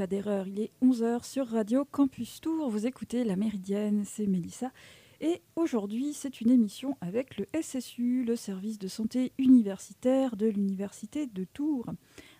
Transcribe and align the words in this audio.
pas 0.00 0.06
d'erreur, 0.06 0.48
il 0.48 0.60
est 0.60 0.70
11h 0.82 1.26
sur 1.26 1.46
Radio 1.46 1.84
Campus 1.84 2.40
Tour. 2.40 2.70
Vous 2.70 2.86
écoutez 2.86 3.22
La 3.22 3.36
Méridienne, 3.36 4.04
c'est 4.06 4.26
Mélissa. 4.26 4.72
Et 5.20 5.42
aujourd'hui, 5.56 6.14
c'est 6.14 6.40
une 6.40 6.48
émission 6.48 6.96
avec 7.02 7.36
le 7.36 7.44
SSU, 7.60 8.24
le 8.24 8.34
service 8.34 8.78
de 8.78 8.88
santé 8.88 9.32
universitaire 9.36 10.36
de 10.36 10.46
l'Université 10.46 11.26
de 11.26 11.44
Tours. 11.44 11.84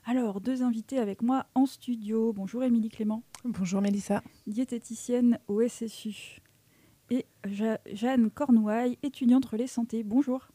Alors, 0.07 0.41
deux 0.41 0.63
invités 0.63 0.99
avec 0.99 1.21
moi 1.21 1.45
en 1.55 1.67
studio. 1.67 2.33
Bonjour 2.33 2.65
Émilie 2.65 2.89
Clément. 2.89 3.25
Bonjour 3.45 3.83
Mélissa. 3.83 4.23
Diététicienne 4.47 5.39
au 5.47 5.61
SSU. 5.61 6.39
Et 7.11 7.27
Jeanne 7.93 8.31
Cornouaille, 8.31 8.97
étudiante 9.03 9.45
relais 9.45 9.67
santé. 9.67 10.03
Bonjour. 10.03 10.49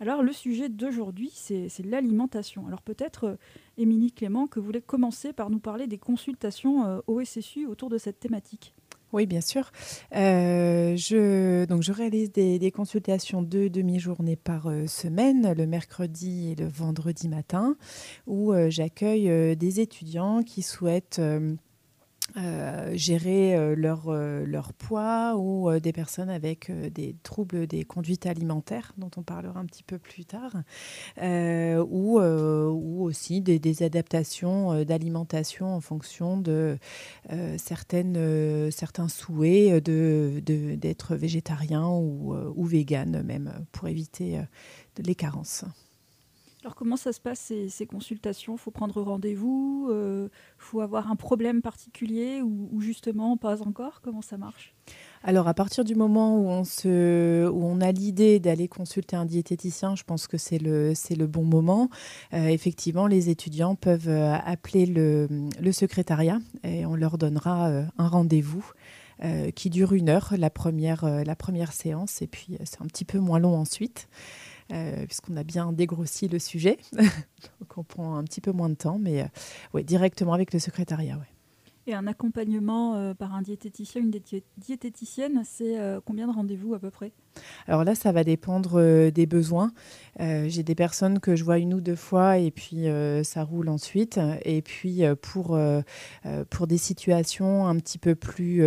Alors, 0.00 0.22
le 0.22 0.32
sujet 0.32 0.70
d'aujourd'hui, 0.70 1.30
c'est 1.34 1.68
l'alimentation. 1.84 2.66
Alors, 2.66 2.80
peut-être, 2.80 3.24
euh, 3.24 3.36
Émilie 3.76 4.12
Clément, 4.12 4.46
que 4.46 4.58
vous 4.58 4.64
voulez 4.64 4.80
commencer 4.80 5.34
par 5.34 5.50
nous 5.50 5.58
parler 5.58 5.86
des 5.86 5.98
consultations 5.98 6.86
euh, 6.86 7.00
au 7.06 7.22
SSU 7.22 7.66
autour 7.66 7.90
de 7.90 7.98
cette 7.98 8.18
thématique. 8.18 8.74
Oui, 9.12 9.26
bien 9.26 9.42
sûr. 9.42 9.70
Euh, 10.16 10.96
je, 10.96 11.66
donc 11.66 11.82
je 11.82 11.92
réalise 11.92 12.32
des, 12.32 12.70
consultations 12.70 13.42
de 13.42 13.68
demi-journée 13.68 14.36
par 14.36 14.70
semaine, 14.86 15.52
le 15.52 15.66
mercredi 15.66 16.52
et 16.52 16.54
le 16.54 16.68
vendredi 16.68 17.28
matin, 17.28 17.76
où 18.28 18.52
j'accueille 18.68 19.56
des 19.56 19.80
étudiants 19.80 20.44
qui 20.44 20.62
souhaitent 20.62 21.20
euh, 22.42 22.96
gérer 22.96 23.54
euh, 23.54 23.74
leur, 23.76 24.08
euh, 24.08 24.44
leur 24.46 24.72
poids 24.72 25.36
ou 25.36 25.70
des 25.78 25.92
personnes 25.92 26.30
avec 26.30 26.70
des 26.70 27.16
troubles 27.22 27.66
des 27.66 27.84
conduites 27.84 28.26
alimentaires, 28.26 28.92
dont 28.98 29.10
on 29.16 29.22
parlera 29.22 29.60
un 29.60 29.66
petit 29.66 29.82
peu 29.82 29.98
plus 29.98 30.24
tard, 30.24 30.52
ou, 31.20 32.20
aussi 32.20 33.40
des, 33.40 33.82
adaptations 33.82 34.84
d'alimentation 34.84 35.74
en 35.74 35.80
fonction 35.80 36.38
de 36.38 36.78
certaines, 37.56 38.70
certains 38.70 39.08
souhaits 39.08 39.82
d'être 39.82 41.14
de, 41.14 41.16
végétarien 41.16 41.86
ou, 41.88 42.34
ou 42.34 42.64
vegan 42.64 43.22
même, 43.22 43.52
pour 43.72 43.88
éviter 43.88 44.40
les 44.98 45.14
carences. 45.14 45.64
Alors 46.62 46.74
comment 46.74 46.96
ça 46.96 47.12
se 47.12 47.20
passe 47.20 47.52
ces, 47.68 47.86
consultations? 47.86 48.54
Il 48.54 48.58
faut 48.58 48.70
prendre 48.70 49.00
rendez-vous 49.00 49.88
euh, 49.90 50.28
faut 50.58 50.82
avoir 50.82 51.10
un 51.10 51.16
problème 51.16 51.62
particulier 51.62 52.42
ou, 52.42 52.80
justement 52.80 53.38
pas 53.38 53.62
encore? 53.62 54.02
Comment 54.02 54.20
ça 54.20 54.36
marche? 54.36 54.74
Alors, 55.22 55.48
à 55.48 55.54
partir 55.54 55.84
du 55.84 55.94
moment 55.94 56.36
où 56.36 56.48
on, 56.48 56.64
se, 56.64 57.48
où 57.48 57.64
on 57.64 57.80
a 57.80 57.92
l'idée 57.92 58.40
d'aller 58.40 58.68
consulter 58.68 59.16
un 59.16 59.24
diététicien, 59.24 59.94
je 59.94 60.02
pense 60.02 60.26
que 60.26 60.36
c'est 60.36 60.58
le, 60.58 60.92
le 60.92 61.26
bon 61.26 61.44
moment. 61.44 61.88
Euh, 62.34 62.48
effectivement, 62.48 63.06
les 63.06 63.30
étudiants 63.30 63.74
peuvent 63.74 64.08
euh, 64.08 64.34
appeler 64.44 64.84
le, 64.84 65.28
le, 65.60 65.72
secrétariat 65.72 66.40
et 66.62 66.84
on 66.84 66.94
leur 66.94 67.16
donnera 67.16 67.70
un 67.96 68.08
rendez-vous. 68.08 68.64
qui 69.54 69.68
dure 69.68 69.92
une 69.92 70.08
heure, 70.08 70.32
la 70.38 70.48
première, 70.48 71.04
la 71.04 71.36
première 71.36 71.72
séance, 71.72 72.22
et 72.22 72.26
puis 72.26 72.56
c'est 72.64 72.80
un 72.80 72.86
petit 72.86 73.04
peu 73.04 73.18
moins 73.18 73.38
long 73.38 73.54
ensuite. 73.54 74.08
Euh, 74.72 75.04
puisqu'on 75.06 75.36
a 75.36 75.42
bien 75.42 75.72
dégrossi 75.72 76.28
le 76.28 76.38
sujet. 76.38 76.78
Donc 76.92 77.76
on 77.76 77.82
prend 77.82 78.16
un 78.16 78.24
petit 78.24 78.40
peu 78.40 78.52
moins 78.52 78.68
de 78.68 78.74
temps, 78.74 78.98
mais 79.00 79.26
euh, 79.74 79.82
directement 79.82 80.32
avec 80.32 80.52
le 80.52 80.58
secrétariat. 80.58 81.16
Ouais. 81.16 81.39
Un 81.92 82.06
accompagnement 82.06 82.96
euh, 82.96 83.14
par 83.14 83.34
un 83.34 83.42
diététicien, 83.42 84.02
une 84.02 84.12
diététicienne, 84.58 85.42
c'est 85.44 85.76
combien 86.04 86.26
de 86.26 86.32
rendez-vous 86.32 86.74
à 86.74 86.78
peu 86.78 86.90
près? 86.90 87.12
Alors 87.66 87.84
là, 87.84 87.94
ça 87.94 88.12
va 88.12 88.24
dépendre 88.24 88.80
euh, 88.80 89.10
des 89.10 89.26
besoins. 89.26 89.72
Euh, 90.20 90.46
j'ai 90.48 90.62
des 90.62 90.74
personnes 90.74 91.20
que 91.20 91.36
je 91.36 91.44
vois 91.44 91.58
une 91.58 91.74
ou 91.74 91.80
deux 91.80 91.96
fois 91.96 92.38
et 92.38 92.50
puis 92.50 92.88
euh, 92.88 93.22
ça 93.22 93.44
roule 93.44 93.68
ensuite. 93.68 94.18
Et 94.44 94.62
puis 94.62 95.02
pour, 95.22 95.58
pour 96.50 96.66
des 96.66 96.78
situations 96.78 97.66
un 97.66 97.76
petit 97.76 97.98
peu 97.98 98.14
plus 98.14 98.62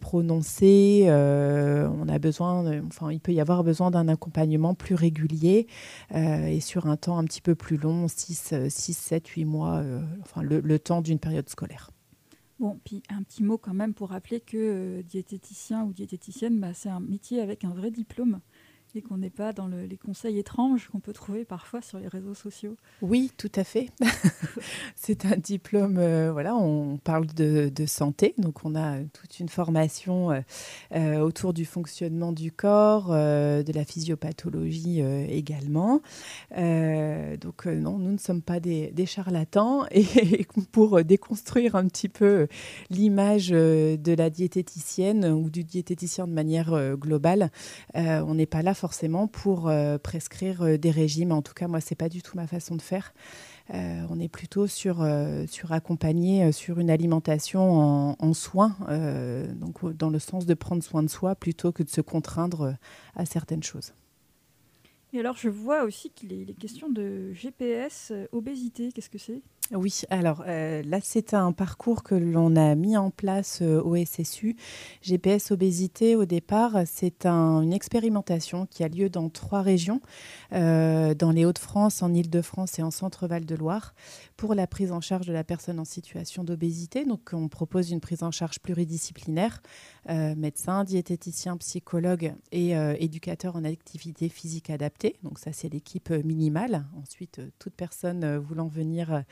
prononcées, 0.00 1.06
on 1.08 2.08
a 2.08 2.18
besoin, 2.18 2.80
enfin, 2.86 3.12
il 3.12 3.20
peut 3.20 3.32
y 3.32 3.40
avoir 3.40 3.64
besoin 3.64 3.90
d'un 3.90 4.08
accompagnement 4.08 4.74
plus 4.74 4.94
régulier 4.94 5.66
et 6.14 6.60
sur 6.60 6.86
un 6.86 6.96
temps 6.96 7.18
un 7.18 7.24
petit 7.24 7.42
peu 7.42 7.54
plus 7.54 7.76
long, 7.76 8.08
6, 8.08 8.54
6 8.68 8.92
7, 8.94 9.26
8 9.28 9.44
mois, 9.44 9.82
enfin 10.22 10.42
le 10.42 10.78
temps 10.78 11.02
d'une 11.02 11.18
période 11.18 11.48
scolaire. 11.48 11.90
Bon, 12.60 12.78
puis 12.84 13.02
un 13.08 13.22
petit 13.22 13.42
mot 13.42 13.56
quand 13.56 13.72
même 13.72 13.94
pour 13.94 14.10
rappeler 14.10 14.38
que 14.38 14.58
euh, 14.58 15.02
diététicien 15.02 15.82
ou 15.84 15.94
diététicienne, 15.94 16.60
bah, 16.60 16.74
c'est 16.74 16.90
un 16.90 17.00
métier 17.00 17.40
avec 17.40 17.64
un 17.64 17.70
vrai 17.70 17.90
diplôme 17.90 18.40
et 18.94 19.02
qu'on 19.02 19.18
n'est 19.18 19.30
pas 19.30 19.52
dans 19.52 19.68
les 19.68 19.96
conseils 19.96 20.38
étranges 20.38 20.88
qu'on 20.88 21.00
peut 21.00 21.12
trouver 21.12 21.44
parfois 21.44 21.80
sur 21.82 21.98
les 21.98 22.08
réseaux 22.08 22.34
sociaux. 22.34 22.76
Oui, 23.02 23.30
tout 23.36 23.52
à 23.54 23.64
fait. 23.64 23.90
c'est 24.96 25.24
un 25.26 25.36
diplôme, 25.36 25.98
euh, 25.98 26.32
voilà, 26.32 26.56
on 26.56 26.98
parle 26.98 27.26
de, 27.26 27.70
santé, 27.86 28.34
donc 28.38 28.64
on 28.64 28.74
a 28.74 29.00
toute 29.12 29.40
une 29.40 29.48
formation 29.48 30.30
euh, 30.30 30.40
euh, 30.94 31.18
autour 31.18 31.52
du 31.52 31.64
fonctionnement 31.64 32.32
du 32.32 32.52
corps, 32.52 33.08
de 33.10 33.72
la 33.72 33.84
physiopathologie 33.84 35.00
également. 35.28 36.00
donc 36.50 37.66
non, 37.66 37.98
nous 37.98 38.12
ne 38.12 38.18
sommes 38.18 38.42
pas 38.42 38.60
des, 38.60 38.92
charlatans 39.06 39.86
et 39.90 40.46
pour 40.72 41.02
déconstruire 41.02 41.74
un 41.74 41.86
petit 41.86 42.08
peu 42.08 42.48
l'image 42.90 43.48
de 43.48 44.14
la 44.14 44.30
diététicienne 44.30 45.24
ou 45.26 45.50
du 45.50 45.64
diététicien 45.64 46.26
de 46.26 46.32
manière 46.32 46.96
globale, 46.96 47.50
on 47.94 48.34
n'est 48.34 48.46
pas 48.46 48.62
là 48.62 48.74
forcément 48.80 49.28
pour 49.28 49.68
euh, 49.68 49.98
prescrire 49.98 50.62
euh, 50.62 50.78
des 50.78 50.90
régimes. 50.90 51.32
En 51.32 51.42
tout 51.42 51.52
cas, 51.52 51.68
moi, 51.68 51.80
c'est 51.80 51.94
pas 51.94 52.08
du 52.08 52.22
tout 52.22 52.36
ma 52.36 52.46
façon 52.46 52.74
de 52.74 52.82
faire. 52.82 53.12
Euh, 53.74 54.02
on 54.08 54.18
est 54.18 54.28
plutôt 54.28 54.66
sur, 54.66 55.06
sur 55.46 55.70
accompagner 55.70 56.50
sur 56.50 56.80
une 56.80 56.90
alimentation 56.90 58.16
en, 58.18 58.34
soins, 58.34 58.76
dans 58.88 60.10
le 60.10 60.18
sens 60.18 60.44
de 60.44 60.54
prendre 60.54 60.82
soin 60.82 61.04
de 61.04 61.08
soi 61.08 61.36
plutôt 61.36 61.70
que 61.70 61.84
de 61.84 61.88
se 61.88 62.00
contraindre 62.00 62.74
à 63.14 63.26
certaines 63.26 63.62
choses. 63.62 63.92
Et 65.12 65.20
alors, 65.20 65.36
je 65.36 65.48
vois 65.48 65.84
aussi 65.84 66.10
qu'il 66.10 66.32
est, 66.32 66.52
question 66.58 66.88
de 66.88 67.32
GPS 67.32 68.12
obésité. 68.32 68.90
Qu'est-ce 68.90 69.10
que 69.10 69.18
c'est? 69.18 69.40
Oui, 69.72 70.00
alors 70.10 70.42
euh, 70.48 70.82
là, 70.84 70.98
c'est 71.00 71.32
un 71.32 71.52
parcours 71.52 72.02
que 72.02 72.16
l'on 72.16 72.56
a 72.56 72.74
mis 72.74 72.96
en 72.96 73.10
place 73.10 73.60
euh, 73.62 73.80
au 73.80 73.94
SSU. 73.96 74.56
GPS 75.00 75.52
obésité, 75.52 76.16
au 76.16 76.24
départ, 76.24 76.76
c'est 76.86 77.24
une 77.24 77.72
expérimentation 77.72 78.66
qui 78.66 78.82
a 78.82 78.88
lieu 78.88 79.08
dans 79.08 79.28
trois 79.28 79.62
régions, 79.62 80.00
euh, 80.52 81.14
dans 81.14 81.30
les 81.30 81.44
Hauts-de-France, 81.44 82.02
en 82.02 82.12
Île-de-France 82.12 82.80
et 82.80 82.82
en 82.82 82.90
Centre-Val 82.90 83.46
de 83.46 83.54
Loire, 83.54 83.94
pour 84.36 84.56
la 84.56 84.66
prise 84.66 84.90
en 84.90 85.00
charge 85.00 85.28
de 85.28 85.32
la 85.32 85.44
personne 85.44 85.78
en 85.78 85.84
situation 85.84 86.42
d'obésité. 86.42 87.04
Donc, 87.04 87.30
on 87.32 87.48
propose 87.48 87.92
une 87.92 88.00
prise 88.00 88.24
en 88.24 88.32
charge 88.32 88.58
pluridisciplinaire, 88.58 89.62
médecin, 90.08 90.82
diététicien, 90.82 91.56
psychologue 91.58 92.32
et 92.50 92.70
éducateur 92.98 93.54
en 93.54 93.64
activité 93.64 94.28
physique 94.28 94.70
adaptée. 94.70 95.16
Donc, 95.22 95.38
ça, 95.38 95.52
c'est 95.52 95.68
l'équipe 95.68 96.10
minimale. 96.10 96.86
Ensuite, 97.00 97.40
toute 97.58 97.74
personne 97.74 98.38
voulant 98.38 98.68
venir 98.68 99.24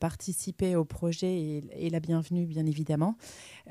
participer 0.00 0.76
au 0.76 0.84
projet 0.84 1.62
et, 1.72 1.90
la 1.90 2.00
bienvenue, 2.00 2.46
bien 2.46 2.66
évidemment. 2.66 3.16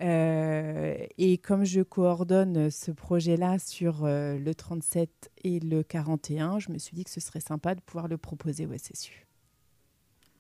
Euh, 0.01 0.95
et 1.17 1.37
comme 1.37 1.63
je 1.63 1.81
coordonne 1.81 2.69
ce 2.69 2.91
projet-là 2.91 3.59
sur 3.59 4.05
euh, 4.05 4.37
le 4.37 4.55
37 4.55 5.31
et 5.43 5.59
le 5.59 5.83
41, 5.83 6.59
je 6.59 6.71
me 6.71 6.77
suis 6.77 6.95
dit 6.95 7.03
que 7.03 7.09
ce 7.09 7.19
serait 7.19 7.39
sympa 7.39 7.75
de 7.75 7.81
pouvoir 7.81 8.07
le 8.07 8.17
proposer 8.17 8.65
au 8.65 8.77
SSU. 8.77 9.27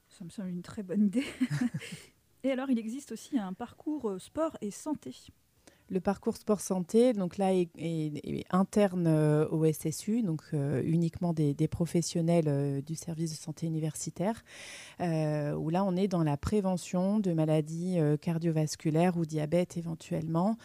Ça 0.09 0.23
me 0.25 0.29
semble 0.29 0.49
une 0.49 0.61
très 0.61 0.83
bonne 0.83 1.05
idée. 1.05 1.25
et 2.43 2.51
alors, 2.51 2.69
il 2.69 2.77
existe 2.77 3.11
aussi 3.11 3.37
un 3.37 3.53
parcours 3.53 4.15
sport 4.19 4.57
et 4.61 4.71
santé. 4.71 5.15
Le 5.91 5.99
parcours 5.99 6.37
sport 6.37 6.61
santé, 6.61 7.11
donc 7.11 7.37
là, 7.37 7.53
est, 7.53 7.69
interne 8.49 9.07
euh, 9.07 9.45
au 9.49 9.69
SSU, 9.69 10.23
donc 10.23 10.41
euh, 10.53 10.81
uniquement 10.85 11.33
des, 11.33 11.53
professionnels 11.67 12.47
euh, 12.47 12.81
du 12.81 12.95
service 12.95 13.31
de 13.31 13.35
santé 13.35 13.67
universitaire, 13.67 14.41
où 15.01 15.69
là, 15.69 15.83
on 15.83 15.97
est 15.97 16.07
dans 16.07 16.23
la 16.23 16.37
prévention 16.37 17.19
de 17.19 17.33
maladies 17.33 17.97
cardiovasculaires 18.21 19.17
ou 19.17 19.25
diabète 19.25 19.75
éventuellement 19.75 20.55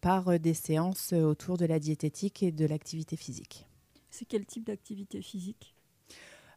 par 0.00 0.38
des 0.38 0.54
séances 0.54 1.12
autour 1.12 1.56
de 1.56 1.64
la 1.64 1.78
diététique 1.78 2.42
et 2.42 2.50
de 2.52 2.66
l'activité 2.66 3.16
physique. 3.16 3.66
C'est 4.10 4.26
quel 4.26 4.44
type 4.44 4.66
d'activité 4.66 5.22
physique? 5.22 5.74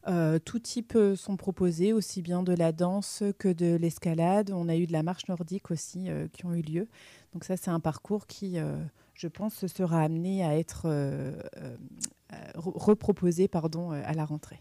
Euh, 0.07 0.37
tout 0.39 0.59
type 0.59 0.95
euh, 0.95 1.15
sont 1.15 1.37
proposés, 1.37 1.93
aussi 1.93 2.21
bien 2.21 2.43
de 2.43 2.53
la 2.53 2.71
danse 2.71 3.23
que 3.39 3.47
de 3.47 3.75
l'escalade. 3.75 4.51
On 4.53 4.67
a 4.67 4.75
eu 4.75 4.85
de 4.85 4.91
la 4.91 5.03
marche 5.03 5.27
nordique 5.27 5.71
aussi 5.71 6.09
euh, 6.09 6.27
qui 6.27 6.45
ont 6.45 6.53
eu 6.53 6.61
lieu. 6.61 6.87
Donc 7.33 7.45
ça, 7.45 7.55
c'est 7.55 7.71
un 7.71 7.79
parcours 7.79 8.27
qui, 8.27 8.57
je 9.15 9.27
pense, 9.27 9.65
sera 9.65 10.01
amené 10.01 10.45
à 10.45 10.55
être 10.55 10.87
reproposé 12.55 13.47
pardon, 13.47 13.89
à 13.89 14.13
la 14.13 14.23
rentrée. 14.23 14.59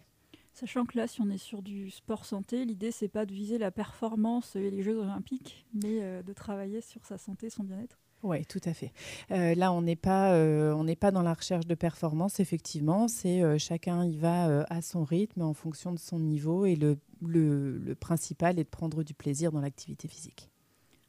Sachant 0.54 0.86
que 0.86 0.96
là, 0.96 1.06
si 1.06 1.20
on 1.20 1.28
est 1.28 1.36
sur 1.36 1.60
du 1.60 1.90
sport 1.90 2.24
santé, 2.24 2.64
l'idée, 2.64 2.90
c'est 2.90 3.08
pas 3.08 3.26
de 3.26 3.34
viser 3.34 3.58
la 3.58 3.70
performance 3.70 4.56
et 4.56 4.70
les 4.70 4.82
Jeux 4.82 4.98
olympiques, 4.98 5.66
mais 5.74 6.22
de 6.22 6.32
travailler 6.32 6.80
sur 6.80 7.04
sa 7.04 7.18
santé, 7.18 7.50
son 7.50 7.64
bien-être. 7.64 7.98
Oui, 8.22 8.44
tout 8.46 8.60
à 8.64 8.72
fait. 8.72 8.92
là, 9.30 9.72
on 9.72 9.82
n'est 9.82 9.96
pas, 9.96 10.32
on 10.34 10.84
n'est 10.84 10.96
pas 10.96 11.10
dans 11.10 11.22
la 11.22 11.34
recherche 11.34 11.66
de 11.66 11.74
performance, 11.74 12.38
effectivement. 12.38 13.08
C'est 13.08 13.58
chacun 13.58 14.04
y 14.04 14.16
va 14.16 14.64
à 14.70 14.80
son 14.80 15.04
rythme, 15.04 15.42
en 15.42 15.54
fonction 15.54 15.92
de 15.92 15.98
son 15.98 16.20
niveau. 16.20 16.64
Et 16.64 16.76
le, 16.76 16.98
le, 17.20 17.78
le 17.78 17.94
principal 17.96 18.58
est 18.60 18.64
de 18.64 18.68
prendre 18.68 19.02
du 19.02 19.14
plaisir 19.14 19.50
dans 19.50 19.60
l'activité 19.60 20.06
physique. 20.06 20.52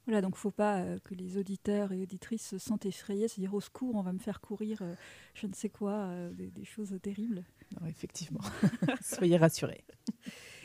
Voilà, 0.06 0.22
donc 0.22 0.32
il 0.32 0.38
ne 0.38 0.40
faut 0.40 0.52
pas 0.52 0.80
euh, 0.80 1.00
que 1.04 1.14
les 1.14 1.38
auditeurs 1.38 1.94
et 1.94 2.02
auditrices 2.02 2.46
se 2.46 2.58
sentent 2.58 2.86
effrayés, 2.86 3.30
se 3.30 3.40
dire 3.40 3.54
au 3.54 3.62
secours, 3.62 3.96
on 3.96 4.02
va 4.02 4.12
me 4.12 4.20
faire 4.20 4.42
courir 4.42 4.80
euh, 4.82 4.96
je 5.34 5.48
ne 5.48 5.54
sais 5.54 5.70
quoi, 5.70 5.94
euh, 5.94 6.30
des, 6.34 6.66
choses 6.66 6.98
terribles. 7.02 7.44
effectivement, 7.88 8.42
soyez 9.02 9.38
rassurés. 9.38 9.84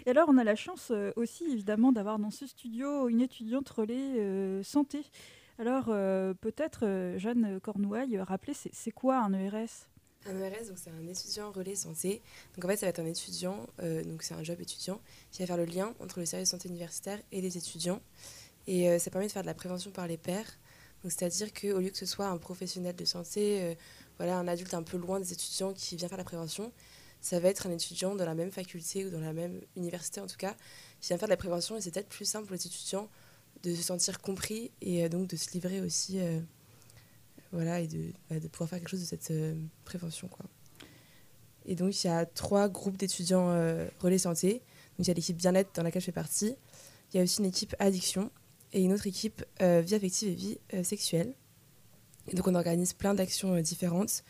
Et 0.07 0.11
alors, 0.11 0.29
on 0.29 0.39
a 0.39 0.45
la 0.45 0.57
chance 0.57 0.91
aussi, 1.17 1.45
évidemment, 1.45 1.93
d'avoir 1.93 2.19
dans 2.19 2.31
ce 2.31 2.47
studio 2.47 3.09
une 3.09 3.21
étudiante 3.21 3.69
relais 3.69 4.63
santé. 4.63 5.05
Alors, 5.59 5.87
peut-être, 6.41 7.15
Jeanne 7.17 7.59
Cornouaille, 7.61 8.19
rappeler, 8.19 8.55
c'est 8.55 8.91
quoi 8.91 9.19
un 9.19 9.33
ERS 9.33 9.89
un 10.27 10.37
ERS, 10.41 10.73
c'est 10.75 10.91
un 10.91 11.07
étudiant 11.07 11.53
relais 11.53 11.77
santé. 11.77 12.21
Donc 12.55 12.65
en 12.65 12.69
fait, 12.69 12.77
ça 12.77 12.87
va 12.87 12.91
être 12.91 12.99
un 12.99 13.07
étudiant, 13.07 13.67
donc 13.79 14.23
c'est 14.23 14.35
un 14.35 14.43
job 14.43 14.61
étudiant, 14.61 15.01
qui 15.31 15.43
va 15.43 15.47
faire 15.47 15.57
le 15.57 15.65
lien 15.65 15.95
entre 16.01 16.19
le 16.19 16.27
service 16.27 16.49
de 16.49 16.57
santé 16.57 16.69
universitaire 16.69 17.19
et 17.33 17.41
les 17.41 17.57
étudiants. 17.57 18.01
Et 18.69 18.91
euh, 18.91 18.99
ça 18.99 19.11
permet 19.11 19.27
de 19.27 19.33
faire 19.33 19.43
de 19.43 19.47
la 19.47 19.55
prévention 19.55 19.91
par 19.91 20.07
les 20.07 20.19
pairs. 20.19 20.59
C'est-à-dire 21.05 21.53
qu'au 21.55 21.81
lieu 21.81 21.89
que 21.89 21.97
ce 21.97 22.07
soit 22.07 22.27
un 22.27 22.37
professionnel 22.37 22.95
de 22.95 23.05
santé, 23.07 23.63
euh, 23.63 23.75
voilà, 24.19 24.37
un 24.37 24.47
adulte 24.47 24.75
un 24.75 24.83
peu 24.83 24.99
loin 24.99 25.19
des 25.19 25.33
étudiants 25.33 25.73
qui 25.73 25.97
vient 25.97 26.07
faire 26.07 26.19
la 26.19 26.25
prévention, 26.25 26.71
ça 27.21 27.41
va 27.41 27.49
être 27.49 27.67
un 27.67 27.71
étudiant 27.71 28.15
dans 28.15 28.27
la 28.27 28.35
même 28.35 28.53
faculté 28.53 29.07
ou 29.07 29.11
dans 29.11 29.21
la 29.21 29.33
même 29.33 29.61
université 29.75 30.21
en 30.21 30.27
tout 30.27 30.37
cas, 30.37 30.55
qui 31.01 31.09
vient 31.09 31.19
faire 31.19 31.29
de 31.29 31.33
la 31.33 31.39
prévention. 31.39 31.79
Et 31.79 31.81
c'est 31.81 31.91
peut-être 31.91 32.11
plus 32.11 32.27
simple 32.27 32.47
pour 32.47 32.55
les 32.55 32.67
étudiants 32.67 33.09
de 33.63 33.75
se 33.75 33.83
sentir 33.83 34.21
compris 34.21 34.71
et 34.81 35.05
euh, 35.05 35.09
donc 35.09 35.29
de 35.29 35.37
se 35.37 35.51
livrer 35.53 35.81
aussi 35.81 36.21
voilà, 37.53 37.81
et 37.81 37.87
de, 37.87 38.13
bah, 38.29 38.39
de, 38.39 38.49
pouvoir 38.49 38.69
faire 38.71 38.79
quelque 38.79 38.91
chose 38.91 39.01
de 39.01 39.07
cette 39.07 39.33
prévention. 39.85 40.29
Quoi. 40.29 40.47
Et 41.65 41.75
donc, 41.75 42.05
il 42.05 42.07
y 42.07 42.11
a 42.11 42.27
trois 42.27 42.69
groupes 42.69 42.97
d'étudiants 42.97 43.49
relais 44.01 44.19
santé. 44.19 44.63
Donc, 44.97 45.07
il 45.07 45.09
y 45.09 45.11
a 45.11 45.15
l'équipe 45.15 45.37
bien-être 45.37 45.71
dans 45.75 45.83
laquelle 45.83 46.03
je 46.03 46.07
fais 46.07 46.13
partie. 46.13 46.57
Il 47.13 47.17
y 47.17 47.21
a 47.21 47.23
aussi 47.23 47.41
une 47.41 47.47
équipe 47.47 47.75
addiction 47.79 48.31
et 48.73 48.83
une 48.83 48.93
autre 48.93 49.07
équipe 49.07 49.45
euh, 49.63 49.81
vie 49.81 49.95
affective 49.95 50.29
et 50.29 50.35
vie 50.35 50.59
euh, 50.75 50.83
sexuelle. 50.83 51.35
Et 52.31 52.37
donc 52.37 52.47
on 52.47 52.55
organise 52.55 52.93
plein 52.93 53.15
d'actions 53.15 53.55
euh, 53.55 53.63
différentes. 53.63 54.25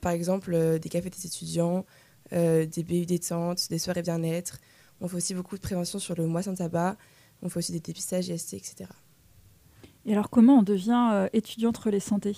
Par 0.00 0.12
exemple, 0.12 0.78
des 0.80 0.88
cafés 0.88 1.08
des 1.08 1.24
étudiants, 1.24 1.86
des 2.32 2.84
BU 2.84 3.06
détente, 3.06 3.68
des 3.70 3.78
soirées 3.78 4.02
bien-être. 4.02 4.58
On 5.00 5.06
fait 5.06 5.14
aussi 5.14 5.34
beaucoup 5.34 5.54
de 5.54 5.60
prévention 5.60 6.00
sur 6.00 6.16
le 6.16 6.26
mois 6.26 6.42
sans 6.42 6.56
tabac. 6.56 6.96
On 7.42 7.48
fait 7.48 7.58
aussi 7.58 7.72
des 7.72 7.80
dépistages 7.80 8.28
IST, 8.28 8.54
etc. 8.54 8.90
Et 10.06 10.12
alors 10.12 10.30
comment 10.30 10.58
on 10.58 10.62
devient 10.62 11.28
étudiant 11.32 11.70
entre 11.70 11.90
les 11.90 12.00
santé? 12.00 12.36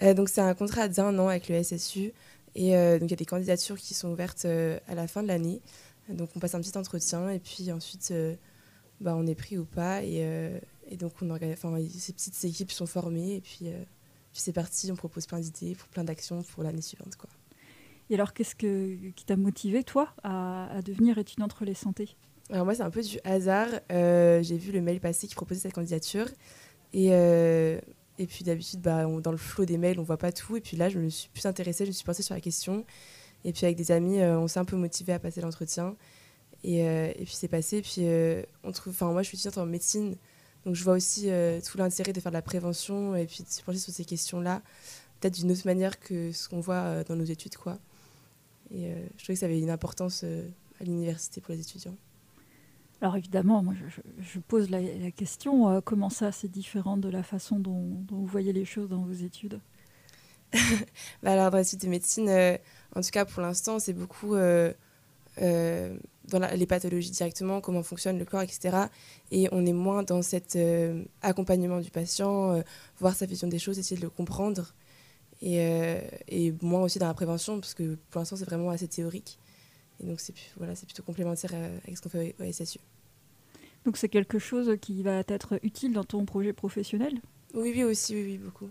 Donc 0.00 0.28
c'est 0.30 0.40
un 0.40 0.54
contrat 0.54 0.88
d'un 0.88 1.18
an 1.18 1.28
avec 1.28 1.48
le 1.48 1.62
SSU. 1.62 2.12
Et 2.54 2.72
donc 2.72 3.02
il 3.02 3.10
y 3.10 3.14
a 3.14 3.16
des 3.16 3.26
candidatures 3.26 3.76
qui 3.76 3.92
sont 3.92 4.08
ouvertes 4.08 4.46
à 4.46 4.94
la 4.94 5.06
fin 5.06 5.22
de 5.22 5.28
l'année. 5.28 5.60
Donc 6.08 6.30
on 6.34 6.40
passe 6.40 6.54
un 6.54 6.60
petit 6.60 6.76
entretien 6.78 7.28
et 7.28 7.38
puis 7.38 7.70
ensuite 7.70 8.12
bah, 9.00 9.14
on 9.16 9.26
est 9.26 9.34
pris 9.34 9.58
ou 9.58 9.64
pas. 9.64 10.02
Et, 10.02 10.20
euh, 10.24 10.58
donc, 10.92 11.12
on 11.22 11.30
organise, 11.30 11.58
ces 11.98 12.12
petites 12.12 12.44
équipes 12.44 12.70
sont 12.70 12.86
formées. 12.86 13.36
Et 13.36 13.40
puis, 13.40 13.60
euh, 13.64 13.82
puis 14.32 14.42
c'est 14.42 14.52
parti, 14.52 14.90
on 14.92 14.96
propose 14.96 15.26
plein 15.26 15.40
d'idées 15.40 15.74
pour 15.74 15.88
plein 15.88 16.04
d'actions 16.04 16.42
pour 16.42 16.62
l'année 16.62 16.82
suivante. 16.82 17.16
Quoi. 17.16 17.30
Et 18.10 18.14
alors, 18.14 18.34
qu'est-ce 18.34 18.54
que, 18.54 19.10
qui 19.10 19.24
t'a 19.24 19.36
motivé, 19.36 19.84
toi, 19.84 20.14
à, 20.22 20.80
devenir 20.84 21.18
étudiante 21.18 21.54
les 21.62 21.74
santé? 21.74 22.16
Alors, 22.50 22.64
moi, 22.64 22.74
c'est 22.74 22.82
un 22.82 22.90
peu 22.90 23.02
du 23.02 23.18
hasard. 23.24 23.68
Euh, 23.92 24.42
j'ai 24.42 24.56
vu 24.56 24.72
le 24.72 24.80
mail 24.80 25.00
passer 25.00 25.26
qui 25.26 25.34
proposait 25.34 25.60
cette 25.60 25.72
candidature. 25.72 26.26
Et, 26.92 27.06
et 27.06 28.26
puis, 28.26 28.44
d'habitude, 28.44 28.80
bah, 28.80 29.04
dans 29.04 29.30
le 29.30 29.36
flot 29.36 29.64
des 29.64 29.78
mails, 29.78 30.00
on 30.00 30.02
voit 30.02 30.18
pas 30.18 30.32
tout. 30.32 30.56
Et 30.56 30.60
puis 30.60 30.76
là, 30.76 30.88
je 30.88 30.98
me 30.98 31.08
suis 31.08 31.28
plus 31.28 31.46
intéressée, 31.46 31.84
je 31.84 31.90
me 31.90 31.94
suis 31.94 32.04
pensée 32.04 32.22
sur 32.22 32.34
la 32.34 32.40
question. 32.40 32.84
Et 33.44 33.52
puis, 33.52 33.64
avec 33.66 33.76
des 33.76 33.92
amis, 33.92 34.20
on 34.22 34.48
s'est 34.48 34.58
un 34.58 34.64
peu 34.64 34.76
motivé 34.76 35.12
à 35.12 35.18
passer 35.18 35.40
l'entretien. 35.40 35.94
Et, 36.64 36.86
euh, 36.86 37.10
et 37.16 37.24
puis 37.24 37.34
c'est 37.34 37.48
passé. 37.48 37.82
Puis 37.82 38.00
euh, 38.00 38.42
on 38.64 38.72
trouve, 38.72 38.96
moi 39.02 39.22
je 39.22 39.28
suis 39.28 39.36
étudiante 39.36 39.58
en 39.58 39.66
médecine, 39.66 40.16
donc 40.64 40.74
je 40.74 40.84
vois 40.84 40.94
aussi 40.94 41.30
euh, 41.30 41.60
tout 41.60 41.78
l'intérêt 41.78 42.12
de 42.12 42.20
faire 42.20 42.32
de 42.32 42.36
la 42.36 42.42
prévention 42.42 43.16
et 43.16 43.26
puis 43.26 43.42
de 43.42 43.48
se 43.48 43.62
pencher 43.62 43.78
sur 43.78 43.92
ces 43.92 44.04
questions-là, 44.04 44.62
peut-être 45.20 45.34
d'une 45.34 45.50
autre 45.52 45.66
manière 45.66 45.98
que 45.98 46.32
ce 46.32 46.48
qu'on 46.48 46.60
voit 46.60 47.02
dans 47.04 47.16
nos 47.16 47.24
études, 47.24 47.56
quoi. 47.56 47.78
Et 48.72 48.92
je 49.16 49.24
trouvais 49.24 49.34
que 49.34 49.40
ça 49.40 49.46
avait 49.46 49.58
une 49.58 49.70
importance 49.70 50.22
à 50.22 50.84
l'université 50.84 51.40
pour 51.40 51.52
les 51.52 51.60
étudiants. 51.60 51.96
Alors 53.00 53.16
évidemment, 53.16 53.62
moi 53.62 53.74
je, 54.18 54.38
pose 54.40 54.68
la, 54.70 55.10
question, 55.10 55.80
comment 55.82 56.10
ça 56.10 56.32
c'est 56.32 56.48
différent 56.48 56.96
de 56.96 57.08
la 57.08 57.22
façon 57.22 57.58
dont, 57.58 58.04
vous 58.10 58.26
voyez 58.26 58.52
les 58.52 58.64
choses 58.64 58.88
dans 58.90 59.02
vos 59.02 59.12
études? 59.12 59.60
Bah 61.22 61.32
Alors 61.32 61.50
dans 61.50 61.58
l'étude 61.58 61.80
de 61.80 61.88
médecine, 61.88 62.28
en 62.94 63.00
tout 63.00 63.10
cas 63.10 63.24
pour 63.24 63.40
l'instant, 63.40 63.78
c'est 63.78 63.94
beaucoup 63.94 64.36
dans 66.30 66.56
les 66.56 66.66
pathologies 66.66 67.10
directement, 67.10 67.60
comment 67.60 67.82
fonctionne 67.82 68.18
le 68.18 68.24
corps, 68.24 68.42
etc. 68.42 68.86
Et 69.30 69.48
on 69.52 69.66
est 69.66 69.72
moins 69.72 70.02
dans 70.02 70.22
cet 70.22 70.56
euh, 70.56 71.02
accompagnement 71.22 71.80
du 71.80 71.90
patient, 71.90 72.54
euh, 72.54 72.62
voir 72.98 73.14
sa 73.14 73.26
vision 73.26 73.48
des 73.48 73.58
choses, 73.58 73.78
essayer 73.78 73.96
de 73.96 74.02
le 74.02 74.10
comprendre. 74.10 74.74
Et, 75.42 75.58
euh, 75.60 76.00
et 76.28 76.52
moins 76.62 76.82
aussi 76.82 76.98
dans 76.98 77.08
la 77.08 77.14
prévention, 77.14 77.60
parce 77.60 77.74
que 77.74 77.96
pour 78.10 78.20
l'instant, 78.20 78.36
c'est 78.36 78.44
vraiment 78.44 78.70
assez 78.70 78.88
théorique. 78.88 79.38
Et 80.02 80.06
donc, 80.06 80.20
c'est 80.20 80.34
voilà, 80.56 80.74
plutôt 80.74 81.02
complémentaire 81.02 81.52
avec 81.54 81.96
ce 81.96 82.02
qu'on 82.02 82.08
fait 82.08 82.34
au, 82.40 82.52
SSU. 82.52 82.78
Donc, 83.84 83.96
c'est 83.96 84.08
quelque 84.08 84.38
chose 84.38 84.76
qui 84.80 85.02
va 85.02 85.22
être 85.28 85.58
utile 85.62 85.92
dans 85.92 86.04
ton 86.04 86.24
projet 86.24 86.52
professionnel? 86.52 87.14
Oui, 87.54 87.72
oui, 87.74 87.84
aussi, 87.84 88.14
oui, 88.14 88.24
oui 88.24 88.38
beaucoup. 88.38 88.68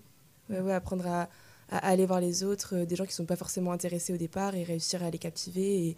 Ouais, 0.50 0.74
apprendre 0.74 1.06
à, 1.08 1.30
à, 1.70 1.78
aller 1.90 2.06
voir 2.06 2.22
les 2.22 2.44
autres, 2.44 2.86
des 2.86 2.96
gens 2.96 3.06
qui 3.06 3.12
ne 3.12 3.16
sont 3.16 3.26
pas 3.26 3.36
forcément 3.36 3.72
intéressés 3.72 4.14
au 4.14 4.18
départ, 4.18 4.56
et 4.56 4.64
réussir 4.64 5.04
à 5.04 5.10
les 5.10 5.20
captiver. 5.20 5.88
Et, 5.88 5.98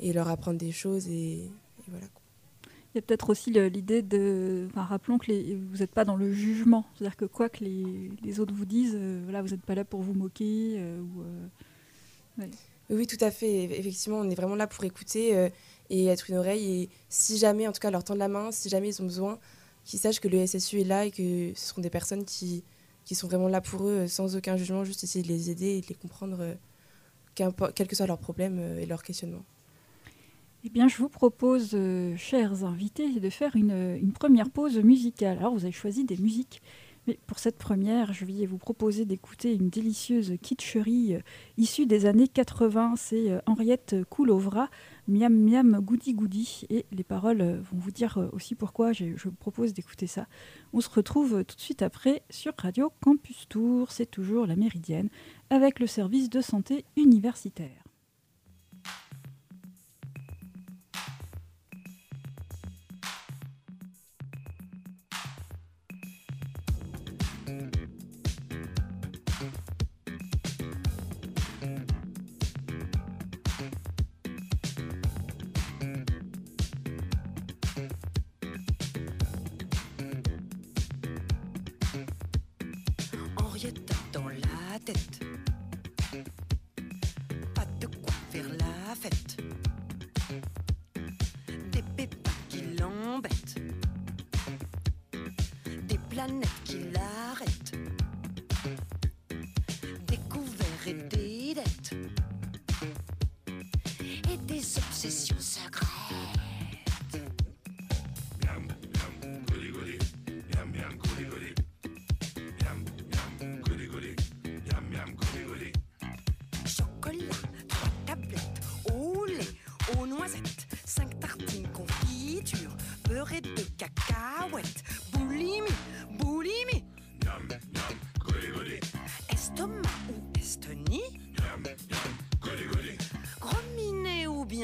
et 0.00 0.12
leur 0.12 0.28
apprendre 0.28 0.58
des 0.58 0.72
choses. 0.72 1.08
Et, 1.08 1.50
voilà. 1.88 2.06
Il 2.94 2.96
y 2.96 2.98
a 2.98 3.02
peut-être 3.02 3.30
aussi 3.30 3.50
l'idée 3.50 4.02
de. 4.02 4.66
Enfin, 4.70 4.82
rappelons 4.84 5.18
que 5.18 5.26
les, 5.26 5.54
vous 5.54 5.78
n'êtes 5.78 5.90
pas 5.90 6.04
dans 6.04 6.16
le 6.16 6.32
jugement. 6.32 6.86
C'est-à-dire 6.94 7.16
que 7.16 7.26
quoi 7.26 7.48
que 7.48 7.62
les, 7.62 8.10
les 8.22 8.40
autres 8.40 8.54
vous 8.54 8.64
disent, 8.64 8.96
euh, 8.96 9.20
voilà, 9.24 9.42
vous 9.42 9.48
n'êtes 9.48 9.62
pas 9.62 9.74
là 9.74 9.84
pour 9.84 10.00
vous 10.00 10.14
moquer. 10.14 10.76
Euh, 10.78 11.00
ou, 11.00 11.22
euh, 12.42 12.46
Oui, 12.90 13.06
tout 13.06 13.22
à 13.24 13.30
fait. 13.30 13.64
Effectivement, 13.64 14.18
on 14.18 14.30
est 14.30 14.34
vraiment 14.34 14.54
là 14.54 14.66
pour 14.66 14.84
écouter 14.84 15.50
et 15.90 16.06
être 16.06 16.30
une 16.30 16.36
oreille. 16.36 16.82
Et 16.82 16.88
si 17.08 17.38
jamais, 17.38 17.66
en 17.66 17.72
tout 17.72 17.80
cas, 17.80 17.90
leur 17.90 18.04
tendre 18.04 18.20
la 18.20 18.28
main, 18.28 18.52
si 18.52 18.68
jamais 18.68 18.88
ils 18.88 19.02
ont 19.02 19.06
besoin, 19.06 19.38
qu'ils 19.84 19.98
sachent 19.98 20.20
que 20.20 20.28
le 20.28 20.46
SSU 20.46 20.80
est 20.80 20.84
là 20.84 21.04
et 21.04 21.10
que 21.10 21.52
ce 21.54 21.68
seront 21.68 21.80
des 21.80 21.90
personnes 21.90 22.24
qui, 22.24 22.64
qui 23.04 23.14
sont 23.14 23.28
vraiment 23.28 23.48
là 23.48 23.60
pour 23.60 23.88
eux 23.88 24.06
sans 24.06 24.36
aucun 24.36 24.56
jugement, 24.56 24.84
juste 24.84 25.02
essayer 25.04 25.24
de 25.24 25.28
les 25.28 25.50
aider 25.50 25.78
et 25.78 25.80
de 25.80 25.86
les 25.88 25.94
comprendre, 25.94 26.56
quel 27.34 27.88
que 27.88 27.96
soit 27.96 28.06
leur 28.06 28.18
problème 28.18 28.58
et 28.78 28.86
leur 28.86 29.02
questionnement. 29.02 29.44
Eh 30.64 30.68
bien, 30.68 30.88
je 30.88 30.96
vous 30.96 31.08
propose, 31.08 31.70
euh, 31.74 32.16
chers 32.16 32.64
invités, 32.64 33.20
de 33.20 33.30
faire 33.30 33.54
une, 33.54 34.12
première 34.12 34.50
pause 34.50 34.76
musicale. 34.78 35.38
Alors, 35.38 35.54
vous 35.54 35.62
avez 35.62 35.70
choisi 35.70 36.04
des 36.04 36.16
musiques, 36.16 36.60
mais 37.06 37.18
pour 37.26 37.38
cette 37.38 37.58
première, 37.58 38.12
je 38.12 38.24
vais 38.24 38.46
vous 38.46 38.58
proposer 38.58 39.04
d'écouter 39.04 39.54
une 39.54 39.68
délicieuse 39.68 40.34
kitscherie 40.42 41.14
euh, 41.14 41.20
issue 41.56 41.86
des 41.86 42.06
années 42.06 42.28
80. 42.28 42.94
C'est 42.96 43.30
euh, 43.30 43.40
Henriette 43.46 43.96
Koulovra, 44.10 44.68
Miam 45.08 45.34
Miam 45.34 45.80
Goody 45.80 46.14
Goody. 46.14 46.66
Et 46.70 46.86
les 46.92 47.04
paroles 47.04 47.42
vont 47.42 47.78
vous 47.78 47.90
dire 47.92 48.28
aussi 48.32 48.54
pourquoi 48.54 48.92
je 48.92 49.06
vous 49.24 49.32
propose 49.32 49.72
d'écouter 49.72 50.06
ça. 50.06 50.26
On 50.72 50.80
se 50.80 50.90
retrouve 50.90 51.44
tout 51.44 51.56
de 51.56 51.60
suite 51.60 51.82
après 51.82 52.22
sur 52.30 52.52
Radio 52.58 52.92
Campus 53.00 53.48
Tour. 53.48 53.92
C'est 53.92 54.10
toujours 54.10 54.46
la 54.46 54.56
Méridienne 54.56 55.08
avec 55.50 55.78
le 55.78 55.86
service 55.86 56.28
de 56.28 56.40
santé 56.40 56.84
universitaire. 56.96 57.85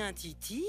Bien 0.02 0.12
titi. 0.12 0.64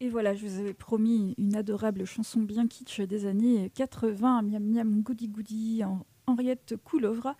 Et 0.00 0.10
voilà, 0.10 0.34
je 0.34 0.46
vous 0.46 0.60
avais 0.60 0.74
promis 0.74 1.34
une 1.38 1.56
adorable 1.56 2.04
chanson 2.04 2.40
bien 2.40 2.68
kitsch 2.68 3.00
des 3.00 3.26
années 3.26 3.70
80, 3.74 4.42
Miam 4.42 4.62
Miam 4.62 5.02
Goody 5.02 5.28
Goody, 5.28 5.82
en 5.84 6.06
Henriette 6.26 6.76
Koulovra. 6.84 7.36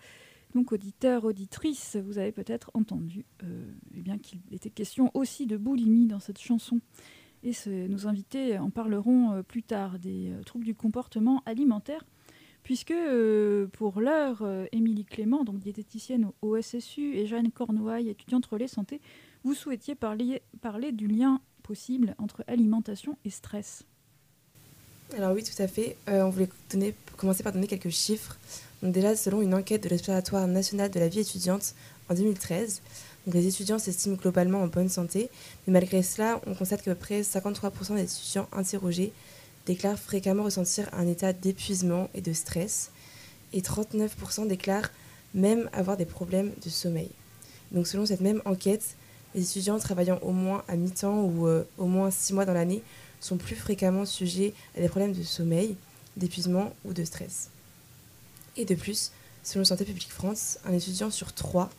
Donc 0.55 0.73
auditeur, 0.73 1.23
auditrice, 1.23 1.95
vous 1.95 2.17
avez 2.17 2.31
peut-être 2.31 2.69
entendu 2.73 3.25
euh, 3.43 3.71
eh 3.95 4.19
qu'il 4.19 4.41
était 4.51 4.71
question 4.71 5.11
aussi 5.13 5.45
de 5.45 5.55
boulimie 5.57 6.07
dans 6.07 6.19
cette 6.19 6.39
chanson. 6.39 6.81
Et 7.43 7.53
nos 7.87 8.07
invités 8.07 8.57
en 8.57 8.69
parleront 8.69 9.31
euh, 9.31 9.43
plus 9.43 9.63
tard 9.63 9.99
des 9.99 10.31
euh, 10.31 10.43
troubles 10.43 10.65
du 10.65 10.75
comportement 10.75 11.41
alimentaire, 11.45 12.03
puisque 12.63 12.93
pour 13.71 14.01
l'heure, 14.01 14.43
Émilie 14.73 15.05
Clément, 15.05 15.45
donc 15.45 15.59
diététicienne 15.59 16.29
au 16.41 16.61
SSU, 16.61 17.15
et 17.15 17.25
Jeanne 17.25 17.51
Cornouaille, 17.51 18.09
étudiante 18.09 18.45
relais 18.47 18.67
santé, 18.67 18.99
vous 19.43 19.53
souhaitiez 19.53 19.95
parler, 19.95 20.41
du 20.91 21.07
lien 21.07 21.41
possible 21.63 22.15
entre 22.17 22.43
alimentation 22.47 23.17
et 23.25 23.29
stress 23.29 23.83
Alors 25.17 25.33
oui, 25.33 25.43
tout 25.43 25.61
à 25.61 25.67
fait. 25.67 25.95
Euh, 26.07 26.23
on 26.23 26.29
voulait 26.29 26.49
commencer 27.17 27.43
par 27.43 27.53
donner 27.53 27.67
quelques 27.67 27.89
chiffres. 27.89 28.37
Donc 28.81 28.93
déjà, 28.93 29.15
selon 29.15 29.41
une 29.41 29.53
enquête 29.53 29.83
de 29.83 29.89
l'Observatoire 29.89 30.47
national 30.47 30.89
de 30.89 30.99
la 30.99 31.07
vie 31.07 31.19
étudiante 31.19 31.73
en 32.09 32.15
2013, 32.15 32.81
donc 33.25 33.35
les 33.35 33.47
étudiants 33.47 33.79
s'estiment 33.79 34.15
globalement 34.15 34.61
en 34.61 34.67
bonne 34.67 34.89
santé, 34.89 35.29
mais 35.67 35.73
malgré 35.73 36.01
cela, 36.01 36.41
on 36.47 36.55
constate 36.55 36.81
qu'à 36.81 36.95
peu 36.95 36.99
près 36.99 37.21
53% 37.21 37.95
des 37.95 38.03
étudiants 38.03 38.47
interrogés 38.51 39.11
déclarent 39.65 39.99
fréquemment 39.99 40.43
ressentir 40.43 40.89
un 40.93 41.07
état 41.07 41.33
d'épuisement 41.33 42.09
et 42.13 42.21
de 42.21 42.33
stress, 42.33 42.91
et 43.53 43.61
39% 43.61 44.47
déclarent 44.47 44.89
même 45.33 45.69
avoir 45.73 45.97
des 45.97 46.05
problèmes 46.05 46.51
de 46.63 46.69
sommeil. 46.69 47.09
Donc 47.71 47.87
selon 47.87 48.05
cette 48.05 48.21
même 48.21 48.41
enquête, 48.45 48.95
les 49.35 49.41
étudiants 49.41 49.79
travaillant 49.79 50.19
au 50.21 50.31
moins 50.31 50.63
à 50.67 50.75
mi-temps 50.75 51.21
ou 51.21 51.47
euh, 51.47 51.63
au 51.77 51.85
moins 51.85 52.11
six 52.11 52.33
mois 52.33 52.45
dans 52.45 52.53
l'année 52.53 52.81
sont 53.19 53.37
plus 53.37 53.55
fréquemment 53.55 54.05
sujets 54.05 54.53
à 54.77 54.81
des 54.81 54.89
problèmes 54.89 55.13
de 55.13 55.23
sommeil, 55.23 55.75
d'épuisement 56.17 56.73
ou 56.85 56.93
de 56.93 57.03
stress. 57.03 57.49
Et 58.57 58.65
de 58.65 58.75
plus, 58.75 59.11
selon 59.43 59.65
Santé 59.65 59.85
publique 59.85 60.11
France, 60.11 60.57
un 60.65 60.73
étudiant 60.73 61.11
sur 61.11 61.33
trois 61.33 61.69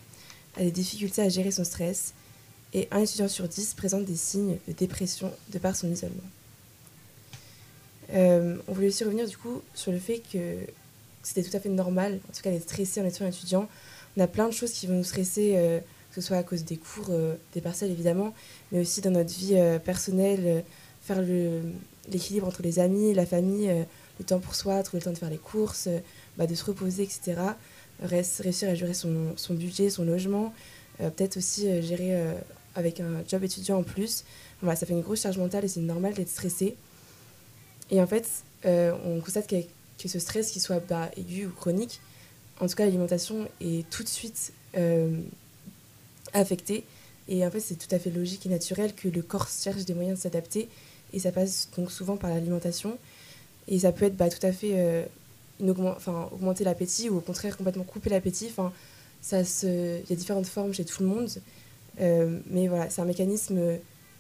a 0.57 0.61
des 0.61 0.71
difficultés 0.71 1.23
à 1.23 1.29
gérer 1.29 1.51
son 1.51 1.65
stress 1.65 2.15
et 2.73 2.89
un 2.91 3.01
étudiant 3.01 3.29
sur 3.29 3.49
dix 3.49 3.75
présente 3.75 4.05
des 4.05 4.17
signes 4.17 4.59
de 4.69 4.73
dépression 4.73 5.33
de 5.51 5.59
par 5.59 5.75
son 5.75 5.91
isolement. 5.91 6.23
Euh, 8.13 8.57
on 8.67 8.73
voulait 8.73 8.89
aussi 8.89 9.05
revenir 9.05 9.29
du 9.29 9.37
coup 9.37 9.63
sur 9.75 9.93
le 9.93 9.99
fait 9.99 10.23
que 10.33 10.57
c'était 11.23 11.43
tout 11.43 11.57
à 11.57 11.61
fait 11.61 11.69
normal, 11.69 12.21
en 12.29 12.33
tout 12.33 12.43
cas 12.43 12.51
d'être 12.51 12.63
stressé 12.63 13.01
en 13.01 13.07
étant 13.07 13.27
étudiant. 13.27 13.69
On 14.17 14.21
a 14.21 14.27
plein 14.27 14.49
de 14.49 14.53
choses 14.53 14.73
qui 14.73 14.87
vont 14.87 14.95
nous 14.95 15.05
stresser. 15.05 15.55
Euh, 15.57 15.81
que 16.11 16.21
ce 16.21 16.27
soit 16.27 16.39
à 16.39 16.43
cause 16.43 16.65
des 16.65 16.77
cours, 16.77 17.09
euh, 17.11 17.35
des 17.55 17.61
parcelles 17.61 17.91
évidemment, 17.91 18.35
mais 18.73 18.81
aussi 18.81 19.01
dans 19.01 19.11
notre 19.11 19.31
vie 19.31 19.55
euh, 19.55 19.79
personnelle, 19.79 20.43
euh, 20.45 20.61
faire 21.03 21.23
l'équilibre 22.11 22.47
entre 22.47 22.63
les 22.63 22.79
amis, 22.79 23.15
la 23.15 23.27
famille, 23.27 23.71
le 24.19 24.25
temps 24.25 24.39
pour 24.39 24.55
soi, 24.55 24.83
trouver 24.83 25.01
le 25.01 25.05
temps 25.05 25.13
de 25.13 25.19
faire 25.19 25.31
les 25.31 25.39
courses, 25.39 25.89
bah, 26.37 26.47
de 26.47 26.55
se 26.55 26.65
reposer, 26.65 27.05
etc. 27.05 27.37
réussir 28.03 28.69
à 28.69 28.75
gérer 28.75 28.93
son, 28.93 29.35
budget, 29.51 29.89
son 29.89 30.05
logement, 30.05 30.53
peut-être 30.99 31.39
aussi 31.39 31.83
gérer 31.83 32.23
avec 32.75 33.01
un 33.01 33.25
job 33.27 33.43
étudiant 33.43 33.79
en 33.79 33.83
plus. 33.83 34.25
Voilà, 34.61 34.77
ça 34.77 34.85
fait 34.85 34.93
une 34.93 35.01
grosse 35.01 35.23
charge 35.23 35.39
mentale 35.39 35.65
et 35.65 35.69
c'est 35.69 35.81
normal 35.81 36.13
d'être 36.13 36.29
stressé. 36.29 36.77
Et 37.91 38.01
en 38.03 38.07
fait, 38.07 38.29
on 38.65 39.21
constate 39.25 39.49
que, 39.49 39.57
que, 39.99 40.07
ce 40.09 40.19
stress, 40.19 40.51
qu'il 40.51 40.61
soit 40.61 40.81
bah, 40.87 41.11
aigu 41.17 41.47
ou 41.47 41.51
chronique, 41.51 42.03
en 42.61 42.67
tout 42.67 42.75
cas 42.75 42.85
l'alimentation 42.85 43.49
est 43.63 43.89
tout 43.89 44.03
de 44.03 44.09
suite 44.09 44.53
affecté. 46.33 46.85
Et 47.31 47.47
en 47.47 47.51
fait, 47.51 47.61
c'est 47.61 47.77
tout 47.77 47.95
à 47.95 47.99
fait 47.99 48.11
logique 48.11 48.45
et 48.47 48.49
naturel 48.49 48.93
que 48.95 49.09
le 49.09 49.23
corps 49.23 49.49
cherche 49.49 49.85
des 49.85 49.95
moyens 49.95 50.19
de 50.19 50.23
s'adapter. 50.23 50.69
Et 51.13 51.21
ça 51.21 51.33
passe 51.33 51.69
donc 51.77 51.91
souvent 51.91 52.17
par 52.17 52.31
l'alimentation. 52.31 52.99
Et 53.69 53.79
ça 53.79 53.93
peut 53.93 54.05
être 54.05 54.17
bah, 54.17 54.29
tout 54.29 54.45
à 54.45 54.53
fait 54.53 54.73
euh, 54.75 55.05
une 55.61 55.71
enfin, 55.71 56.29
augmenter 56.33 56.65
l'appétit 56.65 57.09
ou 57.09 57.19
au 57.19 57.21
contraire 57.21 57.57
complètement 57.57 57.85
couper 57.85 58.11
l'appétit. 58.11 58.49
Enfin, 58.51 58.73
ça 59.23 59.45
se... 59.45 60.01
Il 60.03 60.11
y 60.11 60.13
a 60.13 60.17
différentes 60.17 60.47
formes 60.47 60.75
chez 60.75 60.85
tout 60.85 61.03
le 61.03 61.09
monde. 61.09 61.31
Euh, 62.01 62.41
mais 62.47 62.67
voilà, 62.67 62.91
c'est 62.91 63.01
un 63.01 63.05
mécanisme 63.05 63.61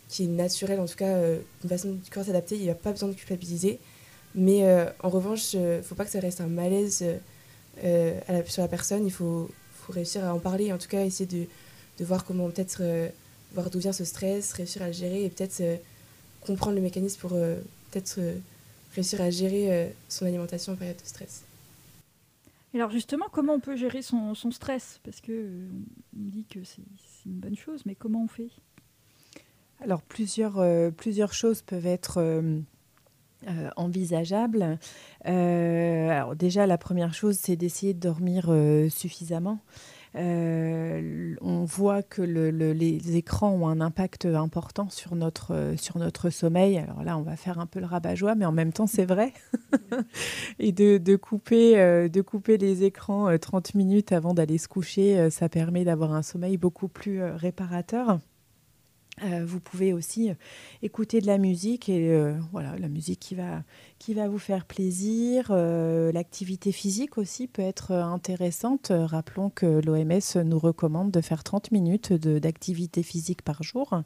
qui 0.09 0.25
est 0.25 0.29
naturel, 0.29 0.79
en 0.79 0.87
tout 0.87 0.97
cas, 0.97 1.07
euh, 1.07 1.41
une 1.65 1.71
façon 1.71 1.93
du 1.93 2.11
corps 2.11 2.25
s'adapter. 2.25 2.57
Il 2.57 2.63
n'y 2.63 2.71
a 2.71 2.75
pas 2.75 2.93
besoin 2.93 3.09
de 3.09 3.15
culpabiliser. 3.15 3.81
Mais 4.37 4.63
en 5.03 5.09
revanche, 5.09 5.55
il 5.55 5.61
ne 5.61 5.83
faut 5.83 5.97
pas 5.97 6.05
que 6.05 6.13
ça 6.13 6.21
reste 6.21 6.41
un 6.41 6.47
malaise 6.47 7.05
sur 7.83 8.63
la 8.63 8.69
personne. 8.69 9.05
Il 9.05 9.11
faut, 9.11 9.51
faut 9.75 9.93
réussir 9.93 10.25
à 10.25 10.33
en 10.33 10.39
parler, 10.39 10.73
en 10.73 10.79
tout 10.79 10.87
cas, 10.87 11.05
essayer 11.05 11.27
de 11.27 11.49
de 12.01 12.05
voir 12.07 12.25
comment 12.25 12.51
peut-être 12.51 12.79
euh, 12.81 13.09
voir 13.53 13.71
d'où 13.71 13.79
vient 13.79 13.93
ce 13.93 14.05
stress, 14.05 14.55
réussir 14.55 14.83
à 14.83 14.87
le 14.87 14.93
gérer 14.93 15.25
et 15.25 15.31
peut-être 15.31 15.61
euh, 15.61 15.77
comprendre 16.41 16.75
le 16.75 16.83
mécanisme 16.83 17.21
pour 17.21 17.35
euh, 17.35 17.61
peut-être 17.91 18.19
réussir 18.95 19.21
à 19.21 19.31
gérer 19.31 19.93
son 20.09 20.27
alimentation 20.27 20.73
en 20.73 20.77
période 20.77 20.97
de 20.97 21.07
stress. 21.07 21.45
Alors 22.75 22.91
justement, 22.91 23.27
comment 23.31 23.55
on 23.55 23.61
peut 23.61 23.77
gérer 23.77 24.01
son, 24.03 24.35
son 24.35 24.51
stress? 24.51 25.01
Parce 25.05 25.21
que 25.21 25.49
on 26.17 26.29
dit 26.29 26.45
que 26.49 26.61
c'est 26.65 26.83
une 27.27 27.39
bonne 27.39 27.57
chose, 27.57 27.83
mais 27.85 27.95
comment 27.95 28.25
on 28.25 28.29
fait? 28.29 28.49
Alors 29.81 30.03
plusieurs, 30.03 30.65
plusieurs 30.93 31.33
choses 31.33 31.63
peuvent 31.63 31.87
être 31.87 32.43
envisageables. 33.77 34.79
alors 35.25 36.37
déjà, 36.37 36.67
la 36.67 36.79
première 36.79 37.15
chose, 37.15 37.37
c'est 37.41 37.57
d'essayer 37.57 37.95
de 37.95 38.01
dormir 38.01 38.53
suffisamment. 38.91 39.61
On 40.15 41.65
voit 41.65 42.03
que 42.03 42.23
les 42.23 43.17
écrans 43.17 43.53
ont 43.53 43.69
un 43.69 43.81
impact 43.81 44.27
important 44.27 44.89
sur 44.91 45.15
notre, 45.15 45.75
sur 45.77 45.99
notre 45.99 46.31
sommeil. 46.31 46.79
Alors 46.79 47.03
là, 47.03 47.19
on 47.19 47.23
va 47.23 47.37
faire 47.37 47.59
un 47.59 47.67
peu 47.67 47.81
le 47.81 47.87
rabat-joie, 47.87 48.35
mais 48.35 48.45
en 48.45 48.53
même 48.53 48.73
temps, 48.73 48.87
c'est 48.87 49.05
vrai. 49.05 49.33
Et 50.59 50.73
de, 50.73 51.17
couper, 51.17 52.09
de 52.09 52.21
couper 52.21 52.59
les 52.59 52.85
écrans 52.85 53.37
30 53.39 53.75
minutes 53.75 54.13
avant 54.13 54.35
d'aller 54.35 54.59
se 54.59 54.69
coucher, 54.69 55.31
ça 55.31 55.49
permet 55.49 55.85
d'avoir 55.85 56.13
un 56.13 56.23
sommeil 56.23 56.57
beaucoup 56.57 56.89
plus 56.89 57.23
réparateur. 57.23 58.19
Euh, 59.25 59.45
vous 59.45 59.61
pouvez 59.61 59.93
aussi 59.93 60.31
euh, 60.31 60.35
écouter 60.83 61.21
de 61.21 61.27
la 61.27 61.39
musique 61.39 61.89
et 61.89 62.11
euh, 62.11 62.35
voilà 62.53 62.77
la 62.79 62.89
musique 62.89 63.21
qui 63.21 63.35
va 63.35 63.63
qui 63.99 64.15
va 64.15 64.29
vous 64.29 64.39
faire 64.39 64.65
plaisir. 64.65 65.53
L'activité 65.53 66.73
physique 66.73 67.19
aussi 67.19 67.47
peut 67.47 67.61
être 67.61 67.93
intéressante. 67.93 68.91
Rappelons 68.95 69.51
que 69.51 69.83
l'OMS 69.85 70.43
nous 70.43 70.59
recommande 70.59 71.11
de 71.11 71.21
faire 71.21 71.45
30 71.45 71.71
minutes 71.71 72.15
d'activité 72.15 73.03
physique 73.03 73.43
par 73.43 73.63
jour. 73.63 74.01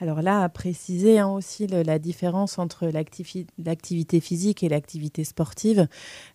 Alors 0.00 0.22
là, 0.22 0.42
à 0.42 0.48
préciser 0.48 1.18
hein, 1.18 1.28
aussi 1.28 1.66
la 1.66 1.98
différence 1.98 2.58
entre 2.58 2.86
l'activité 2.86 4.20
physique 4.20 4.62
et 4.62 4.70
l'activité 4.70 5.22
sportive. 5.22 5.86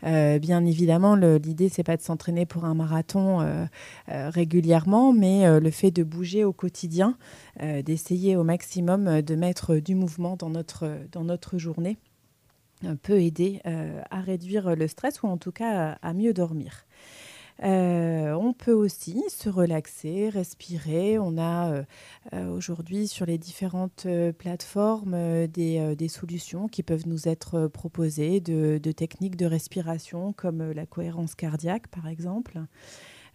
bien 0.04 0.64
évidemment, 0.64 1.16
l'idée 1.16 1.70
c'est 1.70 1.82
pas 1.82 1.98
de 1.98 2.04
s'entraîner 2.04 2.46
pour 2.46 2.66
un 2.66 2.76
marathon 2.76 3.68
régulièrement, 4.08 5.12
mais 5.12 5.60
le 5.60 5.72
fait 5.72 5.90
de 5.90 6.04
bouger 6.04 6.44
au 6.44 6.54
quotidien, 6.54 7.18
d'essayer 7.60 8.11
au 8.12 8.44
maximum 8.44 9.08
euh, 9.08 9.22
de 9.22 9.36
mettre 9.36 9.78
du 9.78 9.96
mouvement 9.96 10.36
dans 10.36 10.50
notre, 10.50 11.00
dans 11.12 11.24
notre 11.24 11.58
journée 11.58 11.98
euh, 12.84 12.96
peut 13.02 13.22
aider 13.22 13.62
euh, 13.66 14.02
à 14.10 14.20
réduire 14.20 14.76
le 14.76 14.88
stress 14.88 15.24
ou 15.24 15.28
en 15.28 15.38
tout 15.38 15.54
cas 15.54 15.98
à, 16.02 16.14
mieux 16.14 16.34
dormir. 16.34 16.86
on 17.64 18.54
peut 18.58 18.74
aussi 18.74 19.24
se 19.30 19.48
relaxer, 19.48 20.30
respirer. 20.30 21.20
On 21.20 21.38
a 21.38 21.84
aujourd'hui 22.34 23.08
sur 23.08 23.26
les 23.26 23.38
différentes 23.38 24.08
plateformes 24.38 25.48
des, 25.48 25.96
des, 25.96 26.08
solutions 26.08 26.68
qui 26.68 26.82
peuvent 26.82 27.08
nous 27.08 27.28
être 27.28 27.68
proposées 27.68 28.40
de, 28.40 28.80
de, 28.82 28.92
techniques 28.92 29.38
de 29.38 29.46
respiration 29.46 30.34
comme 30.34 30.72
la 30.72 30.86
cohérence 30.88 31.36
cardiaque 31.36 31.88
par 31.88 32.08
exemple. 32.08 32.60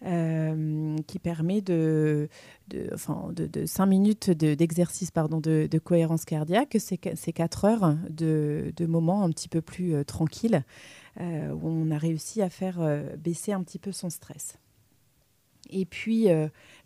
Euh, 0.05 0.95
qui 1.07 1.17
permet 1.17 1.59
de, 1.61 2.29
de, 2.67 2.87
enfin, 2.93 3.31
de, 3.35 3.47
de 3.47 3.65
5 3.65 3.87
minutes 3.87 4.29
d'exercice 4.29 5.09
pardon, 5.09 5.39
de, 5.39 5.79
cohérence 5.83 6.23
cardiaque. 6.23 6.77
C'est 6.79 6.97
4 6.97 7.65
heures 7.65 7.95
de, 8.07 8.71
moments 8.85 9.23
un 9.23 9.31
petit 9.31 9.49
peu 9.49 9.59
plus 9.59 9.95
euh, 9.95 10.03
tranquilles 10.03 10.63
euh, 11.19 11.51
où 11.51 11.67
on 11.67 11.89
a 11.89 11.97
réussi 11.97 12.43
à 12.43 12.49
faire 12.51 12.79
baisser 13.17 13.53
un 13.53 13.63
petit 13.63 13.79
peu 13.79 13.91
son 13.91 14.11
stress. 14.11 14.59
Et 15.71 15.85
puis, 15.85 16.27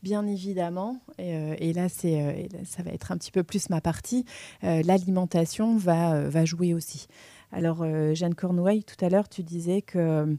bien 0.02 0.26
évidemment, 0.26 1.02
et, 1.20 1.74
là, 1.74 1.88
c'est, 1.90 2.50
ça 2.64 2.82
va 2.82 2.92
être 2.92 3.12
un 3.12 3.18
petit 3.18 3.32
peu 3.32 3.44
plus 3.44 3.70
ma 3.70 3.80
partie, 3.82 4.26
l'alimentation 4.64 5.76
va, 5.78 6.30
va 6.30 6.46
jouer 6.46 6.74
aussi. 6.74 7.08
Alors, 7.52 7.86
Jeanne 8.16 8.34
Cornouaille, 8.34 8.84
tout 8.84 9.06
à 9.06 9.10
l'heure, 9.10 9.30
tu 9.30 9.44
disais 9.44 9.84
que 9.84 10.36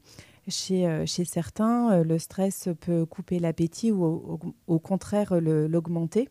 chez, 0.49 0.87
euh, 0.87 1.07
chez 1.07 1.25
certains, 1.25 1.93
euh, 1.93 2.05
le 2.05 2.19
stress 2.19 2.69
peut 2.81 3.07
couper 3.07 3.39
l'appétit 3.39 3.93
ou 3.93 4.55
au, 4.67 4.79
contraire 4.79 5.41
l'augmenter. 5.41 6.29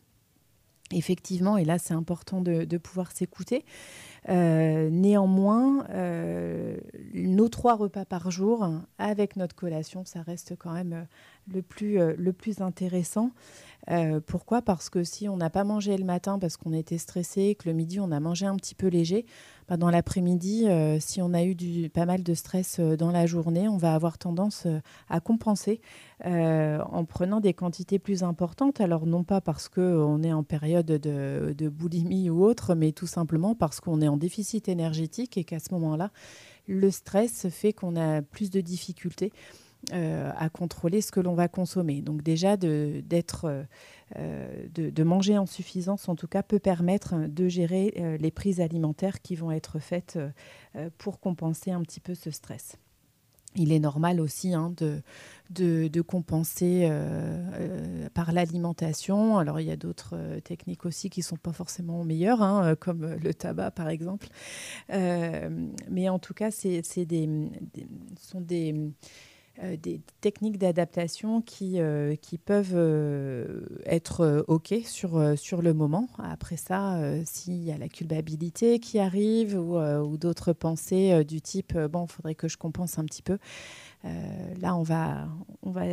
Effectivement, 0.93 1.56
et 1.58 1.63
là 1.63 1.80
c'est 1.80 1.93
important 1.93 2.41
de, 2.41 2.78
pouvoir 2.78 3.13
s'écouter. 3.13 3.63
Euh, 4.28 4.89
néanmoins, 4.89 5.88
nos 7.13 7.47
trois 7.47 7.76
repas 7.76 8.04
par 8.04 8.30
jour 8.30 8.69
avec 8.97 9.38
notre 9.38 9.56
collation, 9.56 10.04
ça 10.04 10.21
reste 10.21 10.56
quand 10.58 10.74
même 10.74 11.08
le 11.47 11.62
plus, 11.62 11.97
le 12.15 12.34
plus 12.34 12.62
intéressant. 12.62 13.32
pourquoi? 14.27 14.62
Parce 14.62 14.89
que 14.89 15.04
si 15.04 15.27
on 15.27 15.38
n'a 15.38 15.49
pas 15.49 15.63
mangé 15.63 15.97
le 15.97 16.06
matin 16.06 16.39
parce 16.39 16.58
qu'on 16.58 16.73
était 16.73 16.97
stressé, 16.97 17.56
que 17.56 17.67
le 17.69 17.73
midi 17.73 17.99
on 17.99 18.12
a 18.12 18.19
mangé 18.19 18.45
un 18.45 18.56
petit 18.56 18.75
peu 18.75 18.88
léger, 18.88 19.25
dans 19.77 19.89
l'après-midi, 19.89 20.67
euh, 20.67 20.99
si 20.99 21.21
on 21.21 21.34
a 21.34 21.43
eu 21.43 21.56
du, 21.56 21.89
pas 21.89 22.06
mal 22.06 22.23
de 22.23 22.34
stress 22.34 22.77
euh, 22.80 22.97
dans 22.97 23.12
la 23.12 23.25
journée, 23.25 23.67
on 23.67 23.77
va 23.77 23.93
avoir 23.93 24.17
tendance 24.17 24.63
euh, 24.65 24.80
à 25.10 25.19
compenser 25.19 25.82
en 26.23 27.04
prenant 27.04 27.39
des 27.39 27.56
quantités 27.56 27.97
plus 27.97 28.21
importantes. 28.21 28.80
Alors 28.80 29.08
non 29.08 29.23
pas 29.23 29.41
parce 29.41 29.69
qu'on 29.69 30.21
est 30.21 30.34
en 30.34 30.43
période 30.43 30.86
de, 30.86 31.56
de, 31.58 31.69
boulimie 31.69 32.30
ou 32.30 32.43
autre, 32.43 32.75
mais 32.75 32.91
tout 32.91 33.08
simplement 33.08 33.56
parce 33.56 33.80
qu'on 33.80 34.01
est 34.01 34.08
en 34.08 34.17
déficit 34.17 34.69
énergétique 34.69 35.36
et 35.38 35.43
qu'à 35.43 35.58
ce 35.58 35.73
moment-là, 35.73 36.12
le 36.67 36.91
stress 36.91 37.49
fait 37.49 37.73
qu'on 37.73 37.95
a 37.95 38.21
plus 38.21 38.51
de 38.51 38.62
difficultés 38.62 39.34
à 39.91 40.50
contrôler 40.50 41.02
ce 41.02 41.12
que 41.12 41.20
l'on 41.20 41.34
va 41.34 41.48
consommer. 41.48 42.02
Donc 42.02 42.22
déjà 42.22 42.56
d'être 42.56 43.65
euh, 44.17 44.67
de, 44.74 45.04
manger 45.04 45.38
en 45.38 45.46
suffisance, 45.46 46.10
en 46.10 46.15
tout 46.15 46.28
cas, 46.28 46.44
peut 46.44 46.60
permettre 46.60 47.15
de 47.28 47.48
gérer 47.48 47.94
euh, 47.98 48.17
les 48.17 48.32
prises 48.32 48.60
alimentaires 48.60 49.22
qui 49.22 49.36
vont 49.36 49.52
être 49.52 49.80
faites 49.80 50.20
euh, 50.76 50.89
pour 50.98 51.20
compenser 51.20 51.72
un 51.72 51.82
petit 51.82 52.00
peu 52.00 52.13
ce 52.13 52.32
stress. 52.32 52.78
Il 53.56 53.74
est 53.74 53.80
normal 53.80 54.22
aussi 54.22 54.54
hein, 54.54 54.74
de, 54.78 55.02
de, 55.50 56.02
compenser 56.02 56.89
par 58.13 58.32
l'alimentation. 58.32 59.39
Alors 59.39 59.60
il 59.60 59.67
y 59.67 59.72
a 59.72 59.76
d'autres 59.76 60.15
techniques 60.46 60.86
aussi 60.86 61.10
qui 61.10 61.20
ne 61.20 61.26
sont 61.26 61.36
pas 61.36 61.52
forcément 61.52 62.06
meilleures, 62.06 62.41
hein, 62.41 62.76
comme 62.80 63.06
le 63.06 63.34
tabac 63.34 63.72
par 63.72 63.89
exemple. 63.89 64.30
mais 64.88 66.08
en 66.08 66.17
tout 66.17 66.34
cas, 66.34 66.50
c'est 66.50 67.06
des, 67.06 67.28
sont 68.22 68.39
des 68.39 68.74
euh, 68.74 68.89
des 69.78 70.02
techniques 70.21 70.58
d'adaptation 70.58 71.41
qui, 71.41 71.80
euh, 71.80 72.15
qui 72.15 72.38
peuvent 72.38 72.74
euh, 72.74 73.62
être 73.86 74.45
OK 74.47 74.74
sur, 74.86 75.38
sur 75.38 75.62
le 75.62 75.74
moment. 75.74 76.08
Après 76.17 76.58
ça, 76.58 77.00
s'il 77.26 77.63
y 77.63 77.71
a 77.71 77.78
la 77.78 77.88
culpabilité 77.88 78.80
qui 78.80 79.00
arrive 79.00 79.58
ou, 79.60 79.78
ou 79.78 80.17
d'autres 80.17 80.54
pensées 80.54 81.24
du 81.26 81.41
type 81.41 81.78
bon, 81.78 82.06
il 82.06 82.12
faudrait 82.12 82.36
que 82.36 82.47
je 82.47 82.58
compense 82.58 82.97
un 83.00 83.06
petit 83.06 83.21
peu. 83.21 83.38
là, 84.04 84.76
on 84.76 84.84
va, 84.84 85.28
on 85.63 85.71
va 85.71 85.86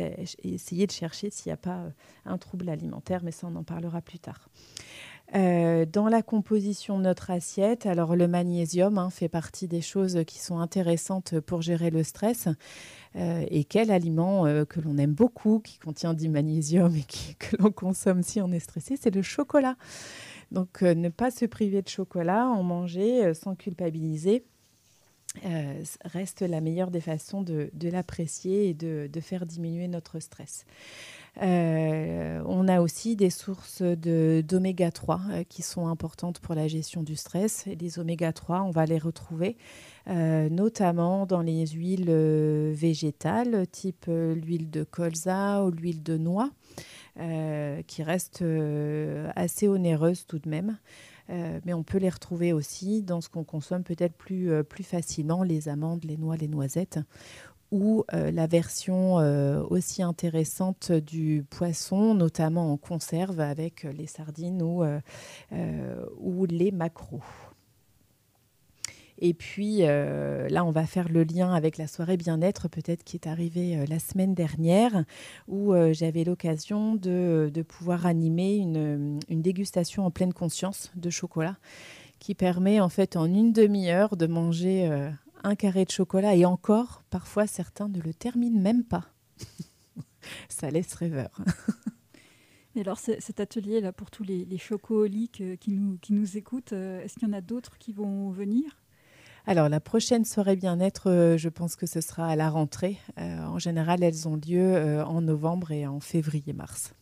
essayer 0.43 0.87
de 0.87 0.91
chercher 0.91 1.29
s'il 1.29 1.49
n'y 1.49 1.53
a 1.53 1.57
pas 1.57 1.83
un 2.25 2.37
trouble 2.37 2.69
alimentaire, 2.69 3.21
mais 3.23 3.31
ça, 3.31 3.47
on 3.47 3.55
en 3.55 3.63
parlera 3.63 4.01
plus 4.01 4.19
tard. 4.19 4.49
Euh, 5.35 5.85
dans 5.85 6.07
la 6.07 6.23
composition 6.23 6.97
de 6.97 7.03
notre 7.03 7.29
assiette, 7.29 7.85
alors 7.85 8.15
le 8.15 8.27
magnésium 8.27 8.97
hein, 8.97 9.09
fait 9.09 9.29
partie 9.29 9.67
des 9.67 9.81
choses 9.81 10.23
qui 10.25 10.39
sont 10.39 10.59
intéressantes 10.59 11.39
pour 11.39 11.61
gérer 11.61 11.91
le 11.91 12.03
stress. 12.03 12.47
Euh, 13.15 13.45
et 13.49 13.63
quel 13.63 13.91
aliment 13.91 14.45
euh, 14.45 14.65
que 14.65 14.79
l'on 14.79 14.97
aime 14.97 15.13
beaucoup, 15.13 15.59
qui 15.59 15.77
contient 15.77 16.13
du 16.13 16.29
magnésium 16.29 16.95
et 16.95 17.03
que 17.39 17.57
l'on 17.57 17.71
consomme 17.71 18.23
si 18.23 18.41
on 18.41 18.51
est 18.51 18.59
stressé, 18.59 18.97
c'est 18.99 19.13
le 19.13 19.21
chocolat. 19.21 19.75
Donc 20.51 20.81
ne 20.81 21.09
pas 21.09 21.29
se 21.29 21.45
priver 21.45 21.83
de 21.83 21.89
chocolat, 21.89 22.47
en 22.47 22.63
manger 22.63 23.35
sans 23.35 23.53
culpabiliser. 23.53 24.45
Reste 26.05 26.41
la 26.41 26.61
meilleure 26.61 26.91
des 26.91 27.01
façons 27.01 27.41
de, 27.41 27.69
l'apprécier 27.83 28.69
et 28.69 28.73
de, 28.73 29.19
faire 29.19 29.45
diminuer 29.45 29.87
notre 29.87 30.19
stress. 30.19 30.65
Euh, 31.41 32.41
on 32.45 32.67
a 32.67 32.81
aussi 32.81 33.15
des 33.15 33.29
sources 33.29 33.81
d'oméga 33.81 34.91
3 34.91 35.21
euh, 35.29 35.43
qui 35.47 35.61
sont 35.61 35.87
importantes 35.87 36.39
pour 36.39 36.55
la 36.55 36.67
gestion 36.67 37.03
du 37.03 37.15
stress. 37.15 37.65
Et 37.67 37.75
les 37.75 37.99
oméga 37.99 38.33
3, 38.33 38.63
on 38.63 38.71
va 38.71 38.85
les 38.85 38.97
retrouver 38.97 39.55
euh, 40.09 40.49
notamment 40.49 41.25
dans 41.25 41.41
les 41.41 41.67
huiles 41.67 42.11
végétales, 42.73 43.67
type 43.67 44.05
l'huile 44.07 44.69
de 44.69 44.83
colza 44.83 45.63
ou 45.63 45.71
l'huile 45.71 46.03
de 46.03 46.17
noix, 46.17 46.49
qui 47.87 48.03
restent 48.03 48.43
assez 49.35 49.67
onéreuses 49.67 50.25
tout 50.25 50.39
de 50.39 50.49
même. 50.49 50.77
Mais 51.29 51.73
on 51.73 51.83
peut 51.83 51.99
les 51.99 52.09
retrouver 52.09 52.53
aussi 52.53 53.03
dans 53.03 53.21
ce 53.21 53.29
qu'on 53.29 53.43
consomme 53.43 53.83
peut-être 53.83 54.15
plus, 54.15 54.51
plus 54.63 54.83
facilement, 54.83 55.43
les 55.43 55.69
amandes, 55.69 56.03
les 56.03 56.17
noix, 56.17 56.35
les 56.35 56.47
noisettes, 56.47 56.99
ou 57.71 58.03
euh, 58.13 58.31
la 58.31 58.47
version 58.47 59.19
euh, 59.19 59.61
aussi 59.69 60.01
intéressante 60.01 60.91
du 60.91 61.45
poisson, 61.49 62.15
notamment 62.15 62.71
en 62.71 62.77
conserve 62.77 63.39
avec 63.39 63.83
les 63.83 64.07
sardines 64.07 64.61
ou, 64.61 64.83
euh, 64.83 66.05
ou 66.17 66.45
les 66.45 66.71
maquereaux. 66.71 67.21
Et 69.19 69.33
puis 69.33 69.79
là, 69.79 70.63
on 70.63 70.71
va 70.71 70.85
faire 70.85 71.09
le 71.09 71.23
lien 71.23 71.53
avec 71.53 71.77
la 71.77 71.87
soirée 71.87 72.17
bien-être, 72.17 72.67
peut-être 72.69 73.03
qui 73.03 73.17
est 73.17 73.27
arrivée 73.27 73.85
la 73.87 73.99
semaine 73.99 74.33
dernière, 74.33 75.03
où 75.47 75.73
j'avais 75.91 76.23
l'occasion 76.23 76.95
de, 76.95 77.51
pouvoir 77.67 78.05
animer 78.05 78.55
une, 78.55 79.19
dégustation 79.29 80.05
en 80.05 80.11
pleine 80.11 80.33
conscience 80.33 80.91
de 80.95 81.09
chocolat, 81.09 81.57
qui 82.19 82.33
permet 82.33 82.79
en 82.79 82.89
fait 82.89 83.17
en 83.17 83.25
une 83.25 83.51
demi-heure 83.51 84.15
de 84.15 84.27
manger 84.27 84.89
un 85.43 85.55
carré 85.55 85.85
de 85.85 85.91
chocolat 85.91 86.35
et 86.35 86.45
encore, 86.45 87.03
parfois 87.09 87.47
certains 87.47 87.87
ne 87.87 87.99
le 87.99 88.13
terminent 88.13 88.59
même 88.59 88.83
pas. 88.83 89.05
Ça 90.49 90.69
laisse 90.69 90.93
rêveur. 90.93 91.41
et 92.75 92.81
alors 92.81 92.99
cet 92.99 93.39
atelier-là, 93.39 93.93
pour 93.93 94.11
tous 94.11 94.23
les, 94.23 94.45
les 94.45 94.61
euh, 94.71 95.55
qui 95.55 95.71
nous, 95.71 95.97
qui 95.97 96.13
nous 96.13 96.37
écoutent, 96.37 96.73
euh, 96.73 97.01
est-ce 97.01 97.15
qu'il 97.15 97.27
y 97.27 97.31
en 97.31 97.33
a 97.33 97.41
d'autres 97.41 97.77
qui 97.77 97.93
vont 97.93 98.29
venir? 98.29 98.78
Alors, 99.49 99.67
la 99.67 99.79
prochaine 99.79 100.25
soirée 100.25 100.55
bien-être, 100.55 101.09
euh, 101.09 101.35
je 101.35 101.49
pense 101.49 101.75
que 101.75 101.87
ce 101.87 102.01
sera 102.01 102.27
à 102.27 102.35
la 102.35 102.51
rentrée. 102.51 102.99
Euh, 103.17 103.39
en 103.45 103.57
général, 103.57 104.03
elles 104.03 104.27
ont 104.27 104.35
lieu 104.35 104.75
euh, 104.75 105.03
en 105.03 105.21
novembre 105.21 105.71
et 105.71 105.87
en 105.87 105.99
février-mars. 105.99 106.93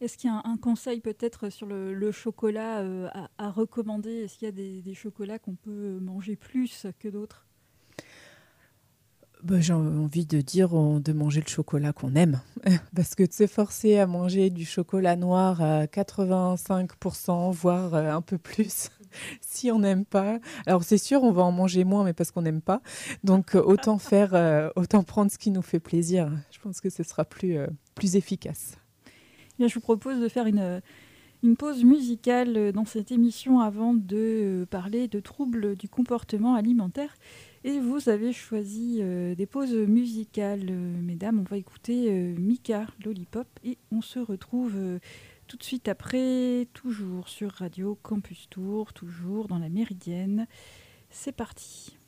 Est-ce 0.00 0.18
qu'il 0.18 0.28
y 0.28 0.32
a 0.32 0.42
un, 0.44 0.56
conseil 0.56 0.98
peut-être 0.98 1.48
sur 1.48 1.68
le, 1.68 1.94
le 1.94 2.10
chocolat 2.10 2.80
euh, 2.80 3.06
à, 3.14 3.28
à 3.38 3.50
recommander? 3.52 4.10
Est-ce 4.10 4.36
qu'il 4.36 4.46
y 4.46 4.48
a 4.48 4.52
des, 4.52 4.82
des 4.82 4.94
chocolats 4.94 5.38
qu'on 5.38 5.54
peut 5.54 6.00
manger 6.00 6.34
plus 6.34 6.88
que 6.98 7.06
d'autres? 7.06 7.46
Bah, 9.44 9.60
J'ai 9.60 9.72
envie 9.72 10.26
de 10.26 10.40
dire 10.40 10.74
on- 10.74 10.98
de 10.98 11.12
manger 11.12 11.40
le 11.40 11.48
chocolat 11.48 11.92
qu'on 11.92 12.16
aime. 12.16 12.40
Parce 12.96 13.14
que 13.14 13.22
de 13.22 13.32
se 13.32 13.46
forcer 13.46 13.98
à 14.00 14.08
manger 14.08 14.50
du 14.50 14.64
chocolat 14.64 15.14
noir 15.14 15.62
à 15.62 15.84
85%, 15.86 17.52
voire 17.52 17.94
un 17.94 18.22
peu 18.22 18.38
plus, 18.38 18.90
si 19.40 19.70
on 19.70 19.80
n'aime 19.80 20.04
pas. 20.04 20.38
Alors 20.66 20.84
c'est 20.84 20.98
sûr, 20.98 21.22
on 21.22 21.32
va 21.32 21.42
en 21.42 21.52
manger 21.52 21.84
moins, 21.84 22.04
mais 22.04 22.12
parce 22.12 22.30
qu'on 22.30 22.42
n'aime 22.42 22.60
pas. 22.62 22.82
Donc 23.24 23.54
euh, 23.54 23.62
autant 23.62 23.98
faire, 23.98 24.34
euh, 24.34 24.68
autant 24.76 25.02
prendre 25.02 25.30
ce 25.30 25.38
qui 25.38 25.50
nous 25.50 25.62
fait 25.62 25.80
plaisir. 25.80 26.30
Je 26.50 26.58
pense 26.60 26.80
que 26.80 26.90
ce 26.90 27.02
sera 27.02 27.24
plus, 27.24 27.56
euh, 27.56 27.66
plus 27.94 28.16
efficace. 28.16 28.76
Bien, 29.58 29.68
je 29.68 29.74
vous 29.74 29.80
propose 29.80 30.20
de 30.20 30.28
faire 30.28 30.46
une, 30.46 30.80
une 31.42 31.56
pause 31.56 31.84
musicale 31.84 32.72
dans 32.72 32.84
cette 32.84 33.12
émission 33.12 33.60
avant 33.60 33.94
de 33.94 34.66
parler 34.70 35.08
de 35.08 35.20
troubles 35.20 35.76
du 35.76 35.88
comportement 35.88 36.54
alimentaire. 36.54 37.14
Et 37.64 37.78
vous 37.78 38.08
avez 38.08 38.32
choisi 38.32 38.98
euh, 39.00 39.36
des 39.36 39.46
pauses 39.46 39.74
musicales, 39.74 40.72
mesdames. 40.72 41.38
On 41.38 41.48
va 41.48 41.58
écouter 41.58 42.10
Mika 42.10 42.86
Lollipop 43.04 43.46
et 43.62 43.78
on 43.92 44.00
se 44.00 44.18
retrouve 44.18 44.74
tout 45.52 45.58
de 45.58 45.64
suite 45.64 45.88
après, 45.88 46.66
toujours 46.72 47.28
sur 47.28 47.52
Radio 47.52 47.98
Campus 48.02 48.48
Tour, 48.48 48.94
toujours 48.94 49.48
dans 49.48 49.58
la 49.58 49.68
Méridienne. 49.68 50.46
C'est 51.10 51.32
parti. 51.32 51.98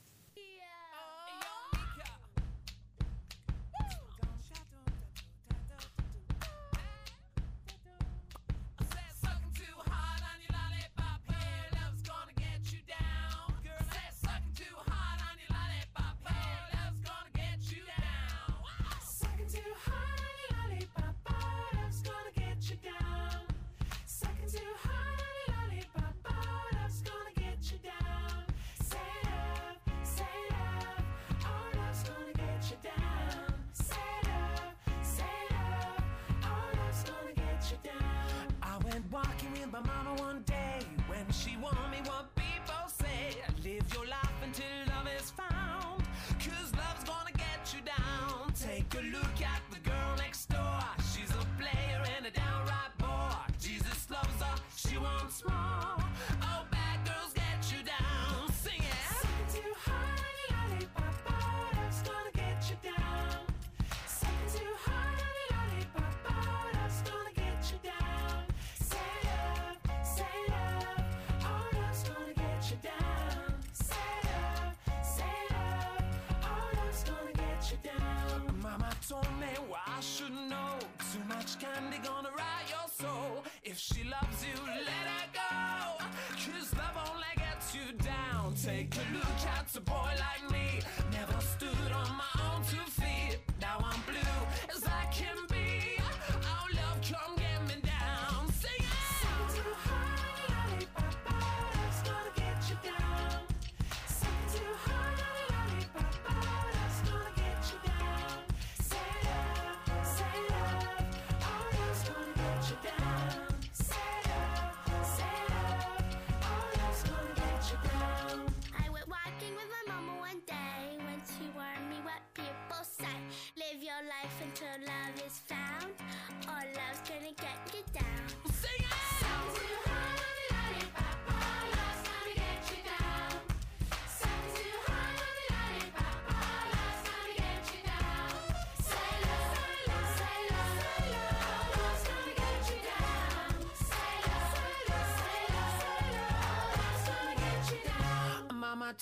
They 88.85 88.99
clear 88.99 89.13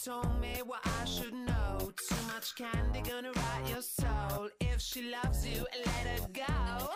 told 0.05 0.41
me 0.41 0.55
what 0.67 0.81
I 0.85 1.05
should 1.05 1.33
know. 1.33 1.79
Too 2.09 2.17
much 2.27 2.57
candy 2.57 3.09
gonna 3.09 3.29
rot 3.29 3.69
your 3.69 3.83
soul. 3.83 4.49
If 4.61 4.81
she 4.81 5.11
loves 5.11 5.47
you, 5.47 5.65
let 5.85 6.07
her 6.19 6.27
go. 6.33 6.89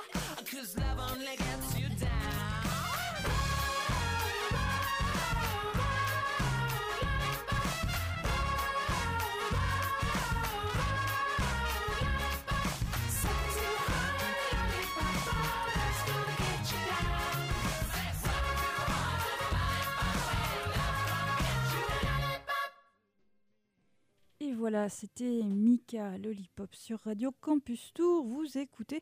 Cause 0.51 0.77
love 0.77 1.13
only 1.13 1.37
gets 1.37 1.79
you 1.79 1.89
down. 2.01 2.16
C'était 24.89 25.43
Mika 25.43 26.19
Lollipop 26.19 26.75
sur 26.75 27.01
Radio 27.01 27.33
Campus 27.41 27.93
Tour. 27.95 28.27
Vous 28.27 28.59
écoutez 28.59 29.01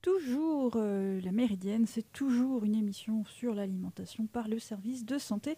toujours 0.00 0.74
euh, 0.76 1.20
la 1.20 1.32
Méridienne. 1.32 1.84
C'est 1.86 2.12
toujours 2.12 2.64
une 2.64 2.76
émission 2.76 3.24
sur 3.24 3.54
l'alimentation 3.54 4.26
par 4.26 4.46
le 4.46 4.58
service 4.60 5.04
de 5.04 5.18
santé 5.18 5.56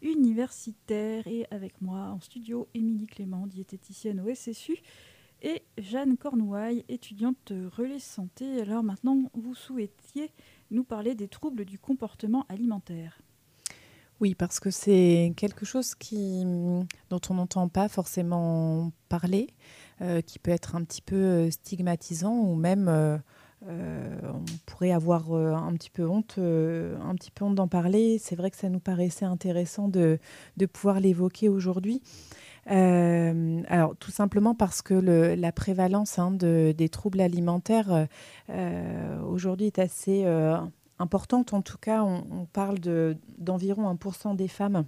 universitaire. 0.00 1.26
Et 1.26 1.46
avec 1.50 1.80
moi 1.82 1.98
en 1.98 2.20
studio, 2.20 2.68
Émilie 2.72 3.06
Clément, 3.06 3.46
diététicienne 3.46 4.20
au 4.20 4.34
SSU, 4.34 4.78
et 5.42 5.62
Jeanne 5.76 6.16
Cornouaille, 6.16 6.84
étudiante 6.88 7.52
relais 7.76 7.98
santé. 7.98 8.62
Alors 8.62 8.82
maintenant, 8.82 9.30
vous 9.34 9.54
souhaitiez 9.54 10.30
nous 10.70 10.84
parler 10.84 11.14
des 11.14 11.28
troubles 11.28 11.66
du 11.66 11.78
comportement 11.78 12.46
alimentaire. 12.48 13.20
Oui, 14.20 14.34
parce 14.34 14.60
que 14.60 14.70
c'est 14.70 15.32
quelque 15.36 15.64
chose 15.64 15.94
dont 16.12 17.20
on 17.30 17.34
n'entend 17.34 17.68
pas 17.68 17.88
forcément 17.88 18.92
parler, 19.08 19.48
euh, 20.02 20.20
qui 20.20 20.38
peut 20.38 20.50
être 20.50 20.76
un 20.76 20.84
petit 20.84 21.00
peu 21.00 21.16
euh, 21.16 21.50
stigmatisant 21.50 22.34
ou 22.34 22.54
même 22.54 22.88
euh, 22.88 23.16
on 23.66 24.44
pourrait 24.66 24.92
avoir 24.92 25.32
un 25.32 25.72
petit 25.74 25.90
peu 25.90 26.06
honte, 26.08 26.38
un 26.38 27.14
petit 27.14 27.30
peu 27.30 27.44
honte 27.44 27.54
d'en 27.54 27.68
parler. 27.68 28.18
C'est 28.18 28.36
vrai 28.36 28.50
que 28.50 28.56
ça 28.56 28.68
nous 28.68 28.80
paraissait 28.80 29.26
intéressant 29.26 29.88
de, 29.88 30.18
de 30.56 30.66
pouvoir 30.66 31.00
l'évoquer 31.00 31.48
aujourd'hui. 31.48 32.02
Alors 32.66 33.96
tout 33.98 34.10
simplement 34.10 34.54
parce 34.54 34.82
que 34.82 34.94
la 34.94 35.52
prévalence 35.52 36.18
hein, 36.18 36.30
de- 36.30 36.74
des 36.76 36.88
troubles 36.88 37.20
alimentaires 37.20 38.06
aujourd'hui 39.28 39.66
est 39.66 39.78
assez 39.78 40.22
euh, 40.24 40.56
importante. 41.00 41.52
En 41.52 41.62
tout 41.62 41.78
cas, 41.78 42.02
on, 42.04 42.46
parle 42.52 42.78
de- 42.78 43.16
d'environ 43.38 43.88
1% 43.94 44.34
des 44.36 44.48
femmes 44.48 44.84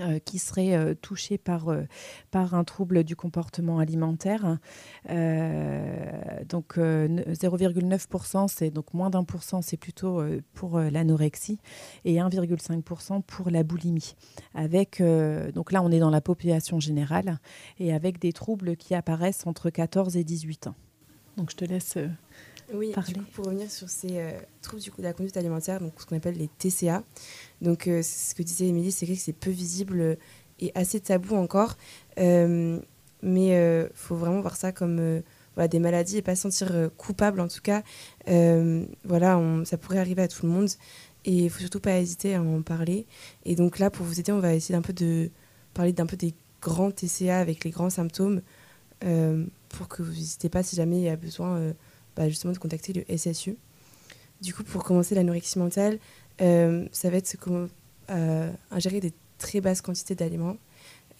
euh, 0.00 0.18
qui 0.18 0.38
seraient 0.38 0.74
euh, 0.74 0.94
touchés 0.94 1.36
par, 1.36 1.68
euh, 1.68 1.82
par 2.30 2.54
un 2.54 2.64
trouble 2.64 3.04
du 3.04 3.14
comportement 3.14 3.78
alimentaire. 3.78 4.58
Euh, 5.10 6.44
donc 6.48 6.78
euh, 6.78 7.08
ne- 7.08 7.22
0,9%, 7.22 8.48
c'est 8.48 8.70
donc 8.70 8.94
moins 8.94 9.10
d'un 9.10 9.24
pour 9.24 9.42
cent, 9.42 9.60
c'est 9.62 9.76
plutôt 9.76 10.22
pour 10.54 10.78
l'anorexie 10.78 11.58
et 12.04 12.16
1,5% 12.16 13.22
pour 13.22 13.50
la 13.50 13.62
boulimie. 13.62 14.14
Avec, 14.54 15.02
donc 15.54 15.72
là, 15.72 15.82
on 15.82 15.90
est 15.90 16.00
dans 16.00 16.10
la 16.10 16.20
population 16.20 16.80
générale 16.80 17.38
et 17.78 17.92
avec 17.92 18.18
des 18.18 18.32
troubles 18.32 18.76
qui 18.76 18.94
apparaissent 18.94 19.46
entre 19.46 19.70
14 19.70 20.16
et 20.16 20.24
18 20.24 20.68
ans. 20.68 20.74
Donc 21.36 21.50
je 21.50 21.56
te 21.56 21.64
laisse. 21.64 21.96
Oui, 22.72 22.92
parler. 22.92 23.12
du 23.14 23.20
coup, 23.20 23.26
pour 23.32 23.44
revenir 23.46 23.70
sur 23.70 23.88
ces 23.88 24.18
euh, 24.18 24.30
troubles 24.62 24.82
du 24.82 24.90
coup, 24.90 25.00
de 25.02 25.06
la 25.06 25.12
conduite 25.12 25.36
alimentaire, 25.36 25.80
donc 25.80 25.92
ce 25.98 26.06
qu'on 26.06 26.16
appelle 26.16 26.36
les 26.36 26.48
TCA. 26.48 27.02
Donc, 27.60 27.86
euh, 27.86 28.02
ce 28.02 28.34
que 28.34 28.42
disait 28.42 28.66
Émilie, 28.66 28.92
c'est 28.92 29.06
vrai 29.06 29.14
que 29.16 29.20
c'est 29.20 29.32
peu 29.32 29.50
visible 29.50 30.00
euh, 30.00 30.14
et 30.60 30.72
assez 30.74 31.00
tabou 31.00 31.34
encore. 31.36 31.76
Euh, 32.18 32.78
mais 33.22 33.48
il 33.48 33.90
faut 33.94 34.16
vraiment 34.16 34.40
voir 34.40 34.56
ça 34.56 34.72
comme 34.72 35.22
voilà, 35.54 35.68
des 35.68 35.78
maladies 35.78 36.16
et 36.16 36.22
pas 36.22 36.34
se 36.34 36.42
sentir 36.42 36.90
coupable 36.96 37.38
en 37.40 37.46
tout 37.46 37.60
cas. 37.62 37.84
Voilà, 38.26 39.38
on- 39.38 39.64
ça 39.64 39.76
pourrait 39.76 39.98
arriver 39.98 40.22
à 40.22 40.28
tout 40.28 40.44
le 40.44 40.50
monde 40.50 40.68
et 41.24 41.44
il 41.44 41.50
faut 41.50 41.60
surtout 41.60 41.78
pas 41.78 41.98
hésiter 42.00 42.34
à 42.34 42.42
en 42.42 42.62
parler. 42.62 43.06
Et 43.44 43.54
donc 43.54 43.78
là, 43.78 43.90
pour 43.90 44.04
vous 44.04 44.18
aider, 44.18 44.32
on 44.32 44.40
va 44.40 44.54
essayer 44.54 44.74
d'un 44.74 44.82
peu 44.82 44.92
de 44.92 45.30
parler 45.72 45.92
d'un 45.92 46.06
peu 46.06 46.16
des 46.16 46.34
grands 46.60 46.90
TCA 46.90 47.38
avec 47.38 47.62
les 47.62 47.70
grands 47.70 47.90
symptômes 47.90 48.42
euh, 49.04 49.44
pour 49.68 49.86
que 49.86 50.02
vous 50.02 50.10
n'hésitez 50.12 50.48
pas 50.48 50.64
si 50.64 50.74
jamais 50.74 50.96
il 50.96 51.04
y 51.04 51.08
a 51.08 51.16
besoin 51.16 51.56
euh, 51.58 51.72
bah, 52.16 52.28
justement 52.28 52.52
de 52.52 52.58
contacter 52.58 52.92
le 52.92 53.04
SSU. 53.16 53.56
Du 54.40 54.52
coup, 54.52 54.64
pour 54.64 54.82
commencer 54.84 55.14
l'anorexie 55.14 55.58
mentale, 55.58 55.98
euh, 56.40 56.86
ça 56.92 57.10
va 57.10 57.18
être 57.18 57.36
comment 57.40 57.68
euh, 58.10 58.50
ingérer 58.70 59.00
des 59.00 59.12
très 59.38 59.60
basses 59.60 59.80
quantités 59.80 60.14
d'aliments. 60.14 60.56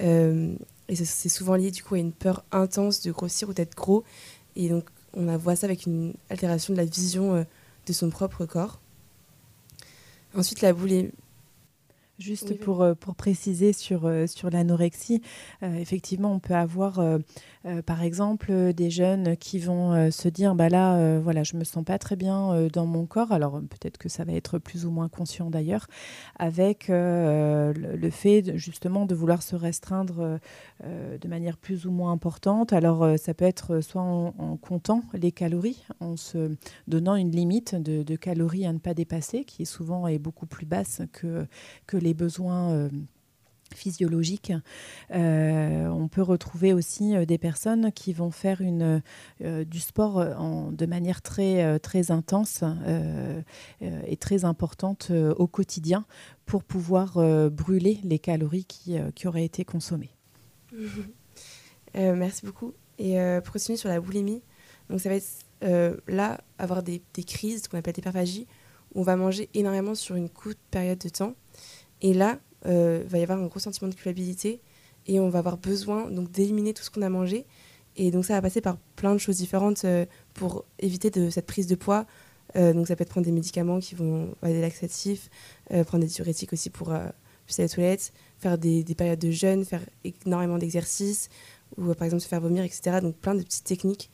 Euh, 0.00 0.54
et 0.88 0.96
c'est 0.96 1.28
souvent 1.28 1.54
lié 1.54 1.70
du 1.70 1.82
coup 1.82 1.94
à 1.94 1.98
une 1.98 2.12
peur 2.12 2.44
intense 2.50 3.02
de 3.02 3.12
grossir 3.12 3.48
ou 3.48 3.54
d'être 3.54 3.76
gros. 3.76 4.04
Et 4.56 4.68
donc, 4.68 4.84
on 5.14 5.36
voit 5.36 5.56
ça 5.56 5.66
avec 5.66 5.86
une 5.86 6.14
altération 6.30 6.72
de 6.72 6.78
la 6.78 6.84
vision 6.84 7.46
de 7.86 7.92
son 7.92 8.10
propre 8.10 8.44
corps. 8.44 8.80
Ensuite, 10.34 10.60
la 10.62 10.72
boulimie. 10.72 11.10
Juste 12.18 12.50
Oui, 12.50 12.56
pour, 12.60 12.82
euh, 12.82 12.94
pour 12.94 13.16
préciser 13.16 13.72
sur, 13.72 14.04
euh, 14.06 14.26
sur 14.28 14.48
l'anorexie, 14.50 15.22
euh, 15.62 15.74
effectivement, 15.76 16.32
on 16.32 16.38
peut 16.38 16.54
avoir, 16.54 17.00
euh, 17.00 17.18
euh, 17.66 17.82
par 17.82 18.02
exemple, 18.02 18.72
des 18.74 18.90
jeunes 18.90 19.36
qui 19.36 19.58
vont 19.58 20.10
se 20.10 20.28
dire, 20.28 20.54
bah 20.54 20.68
là, 20.68 21.18
voilà, 21.20 21.42
je 21.42 21.56
me 21.56 21.64
sens 21.64 21.84
pas 21.84 21.98
très 21.98 22.14
bien 22.16 22.68
dans 22.72 22.86
mon 22.86 23.06
corps. 23.06 23.32
Alors 23.32 23.60
peut-être 23.60 23.98
que 23.98 24.08
ça 24.08 24.24
va 24.24 24.32
être 24.34 24.58
plus 24.58 24.84
ou 24.86 24.90
moins 24.90 25.08
conscient 25.08 25.50
d'ailleurs, 25.50 25.86
avec 26.38 26.86
le, 26.88 28.10
fait 28.10 28.42
de- 28.42 28.56
justement 28.56 29.06
de 29.06 29.14
vouloir 29.14 29.42
se 29.42 29.56
restreindre 29.56 30.38
de 30.84 31.28
manière 31.28 31.56
plus 31.56 31.86
ou 31.86 31.90
moins 31.92 32.12
importante. 32.12 32.72
Alors 32.72 33.18
ça 33.18 33.34
peut 33.34 33.44
être 33.44 33.80
soit 33.80 34.02
en, 34.02 34.34
en 34.38 34.56
comptant 34.56 35.02
les 35.14 35.32
calories, 35.32 35.82
en 36.00 36.16
se 36.16 36.50
donnant 36.88 37.14
une 37.16 37.30
limite 37.30 37.74
de, 37.74 38.02
de 38.02 38.16
calories 38.16 38.66
à 38.66 38.72
ne 38.72 38.78
pas 38.78 38.94
dépasser, 38.94 39.44
qui 39.44 39.66
souvent 39.66 40.06
est 40.08 40.18
beaucoup 40.18 40.46
plus 40.46 40.66
basse 40.66 41.02
que 41.12 41.46
que 41.86 41.96
les 42.02 42.14
besoins 42.14 42.70
euh, 42.72 42.88
physiologiques. 43.74 44.52
Euh, 45.12 45.86
on 45.86 46.08
peut 46.08 46.22
retrouver 46.22 46.72
aussi 46.72 47.16
euh, 47.16 47.24
des 47.24 47.38
personnes 47.38 47.92
qui 47.92 48.12
vont 48.12 48.30
faire 48.30 48.60
du 49.40 49.80
sport 49.80 50.24
de 50.72 50.86
manière 50.86 51.22
très, 51.22 51.78
très 51.80 52.10
intense 52.10 52.64
et 53.80 54.16
très 54.16 54.44
importante 54.44 55.10
au 55.10 55.46
quotidien 55.46 56.04
pour 56.46 56.64
pouvoir 56.64 57.14
brûler 57.50 57.98
les 58.04 58.18
calories 58.18 58.64
qui, 58.64 58.98
auraient 59.26 59.44
été 59.44 59.64
consommées. 59.64 60.10
Euh, 61.94 62.14
merci 62.16 62.46
beaucoup. 62.46 62.72
Et 62.98 63.16
pour 63.44 63.52
continuer 63.52 63.76
sur 63.76 63.90
la 63.90 64.00
boulimie, 64.00 64.42
donc 64.88 65.00
ça 65.00 65.08
va 65.08 65.16
être 65.16 66.00
là 66.08 66.40
avoir 66.58 66.82
des, 66.82 67.02
des 67.14 67.24
crises 67.24 67.68
qu'on 67.68 67.78
appelle 67.78 67.94
l'hyperphagie, 67.94 68.46
où 68.94 69.00
on 69.00 69.02
va 69.02 69.16
manger 69.16 69.48
énormément 69.54 69.94
sur 69.94 70.16
une 70.16 70.28
courte 70.28 70.58
période 70.70 70.98
de 70.98 71.08
temps. 71.08 71.34
Et 72.02 72.12
là, 72.12 72.38
euh, 72.66 73.02
va 73.06 73.18
y 73.18 73.22
avoir 73.22 73.40
un 73.40 73.46
gros 73.46 73.58
sentiment 73.58 73.88
de 73.88 73.94
culpabilité 73.94 74.60
et 75.06 75.18
on 75.18 75.28
va 75.28 75.40
avoir 75.40 75.56
besoin 75.56 76.10
donc 76.10 76.30
d'éliminer 76.30 76.74
tout 76.74 76.82
ce 76.82 76.90
qu'on 76.90 77.02
a 77.02 77.08
mangé. 77.08 77.46
Et 77.96 78.10
donc 78.10 78.24
ça 78.24 78.34
va 78.34 78.42
passer 78.42 78.60
par 78.60 78.76
plein 78.96 79.12
de 79.12 79.18
choses 79.18 79.36
différentes 79.36 79.84
euh, 79.84 80.06
pour 80.34 80.64
éviter 80.78 81.10
de, 81.10 81.30
cette 81.30 81.46
prise 81.46 81.66
de 81.66 81.74
poids. 81.74 82.06
Euh, 82.56 82.72
donc 82.72 82.86
ça 82.86 82.96
peut 82.96 83.02
être 83.02 83.10
prendre 83.10 83.24
des 83.24 83.32
médicaments 83.32 83.80
qui 83.80 83.94
vont 83.94 84.34
des 84.42 84.60
laxatifs, 84.60 85.30
prendre 85.86 86.04
des 86.04 86.10
diurétiques 86.10 86.52
aussi 86.52 86.70
pour 86.70 86.92
aller 86.92 87.12
aux 87.58 87.68
toilettes, 87.68 88.12
faire 88.38 88.58
des, 88.58 88.82
des 88.82 88.94
périodes 88.94 89.18
de 89.18 89.30
jeûne, 89.30 89.64
faire 89.64 89.82
énormément 90.26 90.58
d'exercices 90.58 91.28
ou 91.76 91.94
par 91.94 92.04
exemple 92.04 92.22
se 92.22 92.28
faire 92.28 92.40
vomir, 92.40 92.64
etc. 92.64 92.98
Donc 93.00 93.16
plein 93.16 93.34
de 93.34 93.42
petites 93.42 93.64
techniques 93.64 94.10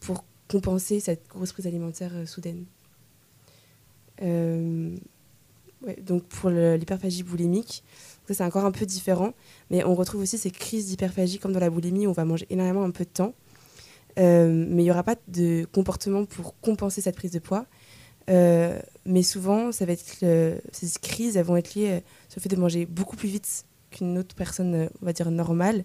pour 0.00 0.24
compenser 0.48 1.00
cette 1.00 1.28
grosse 1.28 1.52
prise 1.52 1.66
alimentaire 1.66 2.12
soudaine. 2.26 2.64
Donc 6.04 6.24
pour 6.24 6.50
l'hyperphagie 6.50 7.22
boulimique, 7.22 7.82
c'est 8.28 8.44
encore 8.44 8.64
un 8.64 8.70
peu 8.70 8.86
différent, 8.86 9.32
mais 9.70 9.84
on 9.84 9.94
retrouve 9.94 10.22
aussi 10.22 10.38
ces 10.38 10.50
crises 10.50 10.86
d'hyperphagie 10.86 11.38
comme 11.38 11.52
dans 11.52 11.60
la 11.60 11.70
boulimie 11.70 12.06
où 12.06 12.10
on 12.10 12.14
va 12.14 12.24
manger 12.24 12.46
énormément 12.50 12.82
en 12.84 12.90
peu 12.90 13.04
de 13.04 13.10
temps, 13.10 13.34
Euh, 14.18 14.66
mais 14.68 14.82
il 14.82 14.84
n'y 14.84 14.90
aura 14.90 15.04
pas 15.04 15.16
de 15.28 15.66
comportement 15.72 16.26
pour 16.26 16.54
compenser 16.60 17.00
cette 17.00 17.16
prise 17.16 17.30
de 17.30 17.38
poids. 17.38 17.64
Euh, 18.28 18.78
mais 19.06 19.22
souvent, 19.22 19.72
ça 19.72 19.86
va 19.86 19.92
être 19.94 20.20
le- 20.20 20.60
ces 20.70 20.86
crises 21.00 21.38
vont 21.38 21.56
être 21.56 21.74
liées 21.74 21.92
euh, 21.92 22.00
le 22.36 22.40
fait 22.42 22.50
de 22.50 22.56
manger 22.56 22.84
beaucoup 22.84 23.16
plus 23.16 23.30
vite 23.30 23.64
qu'une 23.90 24.18
autre 24.18 24.34
personne, 24.34 24.74
euh, 24.74 24.88
on 25.00 25.06
va 25.06 25.14
dire 25.14 25.30
normale. 25.30 25.84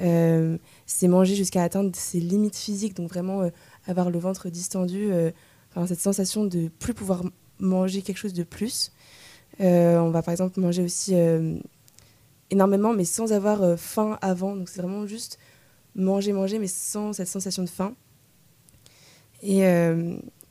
Euh, 0.00 0.58
c'est 0.84 1.06
manger 1.06 1.36
jusqu'à 1.36 1.62
atteindre 1.62 1.94
ses 1.94 2.18
limites 2.18 2.56
physiques, 2.56 2.94
donc 2.96 3.08
vraiment 3.08 3.42
euh, 3.42 3.50
avoir 3.86 4.10
le 4.10 4.18
ventre 4.18 4.50
distendu, 4.50 5.12
euh, 5.12 5.30
enfin, 5.70 5.86
cette 5.86 6.00
sensation 6.00 6.44
de 6.44 6.70
plus 6.80 6.92
pouvoir 6.94 7.22
manger 7.60 8.02
quelque 8.02 8.18
chose 8.18 8.34
de 8.34 8.42
plus. 8.42 8.90
Euh, 9.60 9.98
on 9.98 10.10
va 10.10 10.22
par 10.22 10.32
exemple 10.32 10.58
manger 10.58 10.82
aussi 10.82 11.14
euh, 11.14 11.58
énormément, 12.50 12.94
mais 12.94 13.04
sans 13.04 13.32
avoir 13.32 13.62
euh, 13.62 13.76
faim 13.76 14.18
avant. 14.22 14.56
Donc 14.56 14.68
c'est 14.68 14.80
vraiment 14.80 15.06
juste 15.06 15.38
manger, 15.94 16.32
manger, 16.32 16.58
mais 16.58 16.66
sans 16.66 17.12
cette 17.12 17.28
sensation 17.28 17.62
de 17.62 17.68
faim. 17.68 17.94
Et 19.42 19.64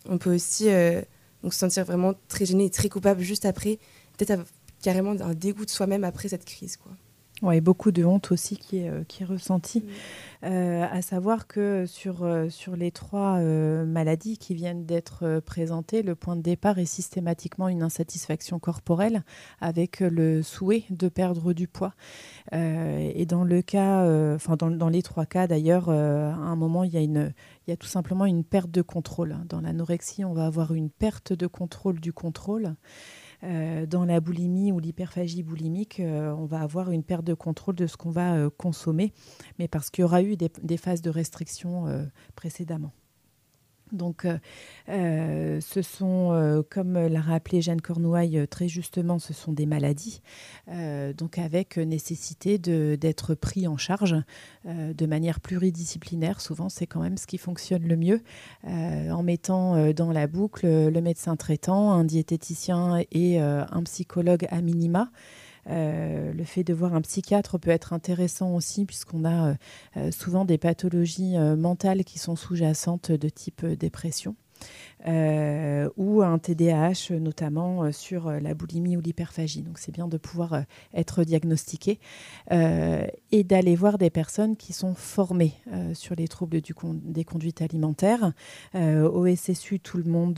on 0.10 0.18
peut 0.18 0.34
aussi 0.34 0.64
se 0.66 1.06
sentir 1.52 1.86
vraiment 1.86 2.16
très 2.28 2.46
gêné 2.46 2.66
et 2.66 2.70
très 2.72 2.90
coupable 2.90 3.22
juste 3.22 3.46
après, 3.46 3.78
peut-être 4.18 4.44
carrément 4.82 5.12
un 5.12 5.36
dégoût 5.36 5.64
de 5.64 5.70
soi-même 5.70 6.04
après 6.04 6.30
cette 6.30 6.44
crise. 6.44 6.76
Quoi. 6.76 6.92
Ouais, 7.42 7.62
beaucoup 7.62 7.92
de 7.92 8.04
honte 8.04 8.34
aussi 8.34 8.58
qui 8.58 8.80
est, 8.80 8.90
euh, 8.90 9.04
qui 9.08 9.24
est 9.24 9.26
ressentie. 9.26 9.86
Euh, 10.44 10.86
à 10.92 11.02
savoir 11.02 11.48
que 11.48 11.86
sur, 11.86 12.24
euh, 12.24 12.50
sur 12.50 12.76
les 12.76 12.92
trois 12.92 13.38
euh, 13.38 13.86
maladies 13.86 14.38
qui 14.38 14.56
viennent 14.56 14.86
d'être 14.86 15.40
présentées, 15.46 16.02
le 16.02 16.16
point 16.16 16.36
de 16.36 16.42
départ 16.42 16.80
est 16.80 16.86
systématiquement 16.86 17.70
une 17.70 17.82
insatisfaction 17.82 18.60
corporelle 18.60 19.24
avec 19.62 20.02
le 20.02 20.44
souhait 20.44 20.84
de 20.90 21.08
perdre 21.08 21.54
du 21.54 21.70
poids. 21.70 21.94
Euh, 22.52 23.10
et 23.16 23.26
dans 23.26 23.46
le 23.46 23.62
cas, 23.62 24.04
enfin 24.36 24.58
dans, 24.58 24.70
dans 24.70 24.90
les 24.90 25.02
trois 25.02 25.26
cas 25.26 25.48
d'ailleurs, 25.48 25.90
à 25.90 25.94
un 25.94 26.56
moment 26.58 26.84
il 26.84 26.94
y, 26.94 26.98
a 26.98 27.02
une, 27.02 27.34
il 27.68 27.70
y 27.70 27.74
a 27.74 27.78
tout 27.78 27.88
simplement 27.88 28.26
une 28.26 28.44
perte 28.44 28.72
de 28.72 28.82
contrôle. 28.82 29.38
Dans 29.48 29.62
l'anorexie, 29.62 30.26
on 30.26 30.34
va 30.34 30.46
avoir 30.46 30.74
une 30.74 30.90
perte 30.90 31.32
de 31.32 31.48
contrôle 31.48 32.02
du 32.02 32.12
contrôle. 32.12 32.76
Euh, 33.44 33.86
dans 33.86 34.04
la 34.04 34.20
boulimie 34.20 34.72
ou 34.72 34.80
l'hyperphagie 34.80 35.44
boulimique, 35.44 36.00
euh, 36.00 36.32
on 36.34 36.46
va 36.46 36.62
avoir 36.62 36.92
une 36.92 37.04
perte 37.04 37.24
de 37.24 37.34
contrôle 37.34 37.76
de 37.76 37.88
ce 37.88 37.96
qu'on 37.96 38.10
va 38.10 38.36
euh, 38.36 38.50
consommer, 38.50 39.14
mais 39.60 39.68
parce 39.68 39.90
qu'il 39.90 40.02
y 40.02 40.06
aura 40.06 40.22
eu 40.22 40.36
des, 40.36 40.78
phases 40.78 41.02
de 41.02 41.10
restriction 41.10 41.86
précédemment. 42.36 42.92
Donc, 43.92 44.26
euh, 44.26 44.38
euh, 44.90 45.60
ce 45.62 45.82
sont, 45.82 46.32
euh, 46.32 46.62
comme 46.70 46.94
l'a 46.94 47.22
rappelé 47.22 47.62
Jeanne 47.62 47.82
Cornouaille 47.82 48.48
très 48.50 48.68
justement, 48.68 49.20
ce 49.20 49.34
sont 49.34 49.52
des 49.52 49.66
maladies, 49.66 50.22
donc 51.18 51.38
avec 51.38 51.78
nécessité 51.78 52.58
d'être 52.58 53.36
pris 53.36 53.68
en 53.68 53.78
charge 53.78 54.16
de 54.66 55.06
manière 55.06 55.40
pluridisciplinaire. 55.40 56.42
Souvent, 56.42 56.70
c'est 56.70 56.88
quand 56.88 57.02
même 57.02 57.18
ce 57.18 57.28
qui 57.28 57.38
fonctionne 57.38 57.84
le 57.88 57.96
mieux, 57.96 58.22
en 58.66 59.24
mettant 59.24 59.92
dans 59.94 60.12
la 60.12 60.28
boucle 60.28 60.68
le 60.68 61.02
médecin 61.02 61.36
traitant, 61.36 61.92
un 61.92 62.04
diététicien 62.04 63.04
et 63.12 63.40
un 63.40 63.84
psychologue 63.84 64.48
à 64.50 64.62
minima. 64.62 65.12
Euh, 65.68 66.34
le 66.34 66.44
fait 66.44 66.64
de 66.64 66.74
voir 66.74 66.94
un 66.94 67.02
psychiatre 67.02 67.60
peut 67.60 67.70
être 67.70 67.94
intéressant 67.94 68.56
aussi 68.56 68.86
puisqu'on 68.86 69.26
a 69.26 69.50
euh, 69.50 69.54
euh, 69.98 70.12
souvent 70.12 70.46
des 70.46 70.58
pathologies 70.58 71.38
mentales 71.38 72.04
qui 72.04 72.20
sont 72.20 72.36
sous-jacentes 72.36 73.12
de 73.12 73.30
type 73.30 73.66
dépression. 73.66 74.36
Euh, 75.08 75.90
ou 75.96 76.22
un 76.22 76.38
TDAH, 76.40 77.18
notamment 77.22 77.84
euh, 77.84 77.92
sur 77.94 78.28
euh, 78.28 78.40
la 78.42 78.54
boulimie 78.54 78.98
ou 78.98 79.00
l'hyperphagie. 79.00 79.62
Donc 79.62 79.80
c'est 79.80 79.94
bien 79.94 80.10
de 80.10 80.18
pouvoir 80.18 80.66
être 80.94 81.24
diagnostiqué 81.24 82.00
et 82.52 83.44
d'aller 83.44 83.76
voir 83.76 83.98
des 83.98 84.10
personnes 84.10 84.56
qui 84.56 84.74
sont 84.74 84.96
formées 84.96 85.54
sur 85.94 86.16
les 86.16 86.28
troubles 86.28 86.62
des 87.04 87.24
conduites 87.24 87.62
alimentaires. 87.62 88.34
Au 88.76 89.28
SSU, 89.36 89.80
tout 89.80 89.98
le, 89.98 90.04
monde, 90.04 90.36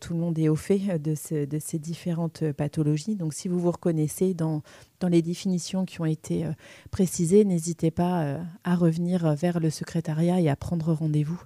tout 0.00 0.12
le 0.12 0.18
monde 0.18 0.38
est 0.38 0.48
au 0.48 0.56
fait 0.56 0.98
de, 0.98 1.14
de 1.44 1.58
ces 1.58 1.78
différentes 1.78 2.52
pathologies. 2.52 3.16
Donc 3.16 3.34
si 3.34 3.48
vous 3.48 3.58
vous 3.58 3.70
reconnaissez 3.70 4.34
dans, 4.34 4.62
dans 5.00 5.08
les 5.08 5.22
définitions 5.22 5.84
qui 5.84 6.00
ont 6.00 6.06
été 6.06 6.44
précisées, 6.90 7.44
n'hésitez 7.44 7.90
pas 7.90 8.38
à 8.64 8.74
revenir 8.74 9.34
vers 9.34 9.60
le 9.60 9.70
secrétariat 9.70 10.40
et 10.40 10.48
à 10.48 10.56
prendre 10.56 10.92
rendez-vous 10.92 11.42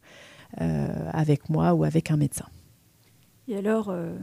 avec 0.56 1.48
moi 1.48 1.74
ou 1.74 1.84
avec 1.84 2.10
un 2.10 2.16
médecin. 2.16 2.46
Et 3.48 3.56
alors, 3.56 3.90
euh, 3.90 4.16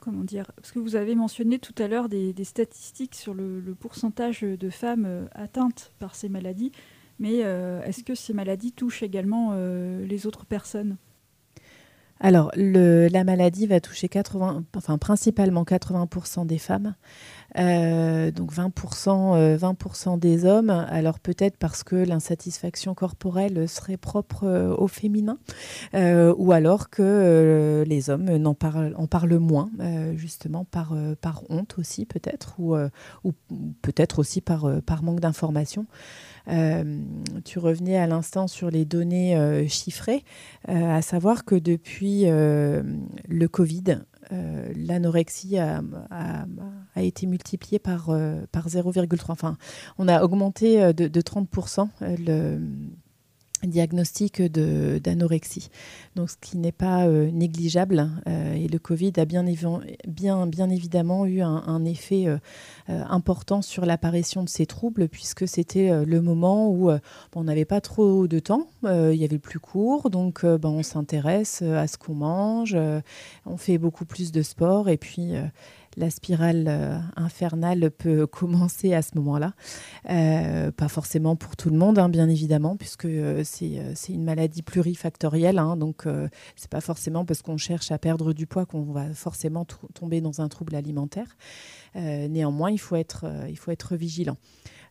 comment 0.00 0.24
dire 0.24 0.50
Parce 0.56 0.72
que 0.72 0.80
vous 0.80 0.96
avez 0.96 1.14
mentionné 1.14 1.58
tout 1.58 1.74
à 1.78 1.86
l'heure 1.86 2.08
des, 2.08 2.34
statistiques 2.44 3.14
sur 3.14 3.32
le, 3.32 3.74
pourcentage 3.78 4.40
de 4.42 4.70
femmes 4.70 5.04
euh, 5.06 5.26
atteintes 5.32 5.92
par 5.98 6.14
ces 6.14 6.28
maladies, 6.28 6.72
mais 7.20 7.44
euh, 7.44 7.80
est-ce 7.84 8.02
que 8.02 8.14
ces 8.14 8.34
maladies 8.34 8.72
touchent 8.72 9.04
également 9.04 9.50
euh, 9.52 10.04
les 10.04 10.26
autres 10.26 10.44
personnes? 10.44 10.96
Alors, 12.24 12.52
la 12.54 13.24
maladie 13.24 13.66
va 13.66 13.80
toucher 13.80 14.08
80, 14.08 14.62
enfin, 14.76 14.96
principalement 14.96 15.64
80% 15.64 16.46
des 16.46 16.58
femmes, 16.58 16.94
euh, 17.58 18.30
donc 18.30 18.52
20%, 18.52 19.34
euh, 19.34 19.56
20 19.56 20.18
des 20.18 20.44
hommes. 20.44 20.70
Alors, 20.70 21.18
peut-être 21.18 21.56
parce 21.56 21.82
que 21.82 21.96
l'insatisfaction 21.96 22.94
corporelle 22.94 23.68
serait 23.68 23.96
propre 23.96 24.44
euh, 24.44 24.72
au 24.78 24.86
féminin, 24.86 25.38
ou 25.94 26.52
alors 26.52 26.90
que 26.90 27.84
les 27.88 28.08
hommes 28.08 28.36
n'en 28.36 28.54
parlent, 28.54 28.94
en 28.96 29.08
parlent 29.08 29.38
moins, 29.38 29.68
justement 30.14 30.64
par, 30.64 30.94
par 31.20 31.42
honte 31.50 31.76
aussi, 31.78 32.06
peut-être, 32.06 32.54
ou, 32.60 33.32
peut-être 33.82 34.20
aussi 34.20 34.40
par, 34.40 34.70
par 34.86 35.02
manque 35.02 35.18
d'information. 35.18 35.86
Euh, 36.48 37.00
tu 37.44 37.58
revenais 37.58 37.96
à 37.96 38.06
l'instant 38.06 38.46
sur 38.46 38.70
les 38.70 38.84
données 38.84 39.36
euh, 39.36 39.66
chiffrées, 39.68 40.24
euh, 40.68 40.96
à 40.96 41.02
savoir 41.02 41.44
que 41.44 41.54
depuis 41.54 42.24
le 42.24 43.46
Covid, 43.48 44.00
l'anorexie 44.76 45.58
a, 45.58 45.82
été 46.96 47.26
multipliée 47.26 47.78
par, 47.78 48.10
par 48.50 48.68
0,3. 48.68 49.24
Enfin, 49.28 49.56
on 49.98 50.08
a 50.08 50.22
augmenté 50.22 50.92
de, 50.92 51.08
de 51.08 51.20
30% 51.20 51.88
euh, 52.02 52.16
le 52.18 52.60
diagnostic 53.66 54.42
d'anorexie. 54.42 55.70
Donc, 56.16 56.30
ce 56.30 56.36
qui 56.40 56.58
n'est 56.58 56.72
pas 56.72 57.06
euh, 57.06 57.30
négligeable. 57.30 58.10
euh, 58.28 58.54
et 58.54 58.68
le 58.68 58.78
Covid 58.78 59.12
a 59.16 59.24
bien, 59.24 59.44
évi- 59.44 59.96
bien, 60.06 60.46
bien 60.46 60.68
évidemment 60.70 61.26
eu 61.26 61.40
un, 61.40 61.84
effet 61.84 62.26
euh, 62.26 62.38
important 62.88 63.62
sur 63.62 63.86
l'apparition 63.86 64.42
de 64.42 64.48
ces 64.48 64.66
troubles, 64.66 65.08
puisque 65.08 65.48
c'était 65.48 66.04
le 66.04 66.20
moment 66.20 66.70
où 66.70 66.90
on 67.34 67.44
n'avait 67.44 67.64
pas 67.64 67.80
trop 67.80 68.26
de 68.26 68.38
temps, 68.38 68.68
il 68.84 69.14
y 69.14 69.24
avait 69.24 69.34
le 69.34 69.38
plus 69.38 69.58
court, 69.58 70.10
donc 70.10 70.44
ben, 70.44 70.68
on 70.68 70.82
s'intéresse 70.82 71.62
à 71.62 71.86
ce 71.86 71.98
qu'on 71.98 72.14
mange, 72.14 72.76
on 73.46 73.56
fait 73.56 73.78
beaucoup 73.78 74.04
plus 74.04 74.30
de 74.30 74.42
sport, 74.42 74.88
et 74.88 74.96
puis 74.96 75.32
la 75.96 76.10
spirale 76.10 76.66
euh, 76.68 76.98
infernale 77.16 77.90
peut 77.90 78.26
commencer 78.42 78.94
à 78.94 79.02
ce 79.02 79.16
moment-là. 79.16 79.54
Euh, 80.10 80.70
pas 80.70 80.88
forcément 80.88 81.36
pour 81.36 81.56
tout 81.56 81.70
le 81.70 81.76
monde, 81.76 81.98
hein, 81.98 82.08
bien 82.08 82.28
évidemment, 82.28 82.76
puisque 82.76 83.04
euh, 83.04 83.42
c'est 83.44 84.12
une 84.12 84.24
maladie 84.24 84.62
plurifactorielle. 84.62 85.58
hein, 85.58 85.76
donc, 85.76 86.04
c'est 86.56 86.70
pas 86.70 86.80
forcément 86.80 87.24
parce 87.24 87.42
qu'on 87.42 87.56
cherche 87.56 87.90
à 87.90 87.98
perdre 87.98 88.32
du 88.32 88.46
poids 88.46 88.66
qu'on 88.66 88.92
va 88.92 89.12
forcément 89.14 89.66
tomber 89.94 90.20
dans 90.20 90.40
un 90.40 90.48
trouble 90.48 90.74
alimentaire. 90.74 91.36
Néanmoins, 91.94 92.70
il 92.70 92.78
faut 92.78 92.96
être 92.96 93.96
vigilant. 93.96 94.36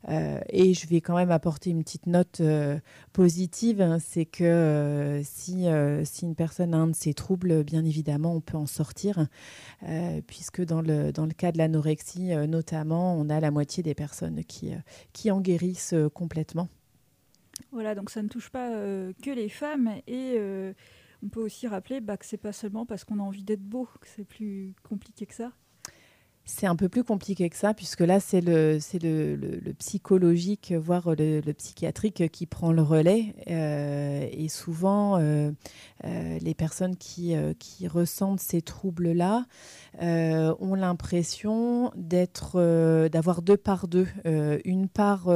Euh, 0.09 0.39
et 0.49 0.73
je 0.73 0.87
vais 0.87 1.01
quand 1.01 1.15
même 1.15 1.31
apporter 1.31 1.69
une 1.69 1.83
petite 1.83 2.07
note 2.07 2.41
euh, 2.41 2.79
positive, 3.13 3.81
hein, 3.81 3.99
c'est 3.99 4.25
que 4.25 4.43
euh, 4.43 5.23
si, 5.23 5.67
si 6.03 6.25
une 6.25 6.35
personne 6.35 6.73
a 6.73 6.77
un 6.77 6.87
de 6.87 6.95
ces 6.95 7.13
troubles, 7.13 7.63
bien 7.63 7.85
évidemment, 7.85 8.35
on 8.35 8.41
peut 8.41 8.57
en 8.57 8.65
sortir, 8.65 9.27
puisque 10.27 10.63
dans 10.63 10.81
le, 10.81 11.11
dans 11.11 11.25
le 11.25 11.33
cas 11.33 11.51
de 11.51 11.57
l'anorexie, 11.57 12.35
notamment, 12.47 13.15
on 13.15 13.29
a 13.29 13.39
la 13.39 13.51
moitié 13.51 13.83
des 13.83 13.95
personnes 13.95 14.43
qui, 14.45 14.71
qui 15.13 15.31
en 15.31 15.41
guérissent 15.41 15.95
complètement. 16.13 16.69
Voilà, 17.71 17.95
donc 17.95 18.09
ça 18.09 18.21
ne 18.23 18.27
touche 18.27 18.49
pas 18.49 18.69
que 18.69 19.29
les 19.29 19.49
femmes 19.49 19.91
et 20.07 20.39
on 21.23 21.29
peut 21.29 21.41
aussi 21.41 21.67
rappeler 21.67 22.01
bah, 22.01 22.17
que 22.17 22.25
c'est 22.25 22.37
pas 22.37 22.53
seulement 22.53 22.85
parce 22.85 23.03
qu'on 23.03 23.19
a 23.19 23.23
envie 23.23 23.43
d'être 23.43 23.63
beau, 23.63 23.87
que 23.99 24.07
c'est 24.07 24.23
plus 24.25 24.73
compliqué 24.83 25.25
que 25.25 25.35
ça. 25.35 25.51
C'est 26.43 26.65
un 26.65 26.75
peu 26.75 26.89
plus 26.89 27.03
compliqué 27.03 27.49
que 27.49 27.55
ça, 27.55 27.73
puisque 27.73 28.01
là, 28.01 28.19
c'est 28.19 28.41
le, 28.41 28.79
le, 29.01 29.35
le- 29.35 29.73
psychologique, 29.75 30.73
voire 30.73 31.13
le, 31.17 31.39
psychiatrique 31.53 32.29
qui 32.31 32.45
prend 32.45 32.71
le 32.71 32.81
relais. 32.81 33.35
Euh, 33.47 34.27
et 34.31 34.49
souvent, 34.49 35.17
euh, 35.19 35.51
euh, 36.03 36.39
les 36.41 36.53
personnes 36.55 36.97
qui, 36.97 37.35
qui 37.59 37.87
ressentent 37.87 38.39
ces 38.39 38.61
troubles-là 38.61 39.45
ont 39.99 40.75
l'impression 40.75 41.91
d'être, 41.95 43.07
d'avoir 43.09 43.41
deux 43.41 43.57
parts 43.57 43.87
d'eux. 43.87 44.07
Une 44.65 44.87
part 44.87 45.29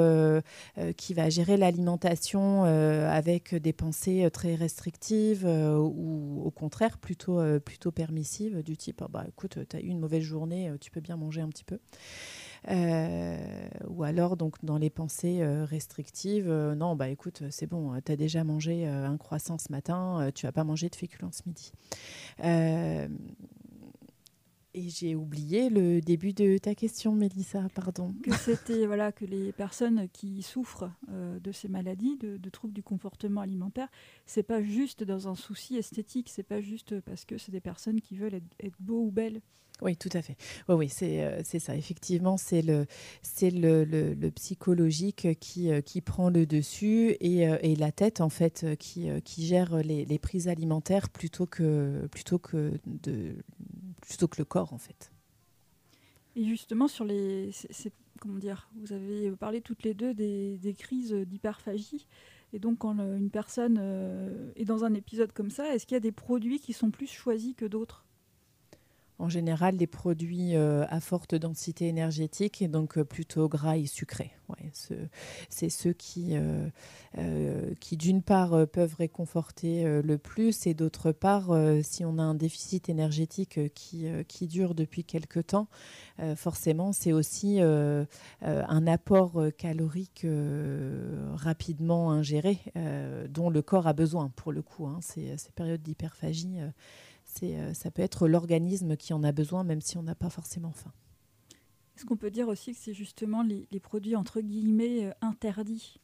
qui 0.97 1.13
va 1.13 1.29
gérer 1.29 1.57
l'alimentation 1.57 2.63
avec 2.63 3.53
des 3.53 3.73
pensées 3.73 4.27
très 4.33 4.55
restrictives 4.55 5.45
ou 5.45 6.41
au 6.43 6.51
contraire 6.51 6.97
plutôt, 6.97 7.39
plutôt 7.59 7.91
permissives, 7.91 8.63
du 8.63 8.75
type 8.77 9.01
Ah 9.03 9.07
bah, 9.09 9.25
écoute, 9.27 9.59
tu 9.69 9.75
as 9.75 9.81
eu 9.81 9.87
une 9.87 9.99
mauvaise 9.99 10.23
journée, 10.23 10.71
tu 10.81 10.89
peux 10.95 11.01
bien 11.01 11.17
manger 11.17 11.41
un 11.41 11.49
petit 11.49 11.65
peu. 11.65 11.79
Euh, 12.69 13.37
ou 13.87 14.03
alors, 14.03 14.37
donc, 14.37 14.55
dans 14.63 14.77
les 14.77 14.89
pensées 14.89 15.41
euh, 15.41 15.65
restrictives, 15.65 16.49
euh, 16.49 16.73
non, 16.75 16.95
bah 16.95 17.09
écoute, 17.09 17.43
c'est 17.49 17.67
bon, 17.67 17.99
tu 18.03 18.11
as 18.11 18.15
déjà 18.15 18.43
mangé 18.43 18.87
un 18.87 19.17
croissant 19.17 19.57
ce 19.57 19.71
matin, 19.71 20.31
tu 20.33 20.45
vas 20.45 20.51
pas 20.51 20.63
manger 20.63 20.89
de 20.89 20.95
féculents 20.95 21.31
ce 21.31 21.43
midi. 21.45 21.71
Et 24.77 24.89
j'ai 24.89 25.15
oublié 25.15 25.69
le 25.69 26.01
début 26.01 26.33
de 26.33 26.57
ta 26.57 26.75
question, 26.75 27.13
Mélissa, 27.13 27.65
pardon. 27.73 28.13
Que 28.23 28.35
c'était 28.35 28.85
voilà 28.87 29.13
que 29.13 29.23
les 29.23 29.53
personnes 29.53 30.09
qui 30.11 30.41
souffrent 30.41 30.91
de 31.07 31.51
ces 31.53 31.69
maladies, 31.69 32.17
de, 32.17 32.35
de 32.35 32.49
troubles 32.49 32.73
du 32.73 32.83
comportement 32.83 33.39
alimentaire, 33.39 33.87
c'est 34.25 34.43
pas 34.43 34.61
juste 34.61 35.05
dans 35.05 35.29
un 35.29 35.35
souci 35.35 35.77
esthétique, 35.77 36.27
c'est 36.29 36.43
pas 36.43 36.59
juste 36.59 36.99
parce 36.99 37.23
que 37.23 37.37
c'est 37.37 37.53
des 37.53 37.61
personnes 37.61 38.01
qui 38.01 38.17
veulent 38.17 38.33
être, 38.33 38.53
être 38.59 38.75
beaux 38.81 39.05
ou 39.05 39.11
belles. 39.11 39.39
Oui, 39.81 39.97
tout 39.97 40.09
à 40.13 40.21
fait. 40.21 40.37
Oui, 40.69 40.89
euh, 41.01 41.41
c'est 41.43 41.59
ça. 41.59 41.75
Effectivement, 41.75 42.37
c'est 42.37 42.61
le, 42.61 42.85
psychologique 44.29 45.27
qui, 45.39 45.69
euh, 45.69 45.81
qui 45.81 45.99
prend 45.99 46.29
le 46.29 46.45
dessus 46.45 47.17
et, 47.19 47.47
euh, 47.47 47.57
la 47.77 47.91
tête, 47.91 48.21
en 48.21 48.29
fait, 48.29 48.65
qui, 48.79 49.09
gère 49.37 49.77
les, 49.79 50.19
prises 50.19 50.47
alimentaires 50.47 51.09
plutôt 51.09 51.45
que, 51.45 52.07
plutôt, 52.07 52.39
que 52.39 52.71
le 53.01 54.45
corps, 54.45 54.73
en 54.73 54.77
fait. 54.77 55.11
Et 56.37 56.43
justement 56.45 56.87
sur 56.87 57.05
les, 57.05 57.51
comment 58.19 58.37
dire, 58.37 58.69
vous 58.75 58.93
avez 58.93 59.31
parlé 59.31 59.61
toutes 59.61 59.83
les 59.83 59.93
deux 59.93 60.13
des, 60.13 60.75
crises 60.77 61.13
d'hyperphagie. 61.13 62.07
Et 62.53 62.59
donc 62.59 62.79
quand 62.79 62.99
une 62.99 63.29
personne 63.29 63.77
est 64.55 64.65
dans 64.65 64.85
un 64.85 64.93
épisode 64.93 65.33
comme 65.33 65.49
ça, 65.49 65.75
est-ce 65.75 65.85
qu'il 65.85 65.95
y 65.95 65.97
a 65.97 66.01
des 66.01 66.13
produits 66.13 66.59
qui 66.59 66.71
sont 66.71 66.91
plus 66.91 67.07
choisis 67.07 67.53
que 67.55 67.65
d'autres? 67.65 68.04
En 69.17 69.29
général, 69.29 69.77
des 69.77 69.87
produits 69.87 70.55
euh, 70.55 70.85
à 70.89 70.99
forte 70.99 71.35
densité 71.35 71.87
énergétique 71.87 72.61
et 72.61 72.67
donc 72.67 72.97
euh, 72.97 73.05
plutôt 73.05 73.47
gras 73.47 73.77
et 73.77 73.85
sucrés. 73.85 74.31
Ce- 74.73 74.93
c'est 75.49 75.69
ceux 75.69 75.93
qui, 75.93 76.35
euh, 77.17 77.71
qui 77.79 77.97
d'une 77.97 78.21
part, 78.21 78.67
peuvent 78.67 78.95
réconforter 78.95 80.01
le 80.01 80.17
plus 80.17 80.67
et 80.67 80.73
d'autre 80.73 81.11
part, 81.11 81.49
si 81.83 82.05
on 82.05 82.17
a 82.19 82.23
un 82.23 82.35
déficit 82.35 82.89
énergétique 82.89 83.59
qui, 83.73 84.47
dure 84.47 84.75
depuis 84.75 85.03
quelque 85.03 85.39
temps, 85.39 85.67
forcément, 86.35 86.91
c'est 86.93 87.13
aussi 87.13 87.59
un 87.61 88.87
apport 88.87 89.41
calorique 89.57 90.25
rapidement 91.35 92.11
ingéré 92.11 92.59
dont 93.29 93.49
le 93.49 93.61
corps 93.61 93.87
a 93.87 93.93
besoin 93.93 94.31
pour 94.35 94.51
le 94.51 94.61
coup. 94.61 94.85
hein. 94.87 94.99
Ces 95.01 95.35
périodes 95.55 95.81
d'hyperphagie. 95.81 96.57
Euh, 97.43 97.73
c'est, 97.73 97.73
ça 97.73 97.91
peut 97.91 98.01
être 98.01 98.27
l'organisme 98.27 98.95
qui 98.97 99.13
en 99.13 99.23
a 99.23 99.31
besoin, 99.31 99.63
même 99.63 99.81
si 99.81 99.97
on 99.97 100.03
n'a 100.03 100.15
pas 100.15 100.29
forcément 100.29 100.71
faim. 100.71 100.91
Est-ce 101.95 102.05
qu'on 102.05 102.17
peut 102.17 102.31
dire 102.31 102.47
aussi 102.47 102.73
que 102.73 102.79
c'est 102.79 102.93
justement 102.93 103.41
les, 103.41 103.67
les 103.71 103.79
produits 103.79 104.15
entre 104.15 104.41
guillemets 104.41 105.05
euh, 105.05 105.11
interdits? 105.21 105.99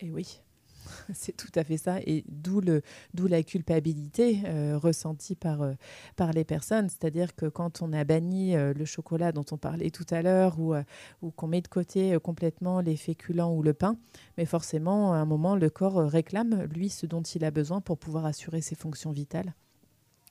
Et 0.00 0.10
oui, 0.10 0.40
c'est 1.14 1.36
tout 1.36 1.50
à 1.54 1.64
fait 1.64 1.76
ça. 1.76 2.00
Et 2.06 2.24
d'où, 2.28 2.60
le, 2.60 2.82
d'où 3.14 3.26
la 3.26 3.42
culpabilité 3.42 4.40
euh, 4.44 4.78
ressentie 4.78 5.34
par, 5.34 5.62
euh, 5.62 5.74
par 6.16 6.32
les 6.32 6.44
personnes. 6.44 6.88
C'est-à-dire 6.88 7.34
que 7.34 7.46
quand 7.46 7.82
on 7.82 7.92
a 7.92 8.04
banni 8.04 8.56
euh, 8.56 8.72
le 8.74 8.84
chocolat 8.84 9.32
dont 9.32 9.44
on 9.50 9.56
parlait 9.56 9.90
tout 9.90 10.06
à 10.10 10.22
l'heure, 10.22 10.58
ou, 10.58 10.74
ou 11.22 11.30
qu'on 11.30 11.46
met 11.46 11.60
de 11.60 11.68
côté 11.68 12.16
complètement 12.22 12.80
les 12.80 12.96
féculents 12.96 13.54
ou 13.54 13.62
le 13.62 13.74
pain, 13.74 13.96
mais 14.36 14.46
forcément, 14.46 15.12
à 15.12 15.16
un 15.16 15.24
moment, 15.24 15.56
le 15.56 15.70
corps 15.70 15.96
réclame, 15.96 16.64
lui, 16.64 16.88
ce 16.88 17.06
dont 17.06 17.22
il 17.22 17.44
a 17.44 17.50
besoin 17.50 17.80
pour 17.80 17.98
pouvoir 17.98 18.26
assurer 18.26 18.60
ses 18.60 18.74
fonctions 18.74 19.12
vitales. 19.12 19.54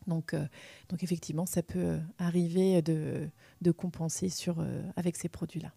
Donc, 0.08 0.34
euh, 0.34 0.46
donc 0.90 1.04
effectivement, 1.04 1.46
ça 1.46 1.64
peut 1.64 1.80
euh, 1.80 2.00
arriver 2.18 2.82
de, 2.82 3.28
de 3.62 3.72
compenser 3.72 4.30
sur, 4.30 4.60
euh, 4.60 4.82
avec 4.96 5.16
ces 5.16 5.30
produits-là. 5.30 5.72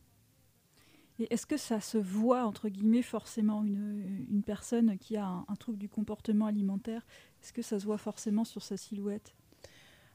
Et 1.18 1.32
est-ce 1.32 1.46
que 1.46 1.56
ça 1.56 1.80
se 1.80 1.96
voit, 1.96 2.44
entre 2.44 2.68
guillemets, 2.68 3.02
forcément, 3.02 3.64
une, 3.64 4.26
une 4.30 4.42
personne 4.42 4.98
qui 4.98 5.16
a 5.16 5.26
un, 5.26 5.46
un 5.48 5.56
trouble 5.56 5.78
du 5.78 5.88
comportement 5.88 6.46
alimentaire? 6.46 7.06
Est-ce 7.42 7.52
que 7.52 7.62
ça 7.62 7.80
se 7.80 7.86
voit 7.86 7.98
forcément 7.98 8.44
sur 8.44 8.62
sa 8.62 8.76
silhouette? 8.76 9.34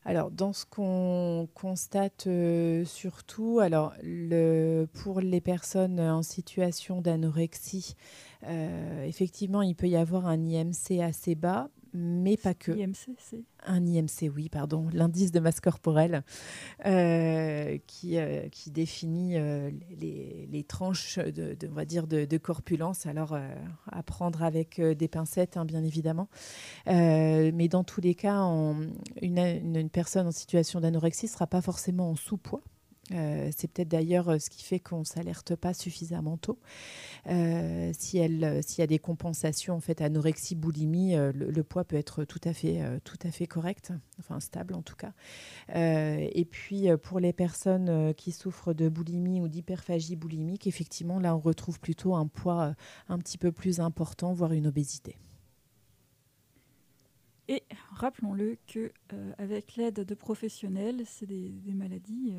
Alors, 0.04 0.32
dans 0.32 0.52
ce 0.52 0.66
qu'on 0.66 1.48
constate 1.54 2.26
euh, 2.26 2.84
surtout, 2.86 3.60
alors 3.60 3.94
le, 4.02 4.88
pour 4.92 5.22
les 5.22 5.42
personnes 5.42 6.00
en 6.00 6.24
situation 6.24 7.02
d'anorexie, 7.02 7.96
euh, 8.48 9.06
effectivement, 9.06 9.62
il 9.62 9.76
peut 9.76 9.88
y 9.88 9.96
avoir 9.96 10.26
un 10.26 10.44
IMC 10.44 11.02
assez 11.02 11.36
bas, 11.36 11.70
mais 11.94 12.38
pas 12.38 12.54
que. 12.54 12.72
IMC, 12.72 13.16
Un 13.66 13.86
IMC, 13.86 14.30
oui, 14.36 14.50
pardon, 14.50 14.88
l'indice 14.94 15.32
de 15.32 15.40
masse 15.40 15.60
corporelle, 15.60 16.24
euh, 16.86 17.78
qui, 17.88 18.18
euh, 18.18 18.48
qui 18.50 18.72
définit 18.72 19.38
euh, 19.38 19.70
les, 20.00 20.48
les 20.52 20.64
tranches 20.64 21.20
de, 21.20 21.54
de- 21.54 21.68
on 21.70 21.74
va 21.74 21.86
dire, 21.86 22.08
de, 22.08 22.26
de 22.26 22.38
corpulence. 22.38 23.06
Alors, 23.06 23.38
à 23.92 24.04
prendre 24.04 24.44
avec 24.44 24.80
des 24.82 25.08
pincettes, 25.08 25.58
hein, 25.58 25.66
bien 25.66 25.84
évidemment. 25.84 26.28
Mais 26.88 27.68
dans 27.70 27.84
tous 27.84 28.02
les 28.02 28.16
cas, 28.16 28.42
on- 28.42 28.88
une, 29.22 29.38
une- 29.40 29.76
une 29.76 29.90
personne 29.90 30.28
en 30.28 30.32
situation 30.32 30.80
d'anorexie 30.80 31.26
ne 31.28 31.32
sera 31.32 31.48
pas 31.48 31.62
forcément 31.62 32.10
en 32.12 32.16
sous-poids. 32.16 32.62
Euh, 33.14 33.50
c'est 33.56 33.68
peut-être 33.70 33.90
d'ailleurs 33.90 34.30
euh, 34.30 34.40
ce 34.40 34.50
qui 34.50 34.64
fait 34.64 34.80
qu'on 34.80 35.00
ne 35.00 35.04
s'alerte 35.04 35.56
pas 35.56 35.74
suffisamment 35.74 36.38
tôt. 36.38 36.60
Euh, 37.28 37.92
s'il 37.98 38.22
y 38.22 38.82
a 38.82 38.88
des 38.88 39.00
compensations 39.00 39.76
en 39.76 39.80
fait 39.80 40.02
anorexie, 40.02 40.56
boulimie, 40.56 41.16
le, 41.16 41.64
poids 41.64 41.84
peut 41.84 41.96
être 41.96 42.24
tout 42.24 42.40
à 42.44 42.54
fait, 42.54 42.82
tout 43.04 43.18
à 43.24 43.32
fait 43.32 43.48
correct, 43.48 43.94
enfin 44.20 44.40
stable 44.40 44.74
en 44.74 44.82
tout 44.82 44.96
cas. 44.96 45.14
Et 45.74 46.46
puis 46.46 46.88
pour 46.98 47.20
les 47.20 47.34
personnes 47.34 48.14
qui 48.16 48.32
souffrent 48.32 48.74
de 48.74 48.90
boulimie 48.90 49.42
ou 49.42 49.48
d'hyperphagie 49.48 50.16
boulimique, 50.16 50.68
effectivement 50.68 51.20
là 51.20 51.36
on 51.36 51.40
retrouve 51.40 51.80
plutôt 51.80 52.16
un 52.16 52.28
poids 52.28 52.76
un 53.08 53.18
petit 53.20 53.38
peu 53.38 53.52
plus 53.52 53.80
important, 53.80 54.34
voire 54.34 54.54
une 54.54 54.68
obésité. 54.68 55.18
Et 57.48 57.64
rappelons-le 57.92 58.58
que 58.68 58.92
avec 59.38 59.76
l'aide 59.76 60.06
de 60.06 60.16
professionnels, 60.16 61.04
c'est 61.06 61.26
des, 61.26 61.52
maladies 61.74 62.34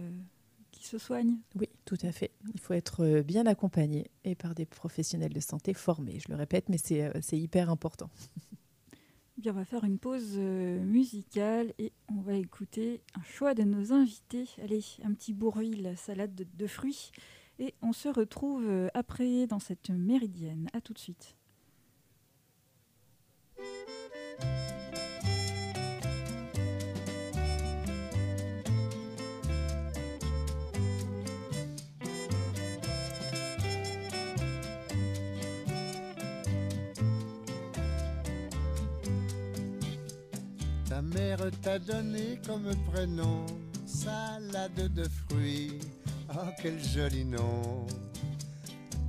qui 0.82 0.88
se 0.88 0.98
soignent. 0.98 1.38
Oui, 1.54 1.68
tout 1.84 1.98
à 2.02 2.10
fait. 2.10 2.32
Il 2.52 2.60
faut 2.60 2.74
être 2.74 3.04
euh, 3.04 3.22
bien 3.22 3.46
accompagné 3.46 4.10
et 4.24 4.34
par 4.34 4.54
des 4.54 4.66
professionnels 4.66 5.32
de 5.32 5.40
santé 5.40 5.74
formés. 5.74 6.18
Je 6.18 6.28
le 6.28 6.34
répète, 6.34 6.68
mais 6.68 6.76
c'est 6.76 7.04
euh, 7.04 7.20
hyper 7.30 7.70
important. 7.70 8.10
Bien, 9.38 9.52
on 9.52 9.56
va 9.56 9.64
faire 9.64 9.84
une 9.84 9.98
pause 9.98 10.34
euh, 10.36 10.82
musicale 10.84 11.72
et 11.78 11.92
on 12.08 12.20
va 12.20 12.34
écouter 12.34 13.00
un 13.18 13.22
choix 13.22 13.54
de 13.54 13.62
nos 13.62 13.92
invités. 13.92 14.48
Allez, 14.62 14.84
un 15.04 15.14
petit 15.14 15.32
bourvil, 15.32 15.94
salade 15.96 16.34
de, 16.34 16.44
de 16.52 16.66
fruits. 16.66 17.12
Et 17.58 17.74
on 17.80 17.92
se 17.92 18.08
retrouve 18.08 18.90
après 18.92 19.46
dans 19.46 19.58
cette 19.58 19.90
méridienne. 19.90 20.68
À 20.72 20.80
tout 20.80 20.92
de 20.92 20.98
suite. 20.98 21.36
Mère 41.14 41.50
t'a 41.62 41.78
donné 41.78 42.38
comme 42.46 42.70
prénom 42.92 43.46
salade 43.86 44.92
de 44.94 45.04
fruits. 45.28 45.78
Oh, 46.34 46.48
quel 46.60 46.82
joli 46.82 47.24
nom! 47.24 47.86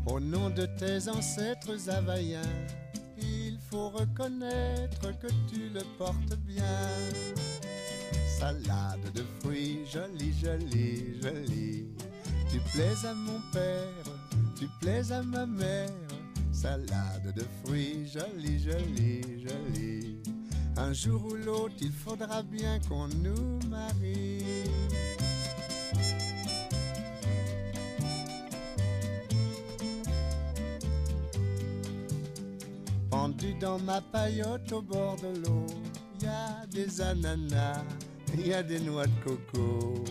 Au 0.05 0.19
nom 0.19 0.49
de 0.49 0.65
tes 0.65 1.07
ancêtres 1.07 1.89
havaïens, 1.89 2.41
il 3.17 3.57
faut 3.69 3.89
reconnaître 3.89 5.17
que 5.19 5.27
tu 5.49 5.69
le 5.69 5.81
portes 5.97 6.35
bien. 6.45 6.63
Salade 8.27 9.11
de 9.13 9.23
fruits, 9.39 9.79
jolie, 9.85 10.33
jolie, 10.33 11.21
jolie. 11.21 11.87
Tu 12.49 12.59
plais 12.73 13.07
à 13.07 13.13
mon 13.13 13.39
père, 13.53 14.13
tu 14.57 14.67
plais 14.81 15.11
à 15.11 15.23
ma 15.23 15.45
mère. 15.45 15.89
Salade 16.51 17.33
de 17.35 17.45
fruits, 17.63 18.05
jolie, 18.07 18.59
jolie, 18.59 19.45
jolie. 19.47 20.32
Un 20.75 20.91
jour 20.91 21.23
ou 21.25 21.35
l'autre, 21.35 21.75
il 21.81 21.91
faudra 21.91 22.41
bien 22.41 22.79
qu'on 22.89 23.07
nous 23.07 23.59
marie. 23.69 24.43
Pendu 33.09 33.53
dans 33.61 33.79
ma 33.79 34.01
paillote 34.01 34.71
au 34.71 34.81
bord 34.81 35.15
de 35.17 35.39
l'eau, 35.45 35.65
il 36.19 36.25
y 36.25 36.27
a 36.27 36.65
des 36.71 37.01
ananas, 37.01 37.83
il 38.33 38.47
y 38.47 38.53
a 38.53 38.63
des 38.63 38.79
noix 38.79 39.05
de 39.05 39.23
coco. 39.23 40.03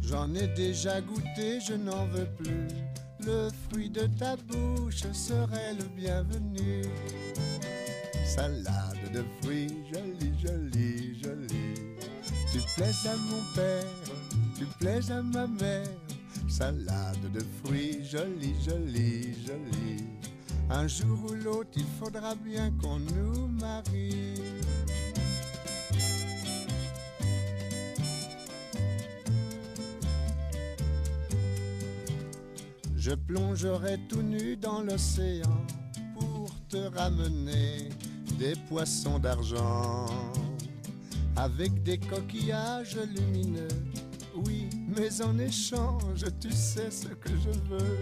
J'en 0.00 0.32
ai 0.34 0.46
déjà 0.48 1.00
goûté, 1.00 1.60
je 1.60 1.74
n'en 1.74 2.06
veux 2.06 2.28
plus. 2.38 2.68
Le 3.26 3.48
fruit 3.68 3.90
de 3.90 4.06
ta 4.06 4.36
bouche 4.36 5.02
serait 5.12 5.74
le 5.74 5.84
bienvenu. 5.96 6.82
De 9.12 9.24
fruits, 9.40 9.84
jolie, 9.92 10.32
jolie, 10.40 11.20
jolie. 11.22 11.74
Tu 12.52 12.58
plais 12.76 13.08
à 13.08 13.16
mon 13.16 13.42
père, 13.54 13.84
tu 14.56 14.64
plais 14.78 15.10
à 15.10 15.22
ma 15.22 15.46
mère. 15.46 15.88
Salade 16.48 17.32
de 17.32 17.40
fruits, 17.62 18.04
jolie, 18.04 18.54
jolie, 18.64 19.34
jolie. 19.46 20.04
Un 20.68 20.86
jour 20.86 21.18
ou 21.28 21.34
l'autre, 21.34 21.70
il 21.76 21.86
faudra 21.98 22.34
bien 22.34 22.72
qu'on 22.80 22.98
nous 22.98 23.48
marie. 23.48 24.34
Je 32.96 33.12
plongerai 33.12 33.98
tout 34.08 34.22
nu 34.22 34.56
dans 34.56 34.82
l'océan 34.82 35.66
pour 36.14 36.50
te 36.68 36.76
ramener 36.96 37.88
des 38.40 38.54
poissons 38.70 39.18
d'argent 39.18 40.06
avec 41.36 41.82
des 41.82 41.98
coquillages 41.98 42.96
lumineux. 43.14 43.68
Oui, 44.34 44.70
mais 44.96 45.20
en 45.20 45.38
échange, 45.38 46.24
tu 46.40 46.50
sais 46.50 46.90
ce 46.90 47.08
que 47.08 47.28
je 47.28 47.50
veux. 47.68 47.98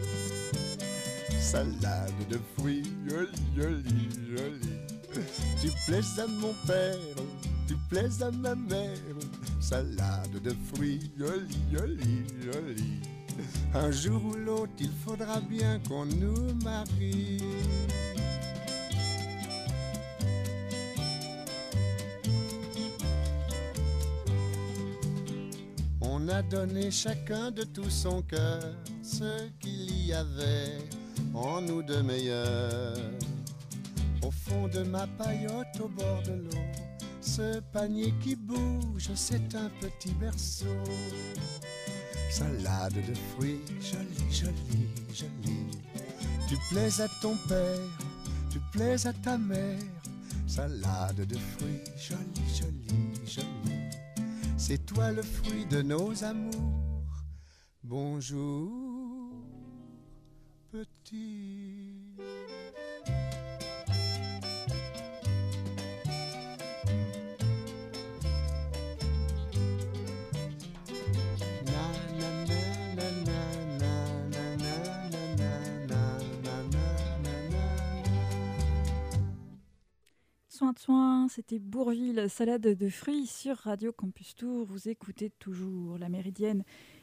Salade 1.41 2.13
de 2.31 2.39
fruits, 2.57 2.85
jolie, 3.09 3.29
jolie, 3.57 4.09
jolie. 4.31 5.25
Tu 5.61 5.71
plais 5.87 6.23
à 6.23 6.27
mon 6.29 6.55
père, 6.69 6.95
tu 7.67 7.75
plais 7.91 8.23
à 8.23 8.31
ma 8.31 8.55
mère. 8.55 9.17
Salade 9.61 10.41
de 10.41 10.55
fruits, 10.73 11.11
jolie, 11.19 11.59
jolie, 11.73 12.23
jolie. 12.41 13.01
Un 13.75 13.91
jour 13.91 14.25
ou 14.25 14.35
l'autre, 14.35 14.73
il 14.79 14.93
faudra 15.05 15.41
bien 15.41 15.81
qu'on 15.89 16.07
nous 16.07 16.55
marie. 16.63 17.43
A 26.31 26.43
donné 26.43 26.91
chacun 26.91 27.51
de 27.51 27.65
tout 27.65 27.89
son 27.89 28.21
cœur 28.21 28.63
ce 29.03 29.49
qu'il 29.59 30.07
y 30.07 30.13
avait 30.13 30.79
en 31.35 31.63
nous 31.63 31.83
de 31.83 31.97
meilleur. 32.03 32.95
Au 34.23 34.31
fond 34.31 34.69
de 34.69 34.83
ma 34.83 35.07
paillote 35.07 35.81
au 35.81 35.89
bord 35.89 36.23
de 36.27 36.35
l'eau, 36.35 36.65
ce 37.23 37.61
panier 37.73 38.13
qui 38.23 38.37
bouge, 38.37 39.11
c'est 39.15 39.55
un 39.55 39.71
petit 39.81 40.13
berceau. 40.13 40.67
Salade 42.31 42.95
de 42.95 43.15
fruits, 43.33 43.63
jolie, 43.81 44.31
jolie, 44.31 44.89
jolie. 45.13 45.67
Tu 46.47 46.57
plais 46.71 47.01
à 47.01 47.09
ton 47.23 47.37
père, 47.49 47.81
tu 48.51 48.61
plais 48.71 49.07
à 49.07 49.13
ta 49.15 49.39
mère. 49.39 49.81
Salade 50.47 51.27
de 51.27 51.37
fruits, 51.37 51.81
jolie, 51.97 52.55
jolie. 52.55 52.78
C'est 54.69 54.85
toi 54.85 55.11
le 55.13 55.23
fruit 55.23 55.65
de 55.65 55.81
nos 55.81 56.23
amours. 56.25 57.25
Bonjour, 57.83 59.33
petit. 60.71 61.88
C'était 81.29 81.59
Bourville, 81.59 82.29
salade 82.29 82.61
de 82.61 82.89
fruits 82.91 83.27
sur 83.27 83.57
Radio 83.57 83.91
Campus 83.91 84.35
Tour. 84.35 84.67
Vous 84.67 84.89
écoutez 84.89 85.31
toujours 85.31 85.97
la 85.99 86.09
Méridienne. 86.11 86.63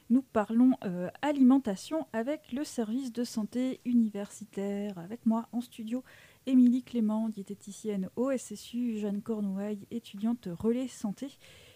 Nous 0.09 0.21
parlons 0.21 0.73
euh, 0.83 1.09
alimentation 1.23 2.05
avec 2.13 2.51
le 2.51 2.63
service 2.63 3.11
de 3.11 3.23
santé 3.23 3.79
universitaire. 3.85 4.99
Avec 4.99 5.25
moi 5.25 5.47
en 5.51 5.61
studio, 5.61 6.03
Émilie 6.45 6.83
Clément, 6.83 7.27
diététicienne 7.29 8.09
au 8.15 8.31
SSU, 8.31 8.99
Jeanne 8.99 9.21
Cornouaille, 9.21 9.87
étudiante 9.89 10.47
relais 10.51 10.87
santé. 10.87 11.29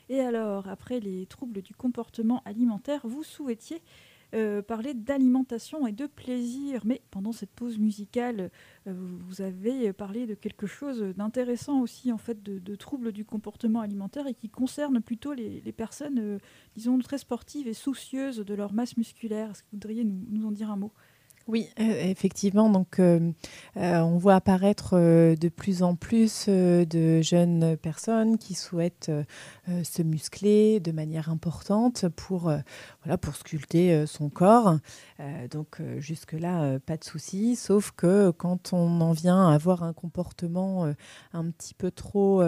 Et 0.09 0.19
alors, 0.19 0.67
après 0.67 0.99
les 0.99 1.25
troubles 1.25 1.61
du 1.61 1.73
comportement 1.73 2.43
alimentaire, 2.45 3.01
vous 3.03 3.23
souhaitiez 3.23 3.81
euh, 4.35 4.61
parler 4.61 4.93
d'alimentation 4.93 5.87
et 5.87 5.91
de 5.91 6.05
plaisir. 6.05 6.81
Mais 6.85 7.01
pendant 7.09 7.31
cette 7.31 7.49
pause 7.49 7.79
musicale, 7.79 8.51
euh, 8.87 8.93
vous 8.95 9.41
avez 9.41 9.91
parlé 9.91 10.27
de 10.27 10.35
quelque 10.35 10.67
chose 10.67 11.01
d'intéressant 11.17 11.81
aussi, 11.81 12.11
en 12.11 12.17
fait, 12.17 12.43
de, 12.43 12.75
troubles 12.75 13.11
du 13.11 13.25
comportement 13.25 13.81
alimentaire 13.81 14.27
et 14.27 14.35
qui 14.35 14.49
concerne 14.49 15.01
plutôt 15.01 15.33
les, 15.33 15.71
personnes, 15.71 16.19
euh, 16.19 16.37
disons, 16.75 16.97
très 16.99 17.17
sportives 17.17 17.67
et 17.67 17.73
soucieuses 17.73 18.37
de 18.37 18.53
leur 18.53 18.71
masse 18.73 18.97
musculaire. 18.97 19.51
Est-ce 19.51 19.63
que 19.63 19.67
vous 19.71 19.77
voudriez 19.77 20.03
nous 20.03 20.45
en 20.45 20.51
dire 20.51 20.69
un 20.69 20.77
mot? 20.77 20.93
Oui, 21.49 21.67
euh, 21.79 21.83
effectivement. 22.03 22.69
Donc, 22.69 22.99
euh, 22.99 23.31
euh, 23.75 24.01
on 24.01 24.19
voit 24.19 24.35
apparaître 24.35 24.95
de 24.95 25.49
plus 25.49 25.81
en 25.81 25.95
plus 25.95 26.47
de 26.47 27.21
jeunes 27.23 27.75
personnes 27.75 28.37
qui 28.37 28.53
souhaitent 28.53 29.11
se 29.83 30.03
muscler 30.03 30.79
de 30.79 30.91
manière 30.91 31.31
importante 31.31 32.07
pour, 32.09 32.53
pour 33.21 33.35
sculpter 33.35 34.05
son 34.05 34.29
corps. 34.29 34.77
Donc, 35.49 35.81
jusque-là, 35.97 36.77
pas 36.81 36.97
de 36.97 37.03
souci. 37.03 37.55
Sauf 37.55 37.93
que 37.97 38.29
quand 38.29 38.71
on 38.71 39.01
en 39.01 39.13
vient 39.13 39.49
à 39.49 39.55
avoir 39.55 39.81
un 39.81 39.93
comportement 39.93 40.93
un 41.33 41.49
petit 41.49 41.73
peu 41.73 41.89
trop 41.89 42.43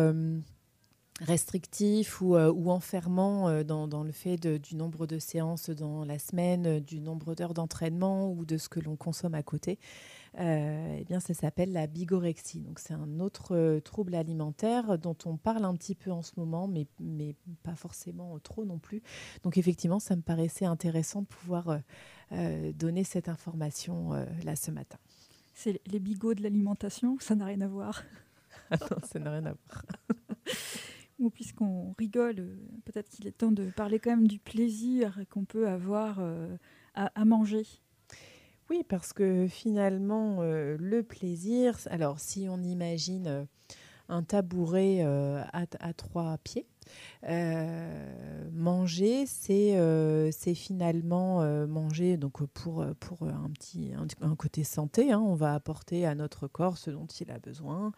restrictif 1.22 2.19
ou, 2.22 2.36
euh, 2.36 2.51
ou 2.51 2.72
enfermant 2.72 3.47
euh, 3.47 3.63
dans, 3.63 3.88
dans 3.88 4.03
le 4.03 4.11
fait 4.11 4.38
de- 4.38 4.57
du 4.57 4.76
nombre 4.76 5.05
de 5.07 5.19
séances 5.19 5.69
dans 5.69 6.03
la 6.03 6.19
semaine, 6.19 6.65
euh, 6.65 6.80
du 6.80 6.99
nombre 6.99 7.36
d'heures 7.36 7.53
d'entraînement 7.53 8.32
ou 8.32 8.43
de 8.43 8.57
ce 8.57 8.67
que 8.69 8.80
l'on 8.80 8.95
consomme 8.95 9.36
à 9.36 9.43
côté, 9.43 9.80
eh 10.39 11.03
bien, 11.07 11.19
ça 11.19 11.34
s'appelle 11.34 11.74
la 11.74 11.88
bigorexie. 11.88 12.61
Donc, 12.61 12.80
c'est 12.80 12.93
un 12.93 13.19
autre 13.19 13.80
trouble 13.80 14.15
alimentaire 14.15 14.97
dont 14.97 15.17
on 15.26 15.36
parle 15.38 15.65
un 15.65 15.76
petit 15.76 15.93
peu 15.93 16.09
en 16.11 16.22
ce 16.22 16.32
moment, 16.38 16.67
mais, 16.69 16.88
mais 17.01 17.36
pas 17.63 17.76
forcément 17.76 18.39
trop 18.39 18.63
non 18.63 18.80
plus. 18.80 19.03
Donc, 19.43 19.57
effectivement, 19.57 19.99
ça 19.99 20.15
me 20.15 20.22
paraissait 20.22 20.65
intéressant 20.65 21.22
de 21.24 21.28
pouvoir 21.28 21.80
donner 22.76 23.03
cette 23.03 23.28
information 23.28 24.11
là 24.45 24.55
ce 24.55 24.72
matin. 24.72 24.97
C'est 25.53 25.82
les 25.86 25.99
bigots 25.99 26.34
de 26.34 26.41
l'alimentation 26.43 27.17
Ça 27.19 27.36
n'a 27.36 27.43
rien 27.45 27.59
à 27.61 27.67
voir. 27.67 28.01
Non, 28.72 28.97
ça 29.03 29.19
n'a 29.19 29.32
rien 29.32 29.45
à 29.47 29.51
voir. 29.53 29.86
Ou 31.22 31.30
puisqu'on 31.30 31.93
rigole, 31.99 32.39
euh, 32.39 32.55
peut-être 32.84 33.07
qu'il 33.07 33.28
est 33.28 33.38
temps 33.38 33.51
de 33.51 33.69
parler 33.69 33.99
quand 33.99 34.09
même 34.09 34.28
du 34.28 34.39
plaisir 34.39 35.19
qu'on 35.30 35.45
peut 35.45 35.67
avoir 35.67 36.17
euh, 36.19 36.57
à, 36.95 37.26
manger. 37.26 37.67
Oui, 38.72 38.84
parce 38.89 39.13
que 39.13 39.45
finalement, 39.47 40.38
euh, 40.39 40.78
le 40.80 41.03
plaisir, 41.03 41.78
alors 41.91 42.19
si 42.19 42.47
on 42.49 42.63
imagine 42.63 43.45
un 44.09 44.24
tabouret 44.24 45.03
à, 45.03 45.93
trois 45.93 46.39
pieds, 46.39 46.65
manger, 48.51 49.26
c'est 49.28 50.55
finalement 50.55 51.67
manger 51.67 52.17
donc 52.17 52.43
pour, 52.47 52.84
pour 52.99 53.24
un 53.28 53.51
petit 53.51 53.93
un 54.22 54.36
côté 54.36 54.63
santé. 54.63 55.11
hein, 55.11 55.19
on 55.19 55.36
va 55.36 55.53
apporter 55.53 56.05
à 56.07 56.15
notre 56.15 56.47
corps 56.47 56.78
ce 56.78 56.89
dont 56.89 57.05
il 57.05 57.30
a 57.30 57.38
besoin. 57.38 57.93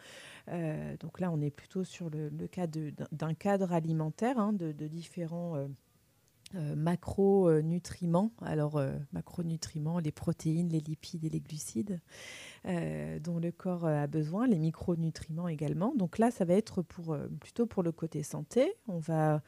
Euh, 0.50 0.96
donc 0.98 1.20
là, 1.20 1.32
on 1.32 1.42
est 1.42 1.52
plutôt 1.52 1.84
sur 1.84 2.10
le, 2.10 2.30
le 2.30 2.48
cas 2.48 2.68
d'un 2.68 3.34
cadre 3.34 3.72
alimentaire 3.74 4.38
hein, 4.40 4.54
de, 4.54 4.72
différents 4.88 5.56
euh, 5.56 5.68
euh, 6.56 6.76
macronutriments. 6.76 8.32
Alors, 8.42 8.82
macronutriments, 9.12 10.00
les 10.00 10.12
protéines, 10.12 10.70
les 10.70 10.82
lipides 10.82 11.26
et 11.26 11.30
les 11.30 11.40
glucides 11.40 12.00
dont 12.66 13.40
le 13.40 13.52
corps 13.52 13.86
a 13.86 14.08
besoin, 14.08 14.48
les 14.48 14.60
micronutriments 14.60 15.48
également. 15.48 15.94
Donc 15.96 16.18
là, 16.18 16.32
ça 16.32 16.46
va 16.46 16.54
être 16.54 16.82
pour, 16.82 17.18
plutôt 17.42 17.66
pour 17.66 17.84
le 17.84 17.92
côté 17.92 18.24
santé. 18.24 18.74
On 18.88 19.00
va 19.00 19.42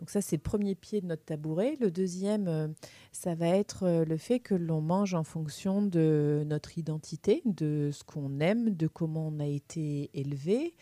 donc 0.00 0.08
ça, 0.08 0.22
c'est 0.22 0.36
le 0.36 0.42
premier 0.42 0.74
pied 0.74 1.02
de 1.02 1.06
notre 1.06 1.24
tabouret. 1.26 1.76
Le 1.78 1.90
deuxième, 1.90 2.48
euh, 2.48 2.68
ça 3.12 3.34
va 3.34 3.48
être 3.48 3.84
euh, 3.84 4.04
le 4.06 4.16
fait 4.16 4.40
que 4.40 4.54
l'on 4.54 4.80
mange 4.80 5.12
en 5.12 5.24
fonction 5.24 5.82
de 5.82 6.42
notre 6.46 6.78
identité, 6.78 7.42
de 7.44 7.90
ce 7.92 8.02
qu'on 8.02 8.40
aime, 8.40 8.70
de 8.74 8.86
comment 8.86 9.28
on 9.28 9.40
a 9.40 9.46
été 9.46 10.10
élevé, 10.14 10.74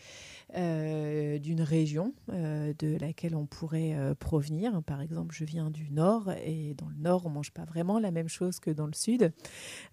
euh, 0.55 1.37
d'une 1.37 1.61
région 1.61 2.15
euh, 2.29 2.73
de 2.79 2.97
laquelle 2.97 3.35
on 3.35 3.45
pourrait 3.45 3.93
euh, 3.93 4.15
provenir. 4.15 4.81
Par 4.81 4.99
exemple, 4.99 5.35
je 5.35 5.45
viens 5.45 5.69
du 5.69 5.91
Nord 5.91 6.31
et 6.43 6.73
dans 6.73 6.87
le 6.87 6.95
Nord, 6.95 7.27
on 7.27 7.29
mange 7.29 7.51
pas 7.51 7.65
vraiment 7.65 7.99
la 7.99 8.09
même 8.09 8.29
chose 8.29 8.59
que 8.59 8.71
dans 8.71 8.87
le 8.87 8.93
Sud. 8.93 9.31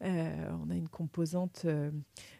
On 0.00 0.70
a 0.70 0.74
une 0.74 0.88
composante 0.88 1.66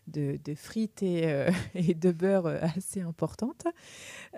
de, 0.07 0.55
frites 0.55 1.03
et, 1.03 1.27
de 1.95 2.11
beurre 2.11 2.47
assez 2.47 3.03
importante. 3.03 3.67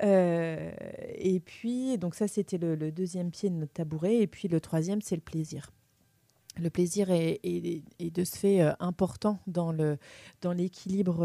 Et 0.02 1.40
puis, 1.44 1.98
donc 1.98 2.16
ça, 2.16 2.26
c'était 2.26 2.58
le, 2.58 2.90
deuxième 2.90 3.30
pied 3.30 3.48
de 3.48 3.54
notre 3.54 3.74
tabouret. 3.74 4.16
Et 4.16 4.26
puis, 4.26 4.48
le 4.48 4.60
troisième, 4.60 5.02
c'est 5.02 5.16
le 5.16 5.22
plaisir. 5.22 5.70
Le 6.60 6.70
plaisir 6.70 7.10
est, 7.12 7.40
de 8.00 8.24
ce 8.24 8.36
fait 8.36 8.60
important 8.80 9.38
dans 9.46 9.72
l'équilibre 10.52 11.22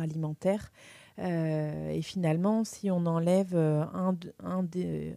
alimentaire. 0.00 0.72
Euh, 1.18 1.90
et 1.90 2.00
finalement, 2.02 2.62
si 2.64 2.90
on 2.90 3.04
enlève 3.06 3.56
euh, 3.56 3.84
un, 3.92 4.12
de- 4.12 4.32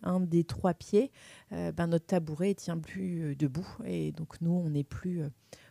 un 0.01 0.19
des, 0.19 0.43
trois 0.43 0.73
pieds, 0.73 1.11
euh, 1.51 1.71
ben 1.71 1.87
notre 1.87 2.07
tabouret 2.07 2.55
tient 2.55 2.79
plus 2.79 3.35
debout. 3.35 3.67
Et 3.85 4.11
donc 4.11 4.41
nous, 4.41 4.51
on 4.51 4.69
n'est 4.71 4.83
plus 4.83 5.21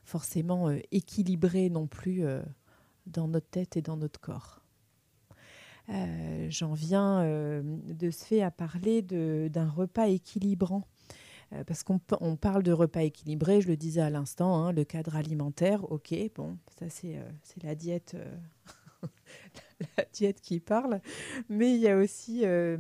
forcément 0.05 0.71
équilibré 0.93 1.69
non 1.69 1.87
plus 1.87 2.23
dans 3.07 3.27
notre 3.29 3.49
tête 3.49 3.77
et 3.77 3.83
dans 3.83 3.97
notre 3.97 4.21
corps. 4.21 4.61
J'en 6.49 6.75
viens 6.75 7.25
de 7.25 8.11
ce 8.11 8.25
fait 8.25 8.43
à 8.43 8.53
parler 8.53 9.03
d'un 9.03 9.69
repas 9.69 10.07
équilibrant. 10.07 10.85
Parce 11.67 11.83
qu'on 11.83 11.99
pa- 11.99 12.19
on 12.21 12.37
parle 12.37 12.63
de 12.63 12.71
repas 12.71 13.03
équilibré, 13.03 13.61
je 13.61 13.67
le 13.67 13.77
disais 13.77 14.01
à 14.01 14.09
l'instant, 14.11 14.55
hein, 14.65 14.71
le 14.73 14.85
cadre 14.85 15.17
alimentaire, 15.17 15.91
ok, 15.91 16.15
bon, 16.37 16.57
ça 16.79 16.89
c'est 16.89 17.17
euh, 17.19 17.29
la 17.65 17.75
diète. 17.75 18.17
la 19.97 20.05
diète 20.13 20.41
qui 20.41 20.61
parle, 20.61 21.01
mais 21.49 21.75
il 21.75 21.81
y 21.81 21.89
a 21.89 21.97
aussi 21.97 22.41
euh, 22.45 22.77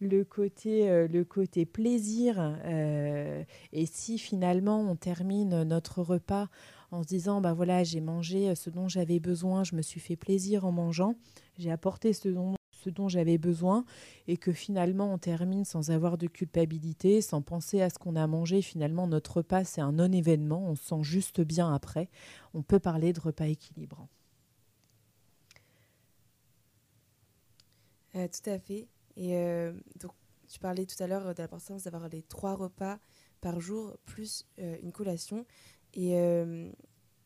le, 0.00 0.24
côté, 0.24 0.90
euh, 0.90 1.08
le 1.08 1.24
côté 1.24 1.64
plaisir. 1.66 2.36
euh, 2.64 3.42
et 3.72 3.86
si 3.86 4.18
finalement 4.18 4.80
on 4.80 4.96
termine 4.96 5.62
notre 5.62 6.02
repas 6.02 6.48
en 6.90 7.02
se 7.02 7.08
disant, 7.08 7.40
bah 7.40 7.54
voilà, 7.54 7.84
j'ai 7.84 8.00
mangé 8.00 8.54
ce 8.54 8.68
dont 8.68 8.86
j'avais 8.86 9.18
besoin, 9.18 9.64
je 9.64 9.74
me 9.74 9.82
suis 9.82 10.00
fait 10.00 10.16
plaisir 10.16 10.66
en 10.66 10.72
mangeant, 10.72 11.14
j'ai 11.58 11.70
apporté 11.70 12.12
ce 12.12 12.28
dont, 12.28 12.54
ce 12.70 12.90
dont 12.90 13.08
j'avais 13.08 13.38
besoin, 13.38 13.86
et 14.28 14.36
que 14.36 14.52
finalement 14.52 15.10
on 15.12 15.16
termine 15.16 15.64
sans 15.64 15.90
avoir 15.90 16.18
de 16.18 16.26
culpabilité, 16.26 17.22
sans 17.22 17.40
penser 17.40 17.80
à 17.80 17.88
ce 17.88 17.98
qu'on 17.98 18.14
a 18.14 18.26
mangé, 18.26 18.60
finalement 18.60 19.06
notre 19.06 19.38
repas 19.38 19.64
c'est 19.64 19.80
un 19.80 19.92
non-événement, 19.92 20.62
on 20.68 20.74
se 20.74 20.84
sent 20.84 21.02
juste 21.02 21.40
bien 21.40 21.72
après, 21.72 22.10
on 22.52 22.62
peut 22.62 22.80
parler 22.80 23.14
de 23.14 23.20
repas 23.20 23.46
équilibrant. 23.46 24.08
Euh, 28.16 28.28
tout 28.28 28.50
à 28.50 28.58
fait. 28.58 28.88
Et 29.16 29.36
euh, 29.36 29.72
donc, 30.00 30.12
tu 30.48 30.58
parlais 30.58 30.86
tout 30.86 31.02
à 31.02 31.06
l'heure 31.06 31.34
de 31.34 31.42
l'importance 31.42 31.84
d'avoir 31.84 32.08
les 32.08 32.22
trois 32.22 32.54
repas 32.54 32.98
par 33.40 33.60
jour 33.60 33.96
plus 34.04 34.46
euh, 34.58 34.76
une 34.82 34.92
collation. 34.92 35.46
Et, 35.94 36.16
euh, 36.16 36.70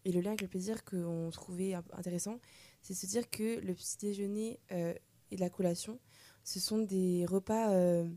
et 0.04 0.12
le 0.12 0.20
lien 0.20 0.30
avec 0.30 0.42
le 0.42 0.48
plaisir 0.48 0.84
qu'on 0.84 1.30
trouvait 1.32 1.74
intéressant, 1.74 2.40
c'est 2.82 2.94
se 2.94 3.06
dire 3.06 3.28
que 3.30 3.60
le 3.60 3.74
petit 3.74 3.96
déjeuner 3.98 4.60
euh, 4.72 4.94
et 5.30 5.36
la 5.36 5.50
collation, 5.50 5.98
ce 6.44 6.60
sont 6.60 6.78
des 6.78 7.26
repas 7.26 7.72
euh, 7.72 8.08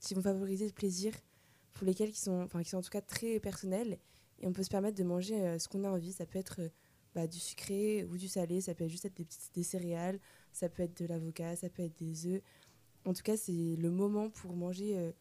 qui 0.00 0.14
vont 0.14 0.22
favoriser 0.22 0.66
le 0.66 0.72
plaisir, 0.72 1.12
pour 1.74 1.86
lesquels 1.86 2.10
qui 2.10 2.20
sont, 2.20 2.48
qui 2.48 2.68
sont 2.68 2.78
en 2.78 2.82
tout 2.82 2.90
cas 2.90 3.00
très 3.00 3.38
personnels. 3.40 3.98
Et 4.40 4.46
on 4.46 4.52
peut 4.52 4.62
se 4.62 4.70
permettre 4.70 4.96
de 4.96 5.04
manger 5.04 5.40
euh, 5.40 5.58
ce 5.58 5.68
qu'on 5.68 5.84
a 5.84 5.90
envie. 5.90 6.12
Ça 6.12 6.26
peut 6.26 6.38
être 6.38 6.60
euh, 6.60 6.68
bah, 7.14 7.26
du 7.26 7.38
sucré 7.38 8.04
ou 8.04 8.16
du 8.16 8.28
salé, 8.28 8.60
ça 8.60 8.74
peut 8.74 8.84
être 8.84 8.90
juste 8.90 9.04
être 9.04 9.16
des, 9.16 9.24
petites, 9.24 9.54
des 9.54 9.62
céréales, 9.62 10.18
ça 10.58 10.68
peut 10.68 10.82
être 10.82 11.00
de 11.00 11.06
l'avocat, 11.06 11.56
ça 11.56 11.68
peut 11.68 11.82
être 11.82 11.96
des 11.98 12.26
œufs. 12.26 12.42
En 13.04 13.12
tout 13.12 13.22
cas, 13.22 13.36
c'est 13.36 13.76
le 13.76 13.90
moment 13.90 14.28
pour 14.28 14.54
manger 14.54 14.98
euh, 14.98 15.12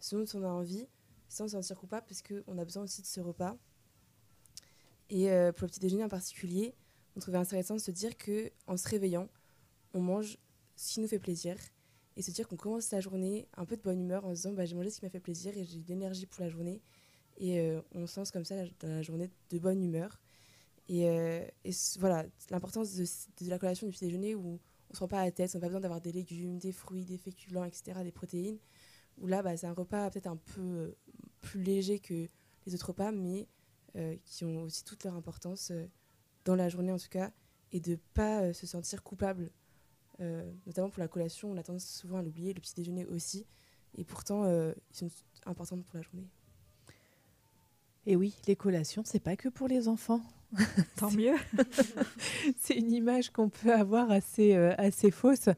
ce 0.00 0.16
dont 0.16 0.24
on 0.34 0.44
a 0.44 0.48
envie, 0.48 0.86
sans 1.28 1.48
se 1.48 1.52
sentir 1.52 1.78
coupable, 1.78 2.06
parce 2.06 2.22
qu'on 2.22 2.58
a 2.58 2.64
besoin 2.64 2.82
aussi 2.82 3.00
de 3.00 3.06
ce 3.06 3.20
repas. 3.20 3.56
Et 5.10 5.30
euh, 5.30 5.52
pour 5.52 5.64
le 5.64 5.70
petit 5.70 5.80
déjeuner 5.80 6.04
en 6.04 6.08
particulier, 6.08 6.74
on 7.16 7.20
trouvait 7.20 7.38
intéressant 7.38 7.74
de 7.74 7.80
se 7.80 7.90
dire 7.90 8.16
que 8.16 8.50
en 8.66 8.76
se 8.76 8.88
réveillant, 8.88 9.28
on 9.94 10.00
mange 10.00 10.38
ce 10.76 10.94
qui 10.94 11.00
nous 11.00 11.08
fait 11.08 11.18
plaisir, 11.18 11.56
et 12.16 12.22
se 12.22 12.30
dire 12.30 12.46
qu'on 12.46 12.56
commence 12.56 12.90
la 12.90 13.00
journée 13.00 13.48
un 13.56 13.64
peu 13.64 13.76
de 13.76 13.82
bonne 13.82 14.00
humeur 14.00 14.24
en 14.24 14.30
se 14.30 14.42
disant 14.42 14.52
bah, 14.52 14.66
j'ai 14.66 14.74
mangé 14.74 14.90
ce 14.90 14.98
qui 14.98 15.06
m'a 15.06 15.10
fait 15.10 15.20
plaisir 15.20 15.56
et 15.56 15.64
j'ai 15.64 15.78
de 15.78 15.88
l'énergie 15.88 16.26
pour 16.26 16.42
la 16.42 16.50
journée. 16.50 16.82
Et 17.38 17.58
euh, 17.58 17.80
on 17.94 18.06
se 18.06 18.20
lance 18.20 18.30
comme 18.30 18.44
ça 18.44 18.56
dans 18.80 18.88
la 18.88 19.02
journée 19.02 19.30
de 19.50 19.58
bonne 19.58 19.82
humeur. 19.82 20.20
Et, 20.88 21.08
euh, 21.08 21.42
voilà, 21.98 22.26
l'importance 22.50 22.94
de, 22.94 23.04
de 23.44 23.50
la 23.50 23.58
collation 23.58 23.86
du 23.86 23.92
petit 23.92 24.04
déjeuner 24.04 24.34
où 24.34 24.60
on 24.92 24.94
se 24.94 24.98
prend 24.98 25.08
pas 25.08 25.24
la 25.24 25.32
tête, 25.32 25.50
on 25.54 25.58
n'a 25.58 25.62
pas 25.62 25.68
besoin 25.68 25.80
d'avoir 25.80 26.00
des 26.00 26.12
légumes, 26.12 26.58
des 26.58 26.72
fruits, 26.72 27.04
des 27.04 27.16
féculents, 27.16 27.64
etc., 27.64 28.00
des 28.02 28.12
protéines. 28.12 28.58
Où 29.18 29.26
là, 29.26 29.42
bah, 29.42 29.56
c'est 29.56 29.66
un 29.66 29.72
repas 29.72 30.10
peut-être 30.10 30.26
un 30.26 30.36
peu 30.36 30.60
euh, 30.60 30.96
plus 31.40 31.62
léger 31.62 31.98
que 31.98 32.28
les 32.66 32.74
autres 32.74 32.88
repas, 32.88 33.12
mais 33.12 33.48
euh, 33.96 34.16
qui 34.24 34.46
ont 34.46 34.62
aussi 34.62 34.84
toute 34.84 35.04
leur 35.04 35.14
importance 35.14 35.70
euh, 35.70 35.86
dans 36.46 36.54
la 36.54 36.70
journée 36.70 36.92
en 36.92 36.98
tout 36.98 37.10
cas, 37.10 37.30
et 37.72 37.80
de 37.80 37.98
pas 38.14 38.40
euh, 38.42 38.52
se 38.52 38.66
sentir 38.66 39.02
coupable, 39.02 39.50
notamment 40.66 40.88
pour 40.88 41.00
la 41.00 41.08
collation, 41.08 41.50
on 41.50 41.56
a 41.56 41.64
tendance 41.64 41.84
souvent 41.84 42.18
à 42.18 42.22
l'oublier, 42.22 42.54
le 42.54 42.60
petit 42.60 42.74
déjeuner 42.74 43.04
aussi, 43.06 43.44
et 43.96 44.04
pourtant 44.04 44.46
ils 44.46 44.74
sont 44.92 45.08
importants 45.46 45.82
pour 45.82 45.96
la 45.96 46.02
journée. 46.02 46.28
Et 48.06 48.14
oui, 48.14 48.36
les 48.46 48.54
collations, 48.54 49.02
c'est 49.04 49.18
pas 49.18 49.34
que 49.34 49.48
pour 49.48 49.66
les 49.66 49.88
enfants. 49.88 50.22
Tant 50.96 51.10
mieux. 51.10 51.34
c'est 52.60 52.74
une 52.76 52.92
image 52.92 53.30
qu'on 53.30 53.48
peut 53.48 53.72
avoir 53.72 54.10
assez, 54.10 54.54
euh, 54.54 54.74
assez 54.76 55.10
fausse, 55.10 55.48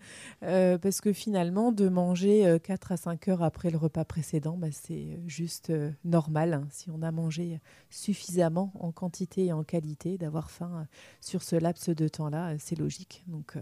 euh, 0.42 0.78
parce 0.78 1.00
que 1.00 1.12
finalement, 1.12 1.72
de 1.72 1.88
manger 1.88 2.46
euh, 2.46 2.58
4 2.58 2.92
à 2.92 2.96
5 2.96 3.28
heures 3.28 3.42
après 3.42 3.70
le 3.70 3.78
repas 3.78 4.04
précédent, 4.04 4.56
bah, 4.56 4.68
c'est 4.70 4.94
euh, 4.94 5.16
juste 5.26 5.72
normal. 6.04 6.54
hein. 6.54 6.66
si 6.70 6.90
on 6.90 7.02
a 7.02 7.10
mangé 7.10 7.60
suffisamment 7.90 8.72
en 8.78 8.92
quantité 8.92 9.46
et 9.46 9.52
en 9.52 9.64
qualité, 9.64 10.16
d'avoir 10.18 10.50
faim 10.50 10.86
sur 11.20 11.42
ce 11.42 11.56
laps 11.56 11.88
de 11.88 12.08
temps-là, 12.08 12.54
c'est 12.58 12.78
logique. 12.78 13.24
Donc, 13.26 13.56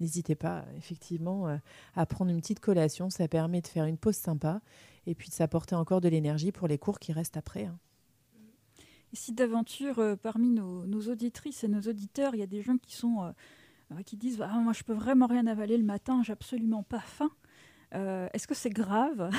n'hésitez 0.00 0.34
pas, 0.34 0.64
effectivement, 0.76 1.58
à 1.96 2.06
prendre 2.06 2.30
une 2.30 2.40
petite 2.40 2.60
collation. 2.60 3.10
Ça 3.10 3.26
permet 3.28 3.60
de 3.60 3.66
faire 3.66 3.84
une 3.86 3.96
pause 3.98 4.16
sympa 4.16 4.60
et 5.06 5.14
puis 5.14 5.28
de 5.28 5.34
s'apporter 5.34 5.74
encore 5.74 6.00
de 6.00 6.08
l'énergie 6.08 6.52
pour 6.52 6.68
les 6.68 6.78
cours 6.78 6.98
qui 6.98 7.12
restent 7.12 7.36
après. 7.36 7.64
hein. 7.66 7.78
Si 9.12 9.32
d'aventure, 9.32 9.98
euh, 9.98 10.16
parmi 10.16 10.48
nos, 10.50 11.08
auditrices 11.08 11.64
et 11.64 11.68
nos 11.68 11.80
auditeurs, 11.82 12.34
il 12.34 12.38
y 12.38 12.42
a 12.42 12.46
des 12.46 12.62
gens 12.62 12.78
qui 12.78 12.94
sont 12.94 13.22
euh, 13.22 13.30
euh, 13.92 14.02
qui 14.02 14.16
disent 14.16 14.40
ah, 14.42 14.58
moi 14.60 14.72
je 14.72 14.82
peux 14.84 14.94
vraiment 14.94 15.26
rien 15.26 15.46
avaler 15.46 15.76
le 15.76 15.84
matin, 15.84 16.22
j'ai 16.22 16.32
absolument 16.32 16.82
pas 16.82 17.00
faim. 17.00 17.30
Est-ce 17.94 18.46
que 18.46 18.54
c'est 18.54 18.70
grave 18.70 19.30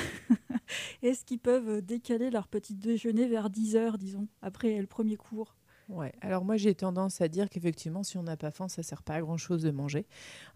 Est-ce 1.02 1.24
qu'ils 1.24 1.40
peuvent 1.40 1.82
décaler 1.82 2.30
leur 2.30 2.46
petit 2.46 2.74
déjeuner 2.76 3.26
vers 3.26 3.50
10 3.50 3.74
heures, 3.74 3.98
disons, 3.98 4.28
après 4.42 4.80
le 4.80 4.86
premier 4.86 5.16
cours? 5.16 5.56
Ouais. 5.88 6.12
Alors 6.22 6.44
moi 6.44 6.56
j'ai 6.56 6.74
tendance 6.74 7.20
à 7.20 7.28
dire 7.28 7.50
qu'effectivement 7.50 8.02
si 8.02 8.16
on 8.16 8.22
n'a 8.22 8.38
pas 8.38 8.50
faim 8.50 8.68
ça 8.68 8.82
sert 8.82 9.02
pas 9.02 9.14
à 9.14 9.20
grand 9.20 9.36
chose 9.36 9.62
de 9.62 9.70
manger. 9.70 10.06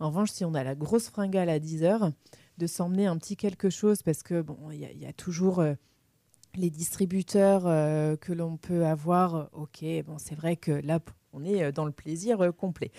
En 0.00 0.08
revanche 0.08 0.30
si 0.30 0.44
on 0.44 0.54
a 0.54 0.64
la 0.64 0.74
grosse 0.74 1.08
fringale 1.10 1.50
à 1.50 1.58
10 1.58 1.82
heures, 1.84 2.12
de 2.56 2.66
s'emmener 2.66 3.06
un 3.06 3.18
petit 3.18 3.36
quelque 3.36 3.68
chose 3.68 4.02
parce 4.02 4.22
que 4.22 4.40
bon 4.40 4.70
il 4.70 4.80
y, 4.80 5.06
a- 5.06 5.12
toujours 5.12 5.62
les 6.56 6.70
distributeurs 6.70 7.66
euh, 7.66 8.16
que 8.16 8.32
l'on 8.32 8.56
peut 8.56 8.86
avoir. 8.86 9.48
Ok 9.52 9.84
bon 10.06 10.18
c'est 10.18 10.34
vrai 10.34 10.56
que 10.56 10.72
là 10.72 11.00
on 11.32 11.44
est 11.44 11.62
euh, 11.62 11.72
dans 11.72 11.84
le 11.84 11.92
plaisir 11.92 12.40
euh, 12.40 12.52
complet. 12.52 12.90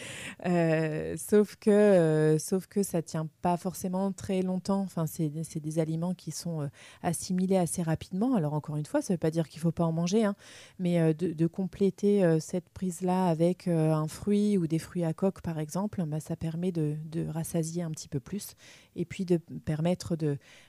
Euh, 0.46 1.16
sauf 1.18 1.56
que 1.56 1.70
euh, 1.70 2.38
sauf 2.38 2.68
que 2.68 2.84
ça 2.84 3.02
tient 3.02 3.28
pas 3.42 3.58
forcément 3.58 4.12
très 4.12 4.42
longtemps. 4.42 4.82
Enfin 4.82 5.06
c'est 5.08 5.30
des 5.30 5.80
aliments 5.80 6.14
qui 6.14 6.32
sont 6.32 6.70
assimilés 7.02 7.58
assez 7.58 7.82
rapidement. 7.82 8.36
Alors 8.36 8.54
encore 8.54 8.78
une 8.78 8.86
fois 8.86 9.02
ça 9.02 9.14
veut 9.14 9.18
pas 9.18 9.32
dire 9.32 9.48
qu'il 9.48 9.60
faut 9.60 9.72
pas 9.72 9.86
en 9.86 9.92
manger. 9.92 10.26
hein 10.26 10.36
mais 10.78 11.14
de, 11.14 11.48
compléter 11.48 12.38
cette 12.40 12.70
prise-là 12.70 13.28
avec 13.28 13.68
un 13.68 14.08
fruit 14.08 14.58
ou 14.58 14.68
des 14.68 14.80
fruits 14.80 15.04
à 15.04 15.14
coque, 15.14 15.42
par 15.42 15.60
exemple, 15.60 16.04
bah, 16.06 16.20
ça 16.20 16.36
permet 16.36 16.72
de, 16.72 16.96
rassasier 17.28 17.84
un 17.84 17.92
petit 17.92 18.08
peu 18.08 18.20
plus 18.20 18.56
et 18.96 19.06
puis 19.06 19.26
de 19.26 19.38
permettre 19.66 20.16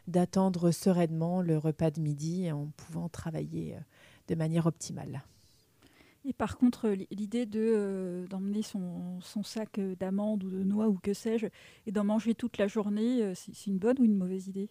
d'attendre 0.06 0.70
sereinement 0.70 1.42
le 1.42 1.58
repas 1.58 1.90
de 1.90 2.00
midi 2.00 2.50
en 2.50 2.68
pouvant 2.76 3.08
travailler 3.08 3.76
de 4.28 4.34
manière 4.34 4.66
optimale. 4.66 5.22
Et 6.24 6.32
par 6.34 6.56
contre, 6.58 6.88
l'idée 7.10 7.46
euh, 7.54 8.26
d'emmener 8.26 8.62
son, 8.62 9.20
son 9.20 9.42
sac 9.42 9.78
euh, 9.78 9.94
d'amandes 9.96 10.44
ou 10.44 10.50
de 10.50 10.62
noix 10.62 10.88
ou 10.88 10.98
que 10.98 11.14
sais-je 11.14 11.46
et 11.86 11.92
d'en 11.92 12.04
manger 12.04 12.34
toute 12.34 12.58
la 12.58 12.66
journée, 12.68 13.22
euh, 13.22 13.32
c'est 13.34 13.66
une 13.66 13.78
bonne 13.78 13.98
ou 14.00 14.04
une 14.04 14.16
mauvaise 14.16 14.48
idée? 14.48 14.70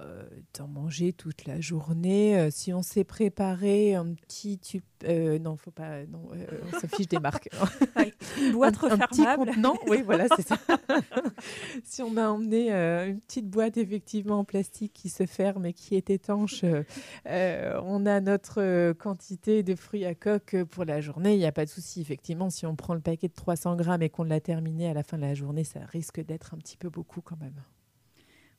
Euh, 0.00 0.28
D'en 0.58 0.68
manger 0.68 1.14
toute 1.14 1.46
la 1.46 1.58
journée. 1.60 2.38
euh, 2.38 2.50
si 2.50 2.72
on 2.74 2.82
s'est 2.82 3.02
préparé 3.04 3.94
un 3.94 4.12
petit 4.12 4.58
tube... 4.58 4.82
euh, 5.04 5.38
non, 5.38 5.56
faut 5.56 5.70
pas... 5.70 6.04
Non, 6.04 6.28
euh, 6.34 6.46
on 6.74 6.80
se 6.80 6.86
fiche 6.86 7.08
des 7.08 7.18
marques. 7.18 7.48
Une 8.38 8.52
boîte 8.52 8.76
Un- 8.84 8.90
un 8.90 8.98
petit 8.98 9.24
contenant, 9.36 9.78
oui, 9.88 10.02
voilà, 10.02 10.26
c'est 10.36 10.46
ça. 10.46 10.58
si 11.84 12.02
on 12.02 12.16
a 12.18 12.28
emmené 12.28 12.72
euh, 12.74 13.06
une 13.08 13.20
petite 13.20 13.48
boîte 13.48 13.76
effectivement 13.78 14.40
en 14.40 14.44
plastique 14.44 14.92
qui 14.92 15.08
se 15.08 15.24
ferme 15.24 15.64
et 15.66 15.72
qui 15.72 15.94
est 15.94 16.10
étanche, 16.10 16.62
euh, 16.64 16.82
euh, 17.26 17.80
on 17.84 18.04
a 18.04 18.20
notre 18.20 18.60
euh, 18.60 18.92
quantité 18.94 19.62
de 19.62 19.74
fruits 19.74 20.04
à 20.04 20.14
coque 20.14 20.54
euh, 20.54 20.64
pour 20.66 20.84
la 20.84 21.00
journée. 21.00 21.32
Il 21.34 21.38
n'y 21.38 21.46
a 21.46 21.52
pas 21.52 21.64
de 21.64 21.70
souci. 21.70 22.02
Effectivement, 22.02 22.50
si 22.50 22.66
on 22.66 22.76
prend 22.76 22.92
le 22.94 23.00
paquet 23.00 23.28
de 23.28 23.34
300 23.34 23.76
grammes 23.76 24.02
et 24.02 24.10
qu'on 24.10 24.24
l'a 24.24 24.40
terminé 24.40 24.88
à 24.88 24.94
la 24.94 25.02
fin 25.02 25.16
de 25.16 25.22
la 25.22 25.34
journée, 25.34 25.64
ça 25.64 25.80
risque 25.86 26.20
d'être 26.24 26.52
un 26.54 26.58
petit 26.58 26.76
peu 26.76 26.90
beaucoup 26.90 27.22
quand 27.22 27.40
même. 27.40 27.62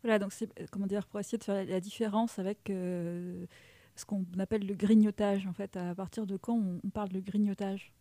Voilà, 0.07 0.19
donc 0.19 0.31
c'est 0.31 0.57
euh, 0.61 0.65
comment 0.71 0.87
dire 0.87 1.05
pour 1.05 1.19
essayer 1.19 1.37
de 1.37 1.43
faire 1.43 1.65
la, 1.65 1.81
différence 1.81 2.39
avec 2.39 2.69
euh, 2.69 3.45
ce 3.97 4.05
qu'on 4.05 4.23
appelle 4.39 4.65
le 4.65 4.73
grignotage. 4.73 5.45
En 5.47 5.51
fait, 5.51 5.75
à 5.75 5.93
partir 5.93 6.25
de 6.25 6.37
quand 6.37 6.57
on, 6.57 6.89
parle 6.91 7.09
de 7.09 7.19
grignotage? 7.19 7.91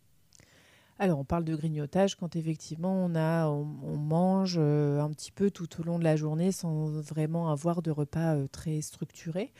Alors, 0.99 1.19
on 1.19 1.25
parle 1.25 1.43
de 1.43 1.53
grignotage 1.53 2.15
quand 2.15 2.37
effectivement 2.37 2.93
on, 2.93 3.13
a, 3.13 3.47
on, 3.49 3.97
mange 3.97 4.55
euh, 4.57 5.01
un 5.01 5.09
petit 5.09 5.33
peu 5.33 5.51
tout 5.51 5.81
au 5.81 5.83
long 5.83 5.99
de 5.99 6.05
la 6.05 6.15
journée 6.15 6.53
sans 6.53 6.87
vraiment 7.01 7.51
avoir 7.51 7.81
de 7.81 7.91
repas 7.91 8.37
très 8.53 8.79
structuré. 8.79 9.51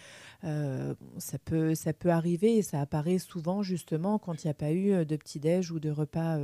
Ça, 0.43 1.39
peut, 1.43 1.75
ça 1.75 1.91
peut 1.91 2.11
arriver 2.11 2.55
et 2.55 2.61
ça 2.61 2.79
apparaît 2.79 3.17
souvent 3.17 3.61
justement 3.61 4.19
quand 4.19 4.41
il 4.41 4.47
n'y 4.47 4.51
a 4.51 4.53
pas 4.53 4.71
eu 4.71 5.05
de 5.05 5.15
petit-déj 5.17 5.71
ou 5.71 5.81
de 5.81 5.89
repas, 5.89 6.37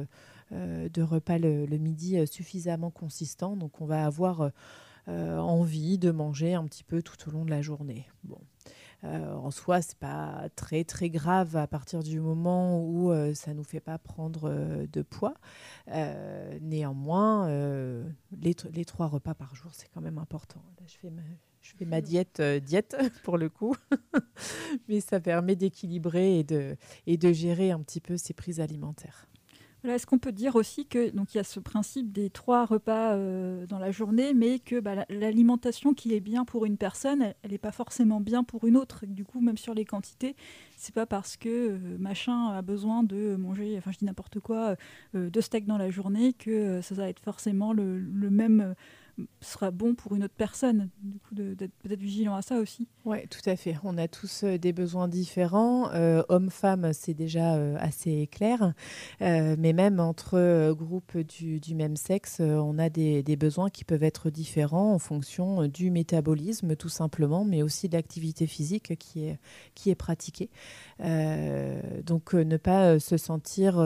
de 0.51 1.01
repas 1.01 1.37
le, 1.37 1.65
midi 1.77 2.27
suffisamment 2.27 2.91
consistant. 2.91 3.55
Donc, 3.55 3.79
on 3.79 3.85
va 3.85 4.05
avoir 4.05 4.51
envie 5.07 5.97
de 5.97 6.11
manger 6.11 6.53
un 6.53 6.65
petit 6.65 6.83
peu 6.83 7.01
tout 7.01 7.29
au 7.29 7.31
long 7.31 7.45
de 7.45 7.49
la 7.49 7.61
journée. 7.61 8.07
Bon. 8.23 8.39
Euh, 9.03 9.33
en 9.33 9.51
soi, 9.51 9.81
c'est 9.81 9.97
pas 9.97 10.47
très 10.55 10.85
très 10.85 11.09
grave 11.09 11.57
à 11.57 11.67
partir 11.67 12.03
du 12.03 12.21
moment 12.21 12.81
où 12.81 13.11
euh, 13.11 13.33
ça 13.33 13.53
nous 13.53 13.63
fait 13.65 13.81
pas 13.81 13.97
prendre 13.97 14.49
euh, 14.49 14.87
de 14.91 15.01
poids. 15.01 15.33
Euh, 15.89 16.57
néanmoins, 16.61 17.47
euh, 17.49 18.07
les, 18.41 18.53
tr- 18.53 18.71
les 18.73 18.85
trois 18.85 19.07
repas 19.07 19.33
par 19.33 19.55
jour, 19.55 19.71
c'est 19.73 19.89
quand 19.93 19.99
même 19.99 20.17
important. 20.17 20.61
Je 21.61 21.73
fais 21.77 21.85
ma, 21.85 21.99
diète 22.01 22.39
euh, 22.39 22.59
diète 22.59 22.95
pour 23.23 23.37
le 23.37 23.49
coup, 23.49 23.75
mais 24.87 25.01
ça 25.01 25.19
permet 25.19 25.55
d'équilibrer 25.55 26.39
et 26.39 26.43
de 26.43 26.77
et 27.05 27.17
de 27.17 27.31
gérer 27.33 27.71
un 27.71 27.81
petit 27.81 28.01
peu 28.01 28.15
ces 28.17 28.33
prises 28.33 28.59
alimentaires. 28.61 29.27
Est-ce 29.85 30.07
qu'on 30.07 30.17
peut 30.17 30.31
dire 30.31 30.55
aussi 30.55 30.85
que 30.85 31.09
donc 31.09 31.33
il 31.33 31.37
y 31.37 31.39
a 31.41 31.43
ce 31.43 31.59
principe 31.59 32.13
des 32.13 32.29
trois 32.29 32.65
repas 32.65 33.15
euh, 33.15 33.67
dans 33.67 33.79
la 33.79 33.91
journée, 33.91 34.33
mais 34.33 34.59
que 34.59 34.79
bah, 34.79 34.95
la- 34.95 35.05
l'alimentation 35.09 35.93
qui 35.93 36.13
est 36.13 36.21
bien 36.21 36.45
pour 36.45 36.65
une 36.65 36.77
personne, 36.77 37.33
elle 37.43 37.51
n'est 37.51 37.57
pas 37.57 37.73
forcément 37.73 38.21
bien 38.21 38.45
pour 38.45 38.65
une 38.65 38.77
autre. 38.77 39.05
Du 39.05 39.25
coup, 39.25 39.41
même 39.41 39.57
sur 39.57 39.73
les 39.73 39.83
quantités, 39.83 40.37
c'est 40.77 40.95
pas 40.95 41.05
parce 41.05 41.35
que 41.35 41.49
euh, 41.49 41.97
machin 41.99 42.47
a 42.51 42.61
besoin 42.61 43.03
de 43.03 43.35
manger, 43.35 43.75
enfin 43.77 43.91
je 43.91 43.97
dis 43.97 44.05
n'importe 44.05 44.39
quoi, 44.39 44.77
euh, 45.15 45.29
deux 45.29 45.41
steaks 45.41 45.65
dans 45.65 45.77
la 45.77 45.89
journée 45.89 46.31
que 46.31 46.79
ça 46.81 46.95
va 46.95 47.09
être 47.09 47.19
forcément 47.19 47.73
le, 47.73 47.99
même 48.29 48.75
sera 49.41 49.71
bon 49.71 49.95
pour 49.95 50.15
une 50.15 50.23
autre 50.23 50.33
personne. 50.35 50.89
Du 51.01 51.19
coup, 51.19 51.35
d'être 51.35 51.73
peut-être 51.83 51.99
vigilant 51.99 52.35
à 52.35 52.41
ça 52.41 52.57
aussi. 52.57 52.87
Oui, 53.05 53.17
tout 53.27 53.47
à 53.47 53.55
fait. 53.55 53.75
On 53.83 53.97
a 53.97 54.07
tous 54.07 54.43
euh, 54.43 54.57
des 54.57 54.73
besoins 54.73 55.07
différents. 55.07 55.91
Euh, 55.93 56.23
Hommes-femmes, 56.29 56.91
c'est 56.93 57.13
déjà 57.13 57.55
euh, 57.55 57.75
assez 57.79 58.27
clair. 58.27 58.73
Euh, 59.21 59.55
mais 59.59 59.73
même 59.73 59.99
entre 59.99 60.73
groupes 60.73 61.17
du, 61.17 61.75
même 61.75 61.95
sexe, 61.95 62.39
on 62.39 62.79
a 62.79 62.89
des, 62.89 63.23
besoins 63.35 63.69
qui 63.69 63.83
peuvent 63.83 64.03
être 64.03 64.29
différents 64.29 64.93
en 64.93 64.99
fonction 64.99 65.67
du 65.67 65.91
métabolisme, 65.91 66.75
tout 66.75 66.89
simplement, 66.89 67.45
mais 67.45 67.63
aussi 67.63 67.89
de 67.89 67.95
l'activité 67.95 68.47
physique 68.47 68.97
qui 68.97 69.27
est, 69.89 69.95
pratiquée. 69.95 70.49
Donc, 72.05 72.33
ne 72.33 72.57
pas 72.57 72.99
se 72.99 73.17
sentir 73.17 73.79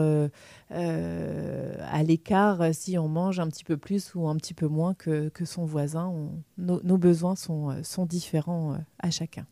à 0.70 2.02
l'écart 2.02 2.74
si 2.74 2.98
on 2.98 3.08
mange 3.08 3.40
un 3.40 3.48
petit 3.48 3.64
peu 3.64 3.76
plus 3.76 4.14
ou 4.14 4.28
un 4.28 4.36
petit 4.36 4.54
peu 4.54 4.68
moins 4.68 4.94
que, 4.94 5.17
que 5.34 5.44
son 5.44 5.64
voisin. 5.64 6.06
On- 6.08 6.42
nos, 6.58 6.80
nos 6.82 6.98
besoins 6.98 7.36
sont, 7.36 7.70
euh, 7.70 7.82
sont 7.82 8.06
différents 8.06 8.74
euh, 8.74 8.78
à 8.98 9.10
chacun. 9.10 9.46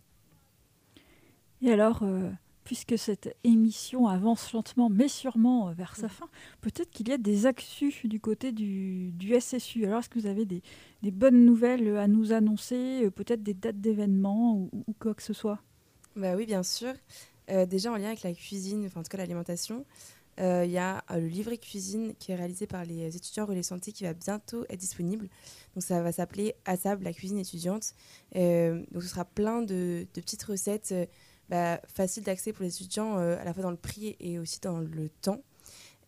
Et 1.62 1.70
alors, 1.72 2.02
euh, 2.02 2.30
puisque 2.64 2.98
cette 2.98 3.34
émission 3.44 4.08
avance 4.08 4.52
lentement 4.52 4.88
mais 4.90 5.08
sûrement 5.08 5.68
euh, 5.68 5.72
vers 5.72 5.96
sa 5.96 6.08
fin, 6.08 6.28
peut-être 6.60 6.90
qu'il 6.90 7.08
y 7.08 7.12
a 7.12 7.18
des 7.18 7.46
actus 7.46 8.04
du 8.06 8.20
côté 8.20 8.52
du, 8.52 9.10
du 9.12 9.34
SSU. 9.34 9.86
Alors, 9.86 10.00
est-ce 10.00 10.08
que 10.08 10.18
vous 10.18 10.26
avez 10.26 10.44
des, 10.44 10.62
des 11.02 11.10
bonnes 11.10 11.44
nouvelles 11.44 11.96
à 11.96 12.08
nous 12.08 12.32
annoncer, 12.32 13.04
euh, 13.06 13.10
peut-être 13.10 13.42
des 13.42 13.54
dates 13.54 13.80
d'événements 13.80 14.54
ou, 14.56 14.70
ou 14.86 14.92
quoi 14.98 15.14
que 15.14 15.22
ce 15.22 15.32
soit? 15.32 15.60
Bah 16.16 16.34
oui, 16.36 16.46
bien 16.46 16.62
sûr. 16.62 16.94
Euh, 17.50 17.66
déjà 17.66 17.92
en 17.92 17.96
lien 17.96 18.06
avec 18.08 18.22
la 18.22 18.32
cuisine, 18.32 18.84
enfin 18.86 19.00
en 19.00 19.02
tout 19.04 19.08
cas 19.10 19.18
l'alimentation, 19.18 19.76
euh, 19.78 19.82
il 20.38 20.70
y 20.70 20.78
a 20.78 21.04
euh, 21.10 21.18
le 21.18 21.26
livret 21.26 21.58
cuisine 21.58 22.14
qui 22.18 22.32
est 22.32 22.34
réalisé 22.34 22.66
par 22.66 22.84
les 22.84 23.16
étudiants 23.16 23.46
Relais 23.46 23.62
Santé 23.62 23.92
qui 23.92 24.04
va 24.04 24.12
bientôt 24.12 24.64
être 24.68 24.80
disponible. 24.80 25.28
Donc 25.74 25.82
ça 25.82 26.02
va 26.02 26.12
s'appeler 26.12 26.54
À 26.64 26.76
table 26.76 27.04
la 27.04 27.12
cuisine 27.12 27.38
étudiante. 27.38 27.94
Euh, 28.36 28.84
donc 28.92 29.02
ce 29.02 29.08
sera 29.08 29.24
plein 29.24 29.62
de, 29.62 30.06
petites 30.14 30.42
recettes 30.44 30.92
euh, 30.92 31.06
bah, 31.48 31.80
faciles 31.86 32.24
d'accès 32.24 32.52
pour 32.52 32.64
les 32.64 32.74
étudiants, 32.74 33.18
euh, 33.18 33.38
à 33.40 33.44
la 33.44 33.54
fois 33.54 33.62
dans 33.62 33.70
le 33.70 33.76
prix 33.76 34.16
et 34.20 34.38
aussi 34.38 34.60
dans 34.60 34.80
le 34.80 35.08
temps. 35.08 35.42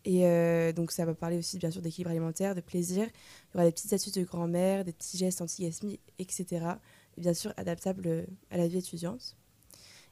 Et 0.05 0.25
euh, 0.25 0.71
donc 0.71 0.91
ça 0.91 1.05
va 1.05 1.13
parler 1.13 1.37
aussi 1.37 1.57
bien 1.57 1.71
sûr 1.71 1.81
d'équilibre 1.81 2.11
alimentaire, 2.11 2.55
de 2.55 2.61
plaisir. 2.61 3.05
Il 3.05 3.55
y 3.55 3.57
aura 3.57 3.65
des 3.65 3.71
petites 3.71 3.93
astuces 3.93 4.13
de 4.13 4.23
grand-mère, 4.23 4.85
des 4.85 4.93
petits 4.93 5.17
gestes 5.17 5.41
anti-gasmi, 5.41 5.99
etc. 6.19 6.45
Et 7.17 7.21
bien 7.21 7.33
sûr 7.33 7.53
adaptables 7.57 8.07
euh, 8.07 8.25
à 8.49 8.57
la 8.57 8.67
vie 8.67 8.77
étudiante. 8.77 9.35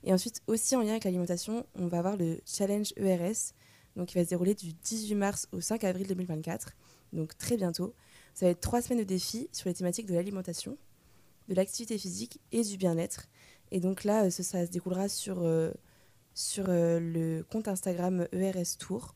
Et 0.04 0.14
ensuite, 0.14 0.42
aussi 0.48 0.76
en 0.76 0.82
lien 0.82 0.92
avec 0.92 1.06
l'alimentation, 1.06 1.66
on 1.76 1.88
va 1.88 2.00
avoir 2.00 2.18
le 2.18 2.40
challenge 2.46 2.94
ERS, 2.98 3.54
donc 3.98 4.08
qui 4.08 4.16
va 4.18 4.24
se 4.24 4.30
dérouler 4.30 4.54
du 4.56 4.72
18 4.72 5.16
mars 5.16 5.48
au 5.52 5.60
5 5.60 5.84
avril 5.84 6.08
2024, 6.08 6.72
donc 7.12 7.38
très 7.38 7.58
bientôt. 7.58 7.94
Ça 8.34 8.46
va 8.46 8.52
être 8.52 8.62
trois 8.62 8.82
semaines 8.82 9.00
de 9.00 9.04
défis 9.04 9.50
sur 9.52 9.68
les 9.68 9.74
thématiques 9.76 10.06
de 10.06 10.14
l'alimentation, 10.14 10.78
de 11.50 11.56
l'activité 11.56 11.98
physique 11.98 12.40
et 12.54 12.62
du 12.64 12.78
bien-être. 12.78 13.28
Et 13.72 13.80
donc 13.82 14.06
là, 14.06 14.26
euh, 14.26 14.30
ce- 14.30 14.44
ça 14.44 14.66
se 14.66 14.72
déroulera 14.72 15.10
sur, 15.10 15.40
euh, 15.42 15.72
sur 16.34 16.66
euh, 16.70 17.00
le 17.02 17.44
compte 17.44 17.68
Instagram 17.68 18.28
ERS 18.32 18.78
Tour. 18.80 19.16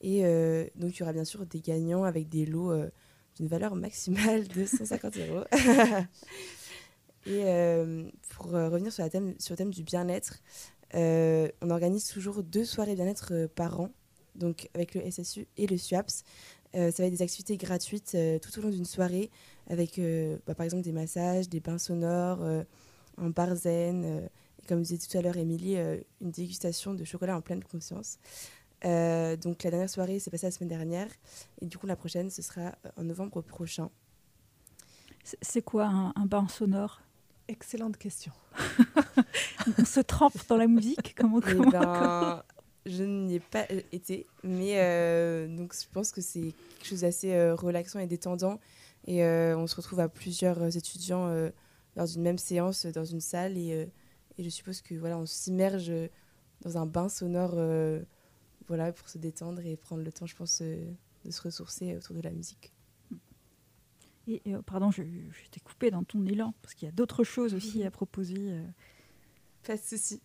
Et 0.00 0.24
euh, 0.24 0.66
donc, 0.74 0.96
il 0.96 1.00
y 1.00 1.02
aura 1.04 1.12
bien 1.12 1.24
sûr 1.24 1.46
des 1.46 1.60
gagnants 1.60 2.02
avec 2.02 2.28
des 2.28 2.44
lots 2.46 2.72
euh, 2.72 2.90
d'une 3.36 3.46
valeur 3.46 3.76
maximale 3.76 4.48
de 4.48 4.64
150 4.66 5.16
euros. 5.18 5.44
Et 7.26 7.44
euh, 7.44 8.04
pour 8.30 8.54
euh, 8.54 8.68
revenir 8.68 8.92
sur, 8.92 9.04
la 9.04 9.10
thème, 9.10 9.34
sur 9.38 9.52
le 9.52 9.56
thème 9.58 9.70
du 9.70 9.84
bien-être, 9.84 10.38
euh, 10.94 11.48
on 11.60 11.70
organise 11.70 12.06
toujours 12.08 12.42
deux 12.42 12.64
soirées 12.64 12.96
bien-être 12.96 13.32
euh, 13.32 13.48
par 13.48 13.78
an, 13.80 13.90
donc 14.34 14.68
avec 14.74 14.94
le 14.94 15.08
SSU 15.10 15.46
et 15.56 15.66
le 15.66 15.76
SUAPS. 15.78 16.24
Euh, 16.74 16.90
ça 16.90 17.02
va 17.02 17.06
être 17.08 17.12
des 17.12 17.22
activités 17.22 17.56
gratuites 17.58 18.12
euh, 18.14 18.38
tout 18.38 18.58
au 18.58 18.62
long 18.62 18.70
d'une 18.70 18.86
soirée, 18.86 19.30
avec 19.68 19.98
euh, 19.98 20.38
bah, 20.46 20.54
par 20.54 20.64
exemple 20.64 20.82
des 20.84 20.92
massages, 20.92 21.48
des 21.48 21.60
bains 21.60 21.76
sonores, 21.78 22.42
euh, 22.42 22.62
un 23.18 23.28
bar 23.28 23.54
zen, 23.54 24.04
euh, 24.04 24.26
et 24.62 24.66
comme 24.66 24.80
disait 24.82 24.96
tout 25.06 25.18
à 25.18 25.20
l'heure 25.20 25.36
Émilie, 25.36 25.76
euh, 25.76 25.98
une 26.22 26.30
dégustation 26.30 26.94
de 26.94 27.04
chocolat 27.04 27.36
en 27.36 27.42
pleine 27.42 27.62
conscience. 27.62 28.18
Euh, 28.86 29.36
donc 29.36 29.62
la 29.64 29.70
dernière 29.70 29.90
soirée 29.90 30.18
s'est 30.18 30.30
passée 30.30 30.46
la 30.46 30.50
semaine 30.50 30.70
dernière, 30.70 31.08
et 31.60 31.66
du 31.66 31.76
coup 31.76 31.86
la 31.86 31.94
prochaine 31.94 32.30
ce 32.30 32.40
sera 32.40 32.72
en 32.96 33.04
novembre 33.04 33.42
prochain. 33.42 33.90
C'est- 35.42 35.62
quoi 35.62 35.84
un, 35.86 36.12
un 36.16 36.26
bain 36.26 36.48
sonore? 36.48 37.00
Excellente 37.48 37.96
question. 37.98 38.32
On 39.78 39.84
se 39.84 40.00
trempe 40.00 40.34
dans 40.48 40.56
la 40.56 40.66
musique 40.66 41.14
Comment, 41.16 41.40
Eh 41.46 41.52
comment- 41.52 41.70
ben, 41.70 42.42
je 42.86 43.04
n'y 43.04 43.36
ai 43.36 43.40
pas 43.40 43.66
euh, 43.70 43.80
été, 43.92 44.26
mais 44.42 44.80
euh, 44.80 45.46
donc 45.48 45.74
je 45.74 45.86
pense 45.92 46.10
que 46.10 46.20
c'est 46.20 46.52
quelque 46.78 46.86
chose 46.86 47.00
d'assez 47.02 47.32
euh, 47.32 47.54
relaxant 47.54 48.00
et 48.00 48.06
détendant. 48.06 48.60
Et 49.06 49.24
euh, 49.24 49.56
on 49.56 49.66
se 49.66 49.76
retrouve 49.76 50.00
à 50.00 50.08
plusieurs 50.08 50.76
étudiants 50.76 51.28
lors 51.96 52.06
d'une 52.06 52.22
même 52.22 52.38
séance 52.38 52.86
dans 52.86 53.04
une 53.04 53.20
salle, 53.20 53.56
et, 53.58 53.88
et 54.38 54.42
je 54.44 54.48
suppose 54.48 54.80
que 54.80 54.94
voilà, 54.94 55.18
on 55.18 55.26
s'immerge 55.26 55.92
dans 56.60 56.78
un 56.78 56.86
bain 56.86 57.08
sonore, 57.08 57.56
voilà, 58.68 58.92
pour 58.92 59.08
se 59.08 59.18
détendre 59.18 59.60
et 59.66 59.76
prendre 59.76 60.04
le 60.04 60.12
temps, 60.12 60.26
je 60.26 60.36
pense, 60.36 60.62
de 60.62 61.30
se 61.30 61.42
ressourcer 61.42 61.96
autour 61.96 62.14
de 62.14 62.20
la 62.20 62.30
musique. 62.30 62.72
Et, 64.28 64.40
euh, 64.46 64.62
pardon, 64.62 64.92
je, 64.92 65.02
je 65.02 65.50
t'ai 65.50 65.58
coupé 65.58 65.90
dans 65.90 66.04
ton 66.04 66.24
élan, 66.24 66.54
parce 66.62 66.74
qu'il 66.74 66.86
y 66.86 66.88
a 66.88 66.94
d'autres 66.94 67.24
choses 67.24 67.54
aussi 67.54 67.82
à 67.82 67.90
proposer. 67.90 68.56
Pas 69.64 69.76
de 69.76 69.82
souci. 69.82 70.22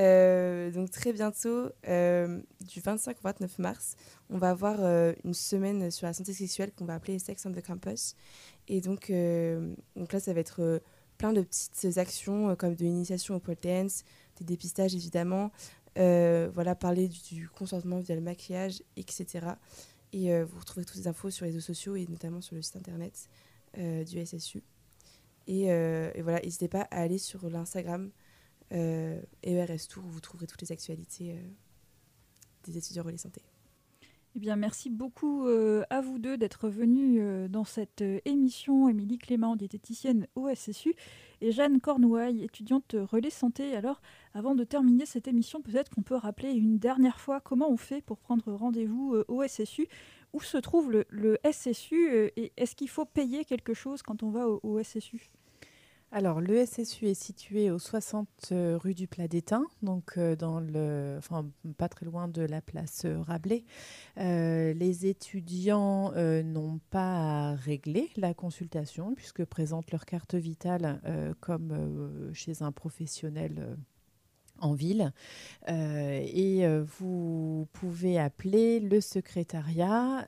Euh, 0.00 0.70
donc 0.70 0.90
très 0.90 1.12
bientôt, 1.12 1.68
euh, 1.88 2.40
du 2.66 2.80
25 2.80 3.18
au 3.18 3.20
29 3.22 3.58
mars, 3.58 3.96
on 4.30 4.38
va 4.38 4.50
avoir 4.50 4.76
euh, 4.80 5.12
une 5.24 5.34
semaine 5.34 5.90
sur 5.90 6.06
la 6.06 6.14
santé 6.14 6.32
sexuelle 6.32 6.72
qu'on 6.72 6.86
va 6.86 6.94
appeler 6.94 7.18
Sex 7.18 7.44
on 7.44 7.52
the 7.52 7.62
Campus. 7.62 8.16
Et 8.68 8.80
donc, 8.80 9.12
donc 9.96 10.12
là, 10.12 10.20
ça 10.20 10.32
va 10.32 10.40
être 10.40 10.80
plein 11.18 11.32
de 11.32 11.42
petites 11.42 11.98
actions 11.98 12.54
comme 12.56 12.74
de 12.74 12.84
l'initiation 12.84 13.34
au 13.34 13.40
pole 13.40 13.56
des 13.62 13.88
dépistages 14.40 14.94
évidemment, 14.94 15.50
voilà, 15.96 16.74
parler 16.76 17.08
du, 17.08 17.48
consentement 17.48 17.98
via 17.98 18.14
le 18.14 18.20
maquillage, 18.20 18.82
etc. 18.96 19.48
Et 20.12 20.40
vous 20.44 20.58
retrouvez 20.60 20.86
toutes 20.86 20.98
les 20.98 21.08
infos 21.08 21.30
sur 21.30 21.46
les 21.46 21.50
réseaux 21.50 21.66
sociaux 21.66 21.96
et 21.96 22.06
notamment 22.08 22.40
sur 22.40 22.54
le 22.54 22.62
site 22.62 22.76
internet 22.76 23.28
du 23.76 24.24
SSU. 24.24 24.62
Et, 25.48 25.64
voilà, 26.22 26.38
n'hésitez 26.40 26.68
pas 26.68 26.86
à 26.92 27.00
aller 27.00 27.18
sur 27.18 27.50
l'Instagram 27.50 28.10
ERS 28.70 29.88
Tour, 29.88 30.04
où 30.04 30.08
vous 30.08 30.20
trouverez 30.20 30.46
toutes 30.46 30.62
les 30.62 30.72
actualités 30.72 31.32
euh, 31.32 31.40
des 32.64 32.78
étudiants 32.78 33.02
relais 33.02 33.16
santé. 33.16 33.42
Eh 34.36 34.38
bien, 34.38 34.54
merci 34.54 34.90
beaucoup 34.90 35.48
euh, 35.48 35.82
à 35.90 36.00
vous 36.00 36.20
deux 36.20 36.36
d'être 36.36 36.68
venus 36.68 37.18
euh, 37.20 37.48
dans 37.48 37.64
cette 37.64 38.02
euh, 38.02 38.20
émission. 38.24 38.88
Émilie 38.88 39.18
Clément, 39.18 39.56
diététicienne 39.56 40.28
au 40.36 40.48
SSU, 40.54 40.94
et 41.40 41.50
Jeanne 41.50 41.80
Cornouaille, 41.80 42.44
étudiante 42.44 42.94
relais 43.10 43.30
santé. 43.30 43.74
Alors, 43.74 44.00
avant 44.32 44.54
de 44.54 44.62
terminer 44.62 45.04
cette 45.04 45.26
émission, 45.26 45.62
peut-être 45.62 45.90
qu'on 45.90 46.02
peut 46.02 46.14
rappeler 46.14 46.52
une 46.52 46.78
dernière 46.78 47.18
fois 47.18 47.40
comment 47.40 47.68
on 47.68 47.76
fait 47.76 48.02
pour 48.02 48.18
prendre 48.18 48.52
rendez-vous 48.52 49.14
euh, 49.14 49.24
au 49.26 49.44
SSU. 49.46 49.88
Où 50.32 50.40
se 50.40 50.58
trouve 50.58 50.92
le, 50.92 51.06
le 51.08 51.38
SSU 51.50 52.08
euh, 52.08 52.30
et 52.36 52.52
est-ce 52.56 52.76
qu'il 52.76 52.88
faut 52.88 53.04
payer 53.04 53.44
quelque 53.44 53.74
chose 53.74 54.00
quand 54.00 54.22
on 54.22 54.30
va 54.30 54.48
au, 54.48 54.60
au 54.62 54.80
SSU 54.80 55.28
Alors, 56.12 56.40
le 56.40 56.66
SSU 56.66 57.06
est 57.06 57.14
situé 57.14 57.70
au 57.70 57.78
60 57.78 58.26
euh, 58.50 58.76
rue 58.76 58.94
du 58.94 59.06
Plat 59.06 59.28
d'Étain, 59.28 59.64
donc 59.80 60.14
euh, 60.18 60.34
dans 60.34 60.58
le, 60.58 61.20
pas 61.78 61.88
très 61.88 62.04
loin 62.04 62.26
de 62.26 62.42
la 62.42 62.60
place 62.60 63.02
euh, 63.04 63.20
Rabelais. 63.20 63.62
Les 64.16 65.06
étudiants 65.06 66.12
n'ont 66.42 66.80
pas 66.90 67.50
à 67.50 67.54
régler 67.54 68.10
la 68.16 68.34
consultation 68.34 69.14
puisque 69.14 69.44
présentent 69.44 69.92
leur 69.92 70.04
carte 70.04 70.34
vitale 70.34 71.00
comme 71.40 72.30
chez 72.34 72.62
un 72.62 72.72
professionnel. 72.72 73.76
en 74.58 74.74
ville 74.74 75.12
et 75.68 76.66
vous 76.98 77.66
pouvez 77.72 78.18
appeler 78.18 78.80
le 78.80 79.00
secrétariat 79.00 80.26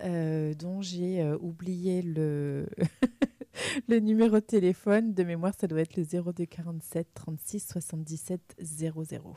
dont 0.54 0.80
j'ai 0.80 1.22
oublié 1.40 2.02
le 2.02 2.66
le 3.88 3.98
numéro 4.00 4.36
de 4.36 4.40
téléphone 4.40 5.14
de 5.14 5.24
mémoire, 5.24 5.52
ça 5.58 5.66
doit 5.66 5.80
être 5.80 5.96
le 5.96 6.04
02 6.04 6.46
47 6.46 7.08
36 7.14 7.66
77 7.70 8.56
00, 8.60 9.36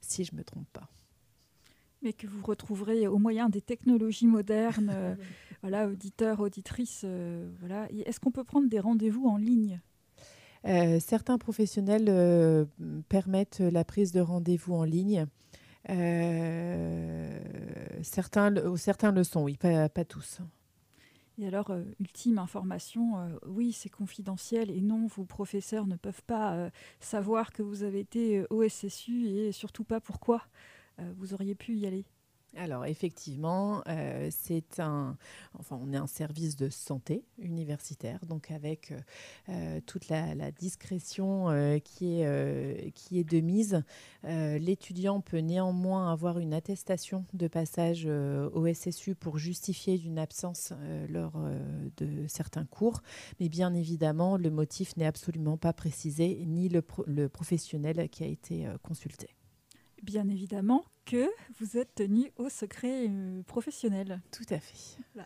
si 0.00 0.24
je 0.24 0.32
ne 0.32 0.38
me 0.38 0.44
trompe 0.44 0.68
pas. 0.72 0.88
mais 2.02 2.12
que 2.12 2.26
vous 2.26 2.44
retrouverez 2.44 3.06
au 3.06 3.18
moyen 3.18 3.48
des 3.48 3.60
technologies 3.60 4.26
modernes, 4.26 4.92
euh, 4.94 5.14
voilà, 5.62 5.88
auditeurs, 5.88 6.40
auditrices, 6.40 7.02
euh, 7.04 7.48
voilà. 7.60 7.88
Est-ce 8.04 8.20
qu'on 8.20 8.30
peut 8.30 8.44
prendre 8.44 8.68
des 8.68 8.80
rendez-vous 8.80 9.26
en 9.26 9.36
ligne? 9.36 9.80
Euh, 10.64 10.98
certains 11.00 11.38
professionnels 11.38 12.66
permettent 13.08 13.60
la 13.60 13.84
prise 13.84 14.10
de 14.12 14.20
rendez-vous 14.20 14.74
en 14.74 14.84
ligne. 14.84 15.26
Certains, 18.02 18.52
certains 18.76 19.12
le 19.12 19.22
sont, 19.22 19.44
oui, 19.44 19.56
pas, 19.56 19.88
pas 19.88 20.04
tous. 20.04 20.40
Et 21.38 21.46
alors, 21.46 21.70
euh, 21.70 21.82
ultime 22.00 22.38
information, 22.38 23.18
euh, 23.18 23.38
oui, 23.46 23.72
c'est 23.72 23.90
confidentiel 23.90 24.70
et 24.70 24.80
non, 24.80 25.06
vos 25.06 25.24
professeurs 25.24 25.86
ne 25.86 25.96
peuvent 25.96 26.22
pas 26.22 26.54
euh, 26.54 26.70
savoir 27.00 27.52
que 27.52 27.62
vous 27.62 27.82
avez 27.82 28.00
été 28.00 28.44
au 28.48 28.66
SSU 28.66 29.26
et 29.26 29.52
surtout 29.52 29.84
pas 29.84 30.00
pourquoi 30.00 30.42
vous 31.18 31.34
auriez 31.34 31.54
pu 31.54 31.74
y 31.74 31.86
aller. 31.86 32.06
Alors 32.58 32.86
effectivement, 32.86 33.82
euh, 33.86 34.28
c'est 34.30 34.80
un, 34.80 35.18
enfin 35.58 35.78
on 35.82 35.92
est 35.92 35.96
un 35.96 36.06
service 36.06 36.56
de 36.56 36.70
santé 36.70 37.22
universitaire, 37.38 38.24
donc 38.24 38.50
avec 38.50 38.92
euh, 38.92 39.00
euh, 39.50 39.80
toute 39.84 40.08
la, 40.08 40.34
discrétion 40.52 41.48
qui 41.84 42.20
est 42.22 43.24
de 43.24 43.40
mise. 43.40 43.82
L'étudiant 44.24 45.20
peut 45.20 45.38
néanmoins 45.38 46.12
avoir 46.12 46.38
une 46.38 46.54
attestation 46.54 47.26
de 47.34 47.48
passage 47.48 48.06
au 48.06 48.72
SSU 48.72 49.14
pour 49.14 49.38
justifier 49.38 49.98
d'une 49.98 50.18
absence 50.18 50.72
lors 51.08 51.38
de 51.96 52.26
certains 52.28 52.64
cours, 52.64 53.02
mais 53.40 53.48
bien 53.48 53.74
évidemment 53.74 54.36
le 54.36 54.50
motif 54.50 54.96
n'est 54.96 55.06
absolument 55.06 55.56
pas 55.56 55.72
précisé 55.72 56.44
ni 56.46 56.68
le, 56.68 56.82
pro- 56.82 57.04
le 57.06 57.28
professionnel 57.28 58.08
qui 58.08 58.22
a 58.22 58.28
été 58.28 58.66
consulté. 58.82 59.35
Bien 60.06 60.28
évidemment 60.28 60.84
que 61.04 61.28
vous 61.58 61.76
êtes 61.76 61.96
tenu 61.96 62.30
au 62.36 62.48
secret 62.48 63.08
euh, 63.08 63.42
professionnel. 63.42 64.22
Tout 64.30 64.46
à 64.50 64.60
fait. 64.60 64.98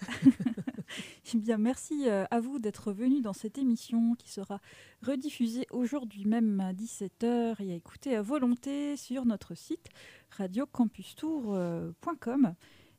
Eh 1.33 1.39
bien, 1.39 1.57
merci 1.57 2.09
euh, 2.09 2.25
à 2.33 2.41
vous 2.41 2.59
d'être 2.59 2.93
venu 2.93 3.21
dans 3.21 3.33
cette 3.33 3.59
émission 3.59 4.17
qui 4.17 4.29
sera 4.29 4.61
rediffusée 5.03 5.65
aujourd'hui 5.71 6.25
même 6.25 6.59
à 6.59 6.73
17h 6.73 7.63
et 7.63 7.71
à 7.71 7.77
écouter 7.77 8.17
à 8.17 8.23
volonté 8.23 8.97
sur 8.97 9.25
notre 9.25 9.55
site 9.55 9.87
radiocampustour.com. 10.31 12.55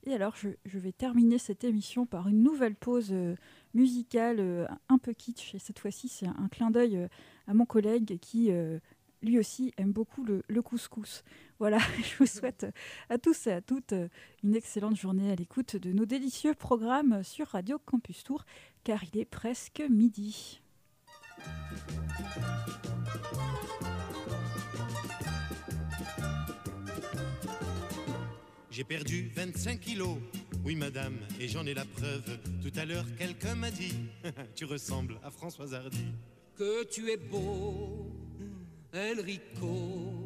Et 0.06 0.14
alors, 0.14 0.34
je, 0.36 0.50
je 0.66 0.80
vais 0.80 0.94
terminer 0.94 1.38
cette 1.38 1.66
émission 1.66 2.06
par 2.06 2.30
une 2.30 2.42
nouvelle 2.42 2.76
pause 2.76 3.12
euh, 3.12 3.36
musicale 3.74 4.38
euh, 4.40 4.68
un 4.90 4.98
peu 4.98 5.14
kitsch. 5.14 5.56
Et 5.56 5.60
cette 5.60 5.80
fois-ci, 5.80 6.08
c'est 6.08 6.28
un, 6.28 6.48
clin 6.50 6.72
d'œil 6.72 6.98
euh, 6.98 7.08
à 7.48 7.54
mon 7.54 7.66
collègue 7.66 8.18
qui, 8.20 8.52
euh, 8.52 8.80
lui 9.22 9.38
aussi, 9.38 9.74
aime 9.78 9.92
beaucoup 9.92 10.24
le, 10.24 10.44
le 10.48 10.62
couscous. 10.62 11.24
Voilà, 11.62 11.78
je 11.98 12.18
vous 12.18 12.26
souhaite 12.26 12.66
à 13.08 13.20
tous 13.20 13.46
et 13.46 13.52
à 13.52 13.62
toutes 13.62 13.94
euh, 13.94 14.08
une 14.44 14.56
excellente 14.56 14.96
journée 14.96 15.32
à 15.32 15.36
l'écoute 15.36 15.76
de 15.76 15.92
nos 15.92 16.08
délicieux 16.08 16.56
programmes 16.56 17.22
sur 17.22 17.50
Radio 17.50 17.78
Campus 17.78 18.24
Tour, 18.24 18.46
car 18.84 19.04
il 19.14 19.20
est 19.20 19.26
presque 19.26 19.84
midi. 19.88 20.60
J'ai 28.72 28.84
perdu 28.84 29.32
25 29.36 29.80
kilos 29.80 30.18
Oui, 30.66 30.76
madame, 30.76 31.20
et 31.40 31.48
j'en 31.48 31.68
ai 31.68 31.76
la 31.76 31.86
preuve. 31.86 32.40
Tout 32.64 32.72
à 32.76 32.86
l'heure, 32.86 33.06
quelqu'un 33.20 33.54
m'a 33.54 33.70
dit 33.70 33.94
Tu 34.56 34.66
ressembles 34.66 35.20
à 35.24 35.30
Françoise 35.30 35.76
Hardy. 35.76 36.08
Que 36.58 36.86
tu 36.86 37.12
es 37.12 37.18
beau, 37.18 38.10
Enrico. 38.96 40.21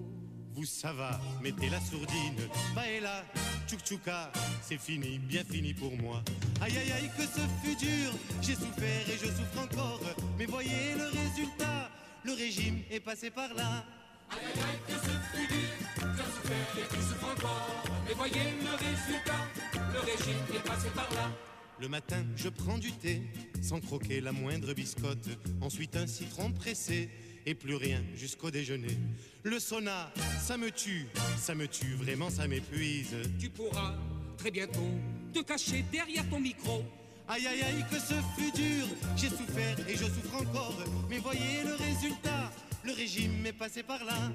Vous, 0.56 0.66
ça 0.66 0.94
va, 0.94 1.20
mettez 1.42 1.70
la 1.70 1.82
sourdine. 1.82 2.48
Baela, 2.74 3.26
tchouk-tchouka, 3.68 4.32
c'est 4.62 4.78
fini, 4.78 5.20
bien 5.20 5.44
fini 5.44 5.74
pour 5.74 5.96
moi. 5.98 6.24
Aïe, 6.62 6.78
aïe, 6.78 6.92
aïe, 6.94 7.12
que 7.18 7.24
ce 7.24 7.42
fut 7.62 7.76
dur. 7.76 8.14
J'ai 8.42 8.56
souffert 8.56 9.10
et 9.10 9.18
je 9.18 9.26
souffre 9.26 9.64
encore. 9.64 10.00
Mais 10.40 10.46
voyez 10.46 10.96
le 10.98 11.06
résultat. 11.06 11.90
Le 12.24 12.34
régime 12.34 12.80
est 12.90 13.02
passé 13.02 13.30
par 13.30 13.54
là. 13.54 13.84
Aïe 14.32 14.40
aïe 14.40 14.62
aïe, 14.64 14.80
que 14.88 14.94
ce 14.94 15.12
fut 15.38 15.48
dur, 15.48 15.70
je 16.00 16.24
souffert 16.24 16.78
et 16.78 16.88
tu 16.90 17.02
souffres 17.02 17.32
encore. 17.38 17.84
Mais 18.08 18.14
voyez 18.14 18.52
le 18.62 18.72
résultat, 18.72 19.46
le 19.94 20.00
régime 20.00 20.42
est 20.56 20.68
passé 20.68 20.88
par 20.96 21.10
là. 21.12 21.32
Le 21.80 21.90
matin, 21.90 22.24
je 22.38 22.48
prends 22.50 22.78
du 22.78 22.94
thé, 22.94 23.22
sans 23.62 23.82
croquer 23.82 24.22
la 24.22 24.32
moindre 24.32 24.74
biscotte. 24.74 25.28
Ensuite, 25.62 25.98
un 25.98 26.08
citron 26.08 26.52
pressé, 26.52 27.10
et 27.46 27.56
plus 27.56 27.76
rien 27.76 28.02
jusqu'au 28.16 28.52
déjeuner. 28.52 28.98
Le 29.44 29.60
sauna, 29.60 30.12
ça 30.40 30.58
me 30.58 30.72
tue, 30.72 31.08
ça 31.38 31.56
me 31.56 31.68
tue, 31.68 31.94
vraiment, 31.96 32.30
ça 32.30 32.48
m'épuise. 32.48 33.16
Tu 33.40 33.50
pourras 33.50 33.96
très 34.38 34.52
bientôt 34.52 34.90
te 35.34 35.40
cacher 35.42 35.84
derrière 35.92 36.28
ton 36.30 36.40
micro. 36.40 36.84
Aïe, 37.28 37.48
aïe, 37.48 37.62
aïe, 37.64 37.86
que 37.90 38.00
ce 38.00 38.14
fut 38.38 38.52
dur. 38.52 38.86
J'ai 39.16 39.30
souffert 39.30 39.78
et 39.88 39.96
je 39.96 40.06
souffre 40.06 40.36
encore. 40.36 40.78
Mais 41.10 41.18
voyez 41.18 41.64
le 41.64 41.74
résultat, 41.76 42.52
le 42.84 42.94
régime 42.94 43.46
est 43.46 43.54
passé 43.54 43.82
par 43.84 44.04
là. 44.06 44.32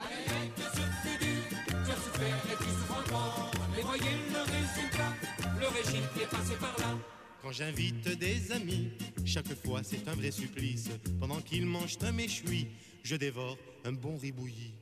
Aïe 0.00 0.08
aïe 0.26 0.42
aïe, 0.42 0.50
que 0.56 0.62
ce 0.62 1.08
fut 1.08 1.18
dur, 1.24 1.42
je 1.84 1.92
souffert 1.92 2.42
et 2.50 2.56
tu 2.56 2.64
souffres 2.64 2.98
encore. 3.06 3.50
Mais 3.76 3.82
voyez 3.82 4.16
le 4.32 4.40
résultat, 4.40 5.14
le 5.60 5.68
régime 5.68 6.04
est 6.20 6.30
passé 6.30 6.54
par 6.60 6.76
là. 6.78 6.98
Quand 7.42 7.50
j'invite 7.50 8.08
des 8.18 8.52
amis, 8.52 8.90
chaque 9.24 9.52
fois 9.66 9.80
c'est 9.82 10.06
un 10.06 10.14
vrai 10.14 10.30
supplice. 10.30 10.90
Pendant 11.18 11.40
qu'ils 11.40 11.66
mangent 11.66 11.98
un 12.02 12.12
méchoui, 12.12 12.68
je 13.02 13.16
dévore 13.16 13.58
un 13.84 13.92
bon 13.92 14.16
ribouillis. 14.16 14.74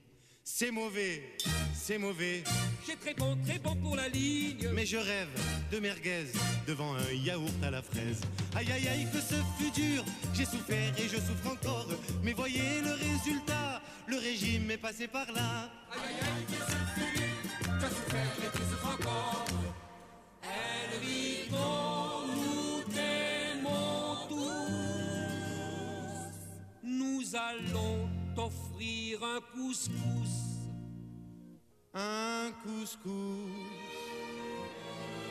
C'est 0.44 0.70
mauvais, 0.70 1.22
c'est 1.72 1.96
mauvais, 1.96 2.42
J'ai 2.86 2.96
très 2.96 3.14
bon, 3.14 3.38
très 3.46 3.58
bon 3.58 3.76
pour 3.76 3.96
la 3.96 4.08
ligne. 4.08 4.68
mais 4.74 4.84
je 4.84 4.96
rêve 4.96 5.28
de 5.70 5.78
merguez 5.78 6.26
devant 6.66 6.94
un 6.94 7.12
yaourt 7.12 7.54
à 7.62 7.70
la 7.70 7.80
fraise. 7.80 8.20
Aïe 8.54 8.70
aïe 8.72 8.88
aïe 8.88 9.06
que 9.10 9.20
ce 9.20 9.36
fut 9.58 9.70
dur, 9.70 10.04
j'ai 10.34 10.44
souffert 10.44 10.92
et 10.98 11.08
je 11.08 11.16
souffre 11.16 11.52
encore. 11.52 11.88
Mais 12.22 12.32
voyez 12.34 12.82
le 12.82 12.92
résultat, 12.92 13.80
le 14.06 14.18
régime 14.18 14.70
est 14.70 14.76
passé 14.76 15.06
par 15.06 15.30
là. 15.32 15.70
Aïe 15.92 16.00
aïe 16.02 16.20
aïe, 16.20 16.46
que 16.46 16.52
ce 16.52 17.00
fut 17.00 17.16
dur, 17.16 17.80
je 17.80 17.86
souffert 17.86 18.32
et 18.38 18.58
tu 18.58 18.62
souffres 18.64 18.98
encore. 18.98 19.46
Nous 21.52 21.89
Nous 27.30 27.36
allons 27.36 28.08
t'offrir 28.34 29.22
un 29.22 29.40
couscous. 29.52 29.92
Un 31.94 32.50
couscous, 32.62 33.10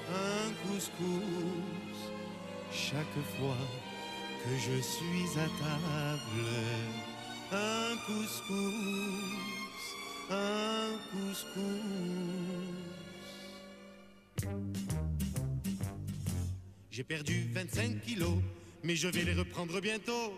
un 0.09 0.51
couscous, 0.65 1.99
chaque 2.71 3.19
fois 3.37 3.57
que 4.43 4.51
je 4.55 4.81
suis 4.81 5.39
à 5.39 5.47
table. 5.59 6.47
Un 7.51 7.97
couscous, 8.05 9.13
un 10.29 10.91
couscous. 11.11 11.59
J'ai 16.91 17.03
perdu 17.03 17.49
25 17.53 18.01
kilos, 18.01 18.39
mais 18.83 18.95
je 18.95 19.07
vais 19.09 19.23
les 19.23 19.33
reprendre 19.33 19.81
bientôt. 19.81 20.33